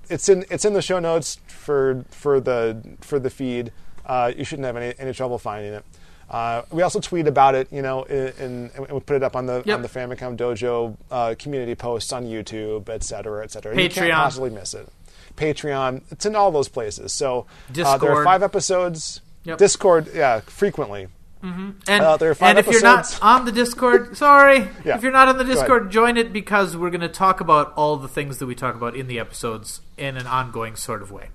it's 0.09 0.28
in 0.28 0.44
it's 0.51 0.65
in 0.65 0.73
the 0.73 0.82
show 0.82 0.98
notes 1.01 1.39
for 1.47 2.05
for 2.11 2.40
the 2.40 2.81
for 3.01 3.19
the 3.19 3.31
feed. 3.31 3.73
Uh, 4.06 4.32
you 4.36 4.44
shouldn't 4.44 4.66
have 4.66 4.77
any 4.77 4.94
any 4.98 5.12
trouble 5.12 5.39
finding 5.39 5.74
it. 5.74 5.85
Uh, 6.31 6.62
we 6.70 6.81
also 6.82 7.01
tweet 7.01 7.27
about 7.27 7.55
it, 7.55 7.69
you 7.70 7.82
know, 7.82 8.02
in, 8.05 8.28
in, 8.39 8.70
and 8.74 8.90
we 8.90 8.98
put 9.01 9.15
it 9.15 9.23
up 9.23 9.36
on 9.36 9.44
the 9.47 9.62
Yep. 9.66 9.77
on 9.77 9.82
the 9.82 9.89
Famicom 9.89 10.36
Dojo 10.36 10.97
uh, 11.11 11.35
community 11.39 11.74
posts 11.74 12.12
on 12.15 12.24
YouTube, 12.24 12.89
et 12.89 13.05
cetera, 13.05 13.44
et 13.44 13.52
cetera. 13.52 13.81
You 13.81 13.90
can't 13.90 14.11
possibly 14.12 14.48
miss 14.51 14.73
it. 14.74 14.89
Patreon, 15.36 16.02
it's 16.11 16.27
in 16.27 16.36
all 16.36 16.51
those 16.51 16.69
places. 16.69 17.12
So 17.12 17.47
uh, 17.82 17.98
there 17.98 18.12
are 18.12 18.24
five 18.24 18.43
episodes. 18.43 19.20
Yep. 19.44 19.59
Discord, 19.59 20.09
yeah, 20.15 20.40
frequently. 20.40 21.09
And, 21.43 21.74
Uh, 21.86 22.16
there 22.16 22.31
are 22.31 22.35
five 22.35 22.56
and 22.56 22.59
if 22.59 22.73
you're 22.73 22.81
not 22.81 23.19
on 23.20 23.44
the 23.44 23.52
Discord, 23.52 24.16
sorry. 24.16 24.66
Yeah. 24.85 24.97
If 24.97 25.02
you're 25.02 25.12
not 25.12 25.28
on 25.28 25.36
the 25.36 25.44
Discord, 25.44 25.90
join 25.90 26.16
it 26.16 26.32
because 26.32 26.74
we're 26.74 26.89
going 26.89 27.02
to 27.02 27.09
talk 27.09 27.40
about 27.40 27.74
all 27.77 27.97
the 27.98 28.09
things 28.09 28.39
that 28.39 28.47
we 28.47 28.55
talk 28.55 28.74
about 28.74 28.97
in 28.97 29.09
the 29.09 29.19
episodes 29.19 29.82
in 29.98 30.16
an 30.16 30.27
ongoing 30.27 30.74
sort 30.77 31.02
of 31.02 31.11
way. 31.12 31.28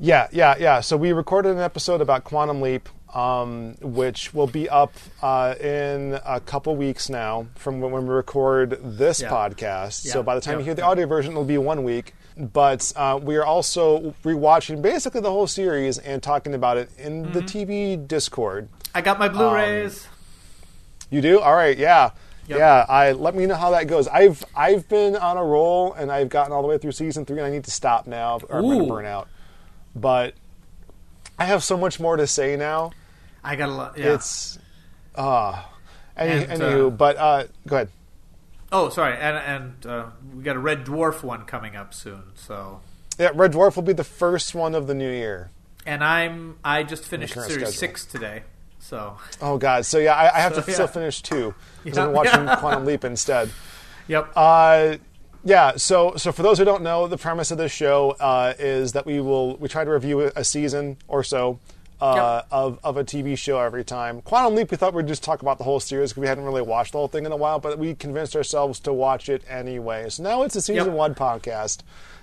Yeah, 0.00 0.28
yeah, 0.32 0.54
yeah. 0.58 0.80
So 0.80 0.96
we 0.96 1.12
recorded 1.12 1.52
an 1.52 1.58
episode 1.58 2.00
about 2.00 2.24
Quantum 2.24 2.62
Leap, 2.62 2.88
um, 3.14 3.74
which 3.82 4.32
will 4.32 4.46
be 4.46 4.70
up 4.70 4.94
uh, 5.22 5.54
in 5.60 6.18
a 6.24 6.40
couple 6.40 6.74
weeks 6.76 7.10
now 7.10 7.46
from 7.56 7.80
when 7.82 7.92
we 7.92 8.14
record 8.14 8.78
this 8.82 9.20
Yeah. 9.20 9.28
podcast. 9.30 10.06
So 10.06 10.22
by 10.22 10.34
the 10.34 10.40
time 10.40 10.54
yeah, 10.54 10.58
you 10.60 10.64
hear 10.64 10.74
the 10.74 10.82
audio 10.84 11.06
version, 11.06 11.32
it'll 11.32 11.44
be 11.44 11.58
one 11.58 11.84
week. 11.84 12.14
But 12.36 12.92
uh, 12.96 13.18
we 13.22 13.36
are 13.36 13.44
also 13.44 14.14
rewatching 14.22 14.82
basically 14.82 15.20
the 15.22 15.30
whole 15.30 15.46
series 15.46 15.96
and 15.98 16.22
talking 16.22 16.52
about 16.54 16.76
it 16.76 16.90
in 16.98 17.32
the 17.32 17.40
Mm-hmm. 17.40 17.58
TV 17.96 18.08
Discord. 18.08 18.68
I 18.94 19.00
got 19.00 19.18
my 19.18 19.28
Blu-rays. 19.28 20.06
You 21.10 21.20
do? 21.22 21.40
All 21.40 21.54
right, 21.54 21.76
yeah. 21.78 22.10
Yep. 22.48 22.58
Yeah, 22.58 22.86
I 22.88 23.12
let 23.12 23.34
me 23.34 23.46
know 23.46 23.54
how 23.56 23.70
that 23.70 23.88
goes. 23.88 24.06
I've 24.06 24.44
I've 24.54 24.88
been 24.88 25.16
on 25.16 25.36
a 25.36 25.42
roll 25.44 25.94
and 25.94 26.12
I've 26.12 26.28
gotten 26.28 26.52
all 26.52 26.62
the 26.62 26.68
way 26.68 26.78
through 26.78 26.92
season 26.92 27.24
three 27.24 27.38
and 27.38 27.46
I 27.46 27.50
need 27.50 27.64
to 27.64 27.70
stop 27.72 28.06
now 28.06 28.38
or 28.48 28.58
I'm 28.58 28.62
gonna 28.68 28.86
burn 28.86 29.04
out. 29.06 29.26
But 29.96 30.34
I 31.38 31.44
have 31.46 31.64
so 31.64 31.76
much 31.76 31.98
more 31.98 32.16
to 32.16 32.26
say 32.26 32.54
now. 32.56 32.92
I 33.42 33.56
got 33.56 33.68
a 33.68 33.72
lot. 33.72 33.98
Yeah. 33.98 34.14
It's 34.14 34.58
uh 35.16 35.60
any, 36.16 36.44
And, 36.44 36.60
anywho, 36.62 36.86
uh, 36.86 36.90
but 36.90 37.16
uh 37.16 37.44
go 37.66 37.76
ahead. 37.76 37.88
Oh, 38.72 38.88
sorry, 38.88 39.16
and 39.18 39.36
and 39.36 39.86
uh, 39.86 40.06
we 40.34 40.42
got 40.42 40.56
a 40.56 40.58
Red 40.60 40.84
Dwarf 40.84 41.22
one 41.22 41.44
coming 41.44 41.76
up 41.76 41.94
soon. 41.94 42.22
So, 42.34 42.80
Yeah, 43.18 43.30
Red 43.34 43.52
Dwarf 43.52 43.76
will 43.76 43.82
be 43.82 43.92
the 43.92 44.04
first 44.04 44.54
one 44.54 44.74
of 44.74 44.86
the 44.86 44.94
new 44.94 45.10
year. 45.10 45.50
and 45.86 46.02
I'm 46.04 46.56
I 46.64 46.82
just 46.82 47.04
finished 47.04 47.34
series 47.34 47.52
schedule. 47.52 47.70
six 47.72 48.04
today. 48.06 48.42
So, 48.78 49.16
Oh 49.42 49.58
god. 49.58 49.84
So 49.86 49.98
yeah, 49.98 50.14
I, 50.14 50.36
I 50.36 50.40
have 50.40 50.54
So, 50.54 50.60
to 50.62 50.68
yeah. 50.70 50.74
still 50.74 50.86
finish 50.86 51.20
two. 51.22 51.54
Because 51.82 51.96
Yeah. 51.98 52.06
I'm 52.06 52.12
watching 52.12 52.46
Quantum 52.58 52.84
Leap 52.84 53.04
instead. 53.04 53.50
yep. 54.06 54.30
Uh, 54.36 54.96
yeah. 55.44 55.72
So, 55.76 56.14
so 56.16 56.30
for 56.32 56.42
those 56.42 56.58
who 56.58 56.64
don't 56.64 56.82
know, 56.82 57.06
the 57.08 57.16
premise 57.18 57.50
of 57.50 57.58
this 57.58 57.72
show 57.72 58.10
uh, 58.20 58.54
is 58.58 58.92
that 58.92 59.04
we 59.06 59.20
will 59.20 59.56
we 59.56 59.68
try 59.68 59.84
to 59.84 59.90
review 59.90 60.20
a 60.36 60.44
season 60.44 60.98
or 61.08 61.22
so 61.24 61.58
uh, 62.00 62.42
Yep. 62.42 62.46
of 62.50 62.78
of 62.84 62.96
a 62.96 63.04
TV 63.04 63.36
show 63.38 63.58
every 63.58 63.84
time. 63.84 64.20
Quantum 64.22 64.54
Leap, 64.54 64.70
we 64.70 64.76
thought 64.76 64.92
we'd 64.94 65.06
just 65.08 65.22
talk 65.22 65.42
about 65.42 65.58
the 65.58 65.64
whole 65.64 65.80
series 65.80 66.10
because 66.10 66.20
we 66.20 66.26
hadn't 66.26 66.44
really 66.44 66.62
watched 66.62 66.92
the 66.92 66.98
whole 66.98 67.08
thing 67.08 67.24
in 67.26 67.32
a 67.32 67.36
while, 67.36 67.58
but 67.58 67.78
we 67.78 67.94
convinced 67.94 68.36
ourselves 68.36 68.78
to 68.80 68.92
watch 68.92 69.28
it 69.28 69.42
anyway. 69.48 70.08
So 70.10 70.22
now 70.22 70.42
it's 70.42 70.54
a 70.56 70.60
season 70.60 70.86
Yep. 70.88 70.94
one 70.94 71.14
podcast, 71.14 71.78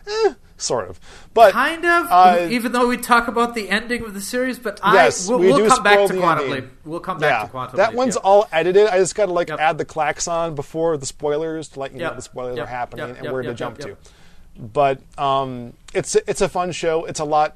eh, 0.07 0.33
sort 0.57 0.89
of, 0.89 0.99
but 1.33 1.53
Kind 1.53 1.83
of, 1.85 2.07
uh, 2.11 2.47
even 2.49 2.71
though 2.71 2.87
we 2.87 2.97
talk 2.97 3.27
about 3.27 3.55
the 3.55 3.69
ending 3.69 4.03
of 4.03 4.13
the 4.13 4.21
series, 4.21 4.59
but 4.59 4.79
Yes, 4.85 5.27
I 5.27 5.31
we'll, 5.31 5.39
we 5.39 5.47
we'll 5.47 5.57
do 5.57 5.67
come 5.69 5.83
back 5.83 6.07
to 6.07 6.17
Quantum 6.19 6.45
ending. 6.45 6.63
Leap. 6.65 6.71
We'll 6.85 6.99
come 6.99 7.17
back 7.19 7.31
yeah, 7.31 7.45
to 7.45 7.49
Quantum 7.51 7.77
that 7.77 7.83
Leap. 7.89 7.91
That 7.93 7.97
one's 7.97 8.15
yeah. 8.15 8.21
all 8.29 8.47
edited. 8.51 8.87
I 8.87 8.99
just 8.99 9.15
got 9.15 9.25
to 9.25 9.33
like 9.33 9.49
Yep. 9.49 9.59
add 9.59 9.77
the 9.79 9.85
clacks 9.85 10.27
on 10.27 10.53
before 10.55 10.97
the 10.97 11.05
spoilers 11.07 11.69
to 11.69 11.79
let 11.79 11.93
you 11.93 11.99
know 11.99 12.13
the 12.13 12.21
spoilers 12.21 12.57
Yep. 12.57 12.65
are 12.67 12.69
happening 12.69 13.07
Yep. 13.07 13.15
and 13.17 13.23
Yep. 13.25 13.33
where 13.33 13.41
to 13.43 13.53
jump 13.55 13.79
Yep. 13.79 13.87
to. 13.87 13.97
But 14.61 14.99
um, 15.17 15.73
it's 15.95 16.15
it's 16.15 16.41
a 16.41 16.47
fun 16.47 16.71
show. 16.73 17.05
It's 17.05 17.19
a 17.19 17.25
lot 17.25 17.55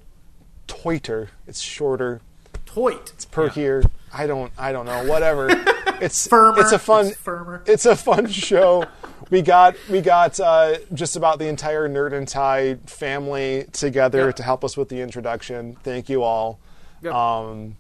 toiter. 0.68 1.30
It's 1.48 1.60
shorter. 1.60 2.22
Toit. 2.66 3.12
It's 3.14 3.26
per 3.26 3.50
here. 3.50 3.84
I 4.14 4.28
don't 4.28 4.52
I 4.58 4.72
don't 4.72 4.86
know. 4.86 5.06
Whatever. 5.06 5.50
It's 6.00 6.28
Firmer. 6.28 6.62
It's 6.62 6.72
a 6.72 6.78
fun. 6.78 7.08
It's 7.08 7.16
firmer. 7.18 7.64
It's 7.66 7.86
a 7.88 7.96
fun 7.96 8.28
show. 8.28 8.86
We 9.32 9.42
got 9.42 9.76
we 9.90 10.00
got 10.02 10.40
uh, 10.40 10.76
just 10.94 11.16
about 11.16 11.40
the 11.40 11.48
entire 11.48 11.90
Nerd 11.90 12.14
and 12.14 12.28
Tie 12.28 12.76
family 12.86 13.66
together 13.72 14.32
to 14.32 14.44
help 14.44 14.64
us 14.64 14.78
with 14.78 14.90
the 14.90 15.02
introduction. 15.02 15.76
Thank 15.82 16.08
you 16.08 16.22
all. 16.22 16.60
Yep. 17.02 17.14
Um, 17.14 17.78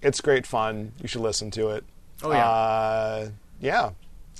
it's 0.00 0.20
great 0.20 0.46
fun. 0.46 0.92
You 1.02 1.08
should 1.08 1.22
listen 1.22 1.50
to 1.52 1.70
it. 1.70 1.84
Oh, 2.22 2.30
yeah. 2.30 2.48
Uh, 2.48 3.28
yeah. 3.60 3.90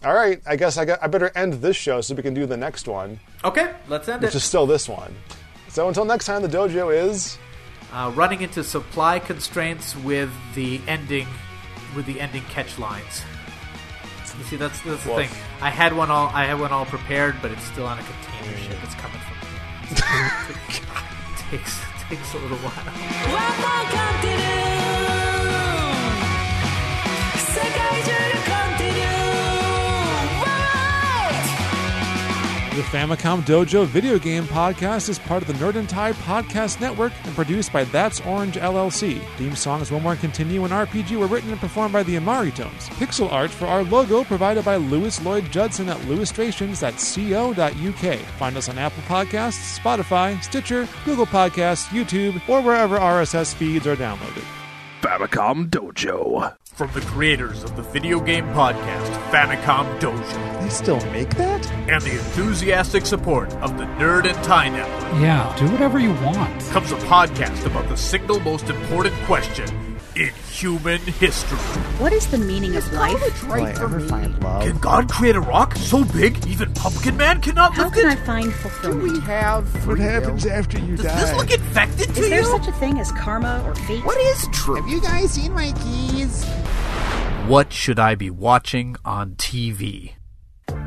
All 0.05 0.15
right. 0.15 0.41
I 0.47 0.55
guess 0.55 0.79
I 0.79 0.85
got. 0.85 1.03
I 1.03 1.09
better 1.09 1.33
end 1.35 1.55
this 1.55 1.75
show 1.75 2.01
so 2.03 2.15
we 2.15 2.23
can 2.23 2.33
do 2.33 2.47
the 2.47 2.57
next 2.57 2.87
one, 2.87 3.19
Okay, 3.43 3.75
let's 3.89 4.09
end 4.09 4.23
it. 4.23 4.27
which 4.29 4.35
it. 4.35 4.37
is 4.37 4.45
still 4.45 4.67
this 4.67 4.89
one. 4.89 5.17
So 5.69 5.89
until 5.89 6.05
next 6.05 6.27
time, 6.27 6.43
the 6.43 6.49
dojo 6.49 6.95
is. 6.95 7.39
Uh, 7.97 8.13
running 8.15 8.43
into 8.43 8.63
supply 8.63 9.19
constraints 9.19 9.97
with 9.97 10.31
the 10.55 10.81
ending 10.87 11.27
with 11.97 12.05
the 12.05 12.21
ending 12.21 12.43
catch 12.43 12.79
lines. 12.79 13.23
You 14.39 14.45
see, 14.45 14.57
that's 14.57 14.79
that's 14.83 15.03
the 15.03 15.13
Woof. 15.13 15.31
thing. 15.31 15.43
I 15.63 15.71
had 15.71 15.97
one 15.97 16.11
all 16.11 16.29
I 16.29 16.45
had 16.45 16.61
one 16.61 16.73
all 16.73 16.85
prepared, 16.85 17.37
but 17.41 17.51
it's 17.51 17.65
still 17.65 17.87
on 17.87 17.99
a 17.99 18.03
container 18.03 18.59
ship. 18.59 18.77
It's 18.83 18.95
coming 18.97 19.19
from. 19.19 19.33
takes 21.51 21.81
takes 22.09 22.35
a 22.35 22.39
little 22.39 22.59
while. 22.59 24.76
The 32.77 32.83
Famicom 32.83 33.41
Dojo 33.41 33.87
video 33.87 34.19
game 34.19 34.45
podcast 34.45 35.09
is 35.09 35.19
part 35.19 35.41
of 35.41 35.49
the 35.49 35.55
Nerd 35.55 35.77
and 35.77 35.89
Tie 35.89 36.13
podcast 36.13 36.79
network 36.79 37.15
and 37.25 37.35
produced 37.35 37.73
by 37.73 37.85
That's 37.85 38.21
Orange 38.21 38.57
LLC. 38.57 39.19
Theme 39.39 39.57
songs 39.57 39.91
One 39.91 40.03
More 40.03 40.15
Continue 40.15 40.63
and 40.63 40.75
RPG 40.75 41.19
were 41.19 41.27
written 41.27 41.51
and 41.51 41.59
performed 41.59 41.95
by 41.95 42.03
the 42.03 42.17
Imari 42.17 42.55
Tones. 42.55 42.91
Pixel 42.91 43.33
art 43.33 43.51
for 43.51 43.65
our 43.65 43.83
logo 43.83 44.25
provided 44.25 44.67
by 44.67 44.77
Louis 44.77 45.25
Lloyd 45.25 45.51
Judson 45.51 45.89
at 45.89 45.97
louistrations.co.uk. 46.01 48.19
Find 48.19 48.57
us 48.59 48.69
on 48.69 48.77
Apple 48.77 49.03
Podcasts, 49.05 49.79
Spotify, 49.79 50.43
Stitcher, 50.43 50.87
Google 51.07 51.25
Podcasts, 51.25 51.87
YouTube, 51.87 52.47
or 52.47 52.61
wherever 52.61 52.99
RSS 52.99 53.55
feeds 53.55 53.87
are 53.87 53.97
downloaded. 53.97 54.45
Famicom 55.07 55.71
Dojo. 55.71 56.57
From 56.65 56.91
the 56.93 57.01
creators 57.03 57.63
of 57.63 57.77
the 57.77 57.83
video 57.83 58.19
game 58.19 58.45
podcast 58.47 59.07
Famicom 59.31 60.01
Dojo 60.01 60.61
They 60.63 60.69
still 60.69 60.99
make 61.13 61.31
that? 61.37 61.65
and 61.89 62.03
the 62.03 62.11
enthusiastic 62.11 63.07
support 63.07 63.53
of 63.63 63.79
the 63.79 63.85
Nerd 63.85 64.27
and 64.27 64.35
Tie 64.45 64.69
Network 64.69 65.13
Yeah, 65.23 65.55
do 65.61 65.69
whatever 65.71 66.01
you 66.01 66.11
want. 66.25 66.61
comes 66.73 66.91
a 66.91 66.97
podcast 67.07 67.65
about 67.67 67.89
the 67.89 67.97
single 67.97 68.41
most 68.41 68.69
important 68.69 69.15
question 69.27 69.67
in 70.17 70.33
human 70.51 70.99
history. 71.01 71.59
What 71.99 72.13
is 72.13 72.27
the 72.29 72.39
meaning 72.39 72.75
of 72.77 72.91
life? 72.93 73.45
Will 73.47 73.53
I 73.53 73.71
ever 73.73 74.01
find 74.01 74.43
love? 74.43 74.63
Can 74.63 74.79
God 74.79 75.11
create 75.11 75.37
a 75.37 75.41
rock 75.41 75.77
so 75.77 76.05
big 76.05 76.47
even 76.47 76.73
Pumpkin 76.75 77.17
Man 77.17 77.41
cannot 77.41 77.75
How 77.75 77.85
lift 77.85 77.97
can 77.97 78.07
it? 78.11 78.13
I 78.13 78.17
find 78.17 78.53
fulfillment? 78.53 79.07
Do 79.07 79.13
we 79.13 79.21
have 79.21 79.87
What 79.87 79.99
happens 79.99 80.47
after 80.47 80.79
you 80.79 80.97
die? 80.97 81.03
Does 81.03 81.21
this 81.31 81.37
look 81.37 81.51
infected 81.51 82.09
to 82.15 82.21
you? 82.21 82.25
Is 82.25 82.31
there 82.31 82.41
you? 82.41 82.47
such 82.47 82.67
a 82.69 82.73
thing 82.73 82.99
as 82.99 83.13
karma 83.13 83.63
or 83.67 83.75
fate? 83.75 84.05
What 84.05 84.19
is 84.19 84.49
true? 84.53 84.77
Have 84.77 84.89
you 84.89 85.01
guys 85.01 85.33
seen 85.33 85.53
my 85.53 85.73
keys? 85.83 86.45
What 87.47 87.73
should 87.73 87.99
I 87.99 88.15
be 88.15 88.31
watching 88.31 88.97
on 89.05 89.37
TV? 89.37 90.16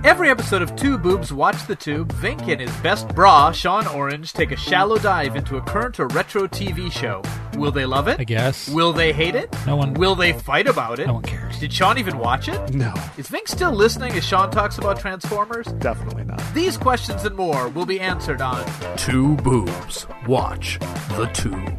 Every 0.03 0.29
episode 0.29 0.61
of 0.61 0.75
Two 0.75 0.97
Boobs 0.97 1.31
Watch 1.33 1.65
the 1.67 1.75
Tube, 1.75 2.11
Vinnk 2.13 2.47
and 2.51 2.59
his 2.61 2.71
best 2.77 3.07
bra, 3.09 3.51
Sean 3.51 3.85
Orange, 3.87 4.33
take 4.33 4.51
a 4.51 4.55
shallow 4.55 4.97
dive 4.97 5.35
into 5.35 5.57
a 5.57 5.61
current 5.61 5.99
or 5.99 6.07
retro 6.07 6.47
TV 6.47 6.91
show. 6.91 7.21
Will 7.57 7.71
they 7.71 7.85
love 7.85 8.07
it? 8.07 8.19
I 8.19 8.23
guess. 8.23 8.69
Will 8.69 8.93
they 8.93 9.11
hate 9.11 9.35
it? 9.35 9.53
No 9.67 9.75
one- 9.75 9.93
Will 9.95 10.15
they 10.15 10.33
fight 10.33 10.67
about 10.67 10.99
it? 10.99 11.07
No 11.07 11.15
one 11.15 11.23
cares. 11.23 11.59
Did 11.59 11.73
Sean 11.73 11.97
even 11.97 12.17
watch 12.17 12.47
it? 12.47 12.73
No, 12.73 12.93
Is 13.17 13.27
Vinnk 13.27 13.47
still 13.47 13.71
listening 13.71 14.13
as 14.13 14.25
Sean 14.25 14.49
talks 14.51 14.77
about 14.77 14.99
Transformers? 14.99 15.67
definitely 15.79 16.23
not. 16.23 16.41
These 16.53 16.77
questions 16.77 17.23
and 17.25 17.35
more 17.35 17.67
will 17.69 17.85
be 17.85 17.99
answered 17.99 18.41
on 18.41 18.65
Two 18.97 19.35
Boobs 19.37 20.07
Watch 20.27 20.79
the 21.17 21.29
Tube. 21.33 21.75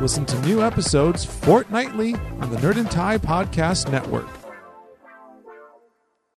Listen 0.00 0.26
to 0.26 0.38
new 0.46 0.62
episodes 0.62 1.24
fortnightly 1.24 2.14
on 2.40 2.50
the 2.50 2.56
Nerd 2.58 2.76
and 2.76 2.90
Tie 2.90 3.18
Podcast 3.18 3.90
Network. 3.90 4.28